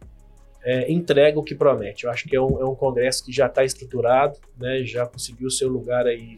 é, 0.64 0.90
entrega 0.90 1.38
o 1.38 1.44
que 1.44 1.54
promete, 1.54 2.04
eu 2.04 2.10
acho 2.10 2.26
que 2.26 2.34
é 2.34 2.40
um, 2.40 2.60
é 2.60 2.64
um 2.64 2.74
congresso 2.74 3.24
que 3.24 3.32
já 3.32 3.46
está 3.46 3.64
estruturado, 3.64 4.38
né, 4.58 4.82
já 4.84 5.06
conseguiu 5.06 5.50
seu 5.50 5.68
lugar 5.68 6.06
aí 6.06 6.36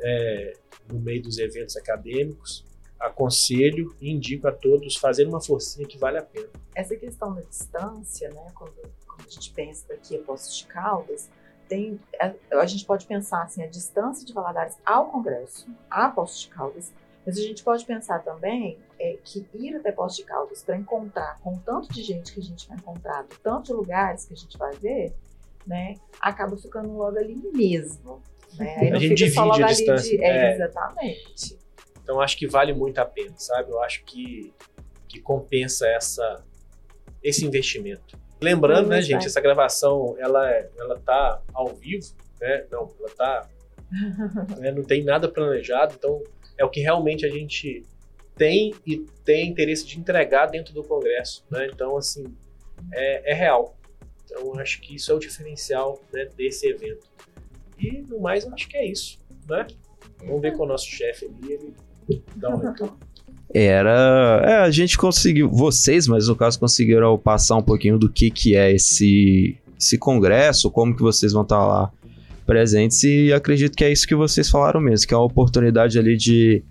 é, 0.00 0.52
no 0.92 1.00
meio 1.00 1.22
dos 1.22 1.38
eventos 1.38 1.76
acadêmicos, 1.76 2.67
aconselho 2.98 3.94
e 4.00 4.10
indico 4.10 4.48
a 4.48 4.52
todos 4.52 4.96
fazerem 4.96 5.30
uma 5.30 5.40
forcinha 5.40 5.86
que 5.86 5.98
vale 5.98 6.18
a 6.18 6.22
pena. 6.22 6.48
Essa 6.74 6.96
questão 6.96 7.34
da 7.34 7.42
distância, 7.42 8.28
né, 8.30 8.46
quando, 8.54 8.74
quando 9.06 9.26
a 9.26 9.30
gente 9.30 9.52
pensa 9.52 9.86
daqui 9.88 10.16
a 10.16 10.20
Poços 10.20 10.56
de 10.56 10.66
Caldas, 10.66 11.28
tem, 11.68 12.00
a, 12.20 12.32
a 12.60 12.66
gente 12.66 12.84
pode 12.84 13.06
pensar 13.06 13.42
assim, 13.42 13.62
a 13.62 13.66
distância 13.66 14.26
de 14.26 14.32
Valadares 14.32 14.76
ao 14.84 15.10
Congresso, 15.10 15.68
a 15.90 16.08
Poços 16.08 16.40
de 16.40 16.48
Caldas, 16.48 16.92
mas 17.24 17.36
a 17.36 17.42
gente 17.42 17.62
pode 17.62 17.84
pensar 17.84 18.24
também 18.24 18.78
é, 18.98 19.18
que 19.22 19.46
ir 19.54 19.76
até 19.76 19.92
Poços 19.92 20.16
de 20.16 20.24
Caldas 20.24 20.62
para 20.62 20.76
encontrar 20.76 21.38
com 21.40 21.54
o 21.54 21.58
tanto 21.58 21.92
de 21.92 22.02
gente 22.02 22.32
que 22.32 22.40
a 22.40 22.42
gente 22.42 22.66
vai 22.66 22.76
encontrar, 22.78 23.22
do 23.22 23.36
tanto 23.42 23.66
de 23.66 23.72
lugares 23.74 24.24
que 24.24 24.34
a 24.34 24.36
gente 24.36 24.56
vai 24.56 24.74
ver, 24.76 25.12
né, 25.66 25.96
acaba 26.20 26.56
ficando 26.56 26.96
logo 26.96 27.18
ali 27.18 27.36
mesmo. 27.52 28.22
Né? 28.56 28.88
A 28.88 28.90
não 28.92 29.00
gente 29.00 29.14
divide 29.14 29.62
a 29.62 29.66
distância, 29.66 30.16
de. 30.16 30.24
É, 30.24 30.28
é. 30.28 30.54
Exatamente. 30.54 31.58
Então 32.08 32.22
acho 32.22 32.38
que 32.38 32.46
vale 32.46 32.72
muito 32.72 32.98
a 33.00 33.04
pena, 33.04 33.34
sabe? 33.36 33.70
Eu 33.70 33.82
acho 33.82 34.02
que, 34.02 34.50
que 35.06 35.20
compensa 35.20 35.86
essa, 35.88 36.42
esse 37.22 37.44
investimento. 37.44 38.18
Lembrando, 38.40 38.88
né, 38.88 39.02
Sim, 39.02 39.08
gente, 39.08 39.26
essa 39.26 39.42
gravação 39.42 40.16
ela 40.18 40.48
ela 40.78 40.98
tá 40.98 41.42
ao 41.52 41.68
vivo, 41.74 42.06
né? 42.40 42.64
Não, 42.70 42.90
ela 42.98 43.10
tá 43.10 43.48
né, 44.56 44.72
não 44.72 44.82
tem 44.84 45.04
nada 45.04 45.28
planejado, 45.28 45.96
então 45.98 46.24
é 46.56 46.64
o 46.64 46.70
que 46.70 46.80
realmente 46.80 47.26
a 47.26 47.28
gente 47.28 47.84
tem 48.34 48.74
e 48.86 49.04
tem 49.22 49.46
interesse 49.46 49.84
de 49.84 50.00
entregar 50.00 50.46
dentro 50.46 50.72
do 50.72 50.82
Congresso, 50.82 51.44
né? 51.50 51.68
Então 51.70 51.94
assim 51.94 52.34
é, 52.90 53.32
é 53.32 53.34
real. 53.34 53.76
Então 54.24 54.58
acho 54.58 54.80
que 54.80 54.94
isso 54.94 55.12
é 55.12 55.14
o 55.14 55.18
diferencial 55.18 56.00
né, 56.10 56.24
desse 56.34 56.68
evento. 56.68 57.06
E 57.78 58.00
no 58.00 58.18
mais 58.18 58.46
eu 58.46 58.54
acho 58.54 58.66
que 58.66 58.78
é 58.78 58.86
isso, 58.86 59.18
né? 59.46 59.66
Vamos 60.20 60.40
ver 60.40 60.56
com 60.56 60.62
o 60.62 60.66
nosso 60.66 60.86
chefe 60.86 61.26
ali, 61.26 61.52
ele. 61.52 61.87
Era. 63.52 64.42
É, 64.44 64.56
a 64.58 64.70
gente 64.70 64.98
conseguiu. 64.98 65.50
Vocês, 65.50 66.06
mas 66.06 66.28
no 66.28 66.36
caso, 66.36 66.58
conseguiram 66.58 67.16
passar 67.16 67.56
um 67.56 67.62
pouquinho 67.62 67.98
do 67.98 68.08
que, 68.08 68.30
que 68.30 68.54
é 68.54 68.72
esse, 68.72 69.56
esse 69.78 69.96
congresso, 69.96 70.70
como 70.70 70.94
que 70.94 71.02
vocês 71.02 71.32
vão 71.32 71.42
estar 71.42 71.64
lá 71.66 71.90
presentes, 72.46 73.02
e 73.02 73.32
acredito 73.32 73.76
que 73.76 73.84
é 73.84 73.92
isso 73.92 74.06
que 74.06 74.14
vocês 74.14 74.48
falaram 74.48 74.80
mesmo, 74.80 75.06
que 75.06 75.12
é 75.12 75.16
uma 75.16 75.26
oportunidade 75.26 75.98
ali 75.98 76.16
de 76.16 76.62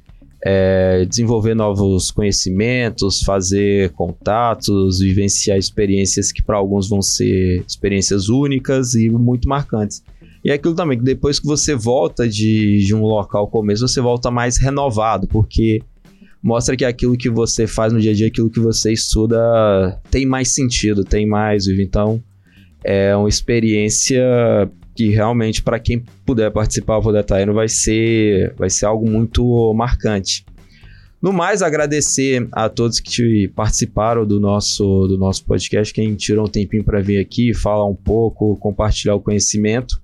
é, 0.43 1.05
desenvolver 1.05 1.53
novos 1.53 2.09
conhecimentos, 2.09 3.21
fazer 3.21 3.91
contatos, 3.91 4.99
vivenciar 4.99 5.57
experiências 5.57 6.31
que 6.31 6.41
para 6.41 6.57
alguns 6.57 6.89
vão 6.89 7.01
ser 7.01 7.63
experiências 7.67 8.29
únicas 8.29 8.93
e 8.95 9.09
muito 9.09 9.47
marcantes. 9.47 10.03
E 10.43 10.51
é 10.51 10.53
aquilo 10.53 10.75
também, 10.75 10.97
que 10.97 11.03
depois 11.03 11.39
que 11.39 11.45
você 11.45 11.75
volta 11.75 12.27
de, 12.27 12.83
de 12.85 12.95
um 12.95 13.01
local 13.01 13.47
como 13.47 13.71
esse, 13.71 13.81
você 13.81 13.99
volta 13.99 14.31
mais 14.31 14.57
renovado, 14.57 15.27
porque 15.27 15.81
mostra 16.41 16.75
que 16.75 16.85
aquilo 16.85 17.17
que 17.17 17.29
você 17.29 17.67
faz 17.67 17.91
no 17.91 17.99
dia 17.99 18.11
a 18.11 18.13
dia, 18.13 18.27
aquilo 18.27 18.49
que 18.49 18.59
você 18.59 18.91
estuda, 18.93 19.99
tem 20.09 20.25
mais 20.25 20.49
sentido, 20.49 21.03
tem 21.03 21.25
mais 21.25 21.65
vivo. 21.65 21.81
Então, 21.81 22.23
é 22.83 23.15
uma 23.15 23.29
experiência 23.29 24.21
que 24.95 25.09
realmente, 25.09 25.61
para 25.61 25.79
quem 25.79 26.03
puder 26.25 26.51
participar, 26.51 27.01
puder 27.01 27.21
estar 27.21 27.41
indo, 27.41 27.53
vai 27.53 27.67
ser, 27.67 28.53
vai 28.57 28.69
ser 28.69 28.85
algo 28.85 29.09
muito 29.09 29.73
marcante. 29.73 30.43
No 31.21 31.33
mais, 31.33 31.61
agradecer 31.61 32.47
a 32.51 32.69
todos 32.69 32.99
que 32.99 33.47
participaram 33.49 34.25
do 34.25 34.39
nosso, 34.39 35.07
do 35.07 35.17
nosso 35.17 35.43
podcast, 35.45 35.93
quem 35.93 36.15
tirou 36.15 36.45
um 36.45 36.49
tempinho 36.49 36.83
para 36.83 37.01
vir 37.01 37.19
aqui, 37.19 37.53
falar 37.53 37.87
um 37.87 37.95
pouco, 37.95 38.55
compartilhar 38.57 39.15
o 39.15 39.19
conhecimento. 39.19 39.99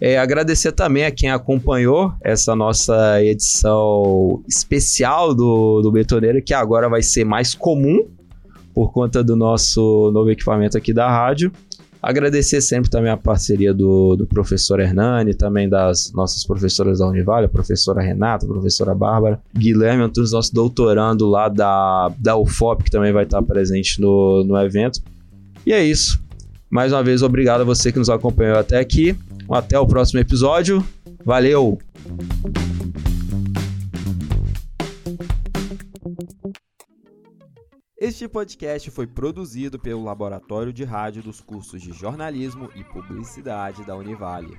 É, 0.00 0.18
agradecer 0.18 0.72
também 0.72 1.04
a 1.04 1.10
quem 1.10 1.30
acompanhou 1.30 2.12
essa 2.22 2.54
nossa 2.54 3.22
edição 3.22 4.42
especial 4.46 5.34
do, 5.34 5.80
do 5.80 5.90
Betoneiro, 5.90 6.42
que 6.42 6.52
agora 6.52 6.88
vai 6.88 7.02
ser 7.02 7.24
mais 7.24 7.54
comum 7.54 8.06
por 8.74 8.92
conta 8.92 9.24
do 9.24 9.34
nosso 9.34 10.10
novo 10.12 10.30
equipamento 10.30 10.76
aqui 10.76 10.92
da 10.92 11.08
rádio. 11.08 11.50
Agradecer 12.02 12.60
sempre 12.60 12.90
também 12.90 13.10
a 13.10 13.16
parceria 13.16 13.72
do, 13.72 14.14
do 14.16 14.26
professor 14.26 14.78
Hernani, 14.80 15.34
também 15.34 15.66
das 15.66 16.12
nossas 16.12 16.46
professoras 16.46 16.98
da 16.98 17.08
Univale, 17.08 17.46
a 17.46 17.48
professora 17.48 18.02
Renata, 18.02 18.44
a 18.44 18.48
professora 18.48 18.94
Bárbara, 18.94 19.40
Guilherme 19.56 20.04
Antunes, 20.04 20.30
nosso 20.30 20.54
doutorando 20.54 21.26
lá 21.26 21.48
da, 21.48 22.12
da 22.18 22.36
UFOP, 22.36 22.84
que 22.84 22.90
também 22.90 23.12
vai 23.12 23.24
estar 23.24 23.42
presente 23.42 24.00
no, 24.00 24.44
no 24.44 24.56
evento. 24.58 25.00
E 25.64 25.72
é 25.72 25.82
isso. 25.82 26.22
Mais 26.70 26.92
uma 26.92 27.02
vez, 27.02 27.22
obrigado 27.22 27.62
a 27.62 27.64
você 27.64 27.90
que 27.90 27.98
nos 27.98 28.10
acompanhou 28.10 28.58
até 28.58 28.78
aqui. 28.78 29.16
Até 29.50 29.78
o 29.78 29.86
próximo 29.86 30.20
episódio. 30.20 30.84
Valeu! 31.24 31.78
Este 37.98 38.28
podcast 38.28 38.90
foi 38.90 39.06
produzido 39.06 39.78
pelo 39.78 40.04
Laboratório 40.04 40.72
de 40.72 40.84
Rádio 40.84 41.22
dos 41.22 41.40
cursos 41.40 41.80
de 41.80 41.92
Jornalismo 41.92 42.70
e 42.74 42.84
Publicidade 42.84 43.84
da 43.84 43.96
Univale. 43.96 44.58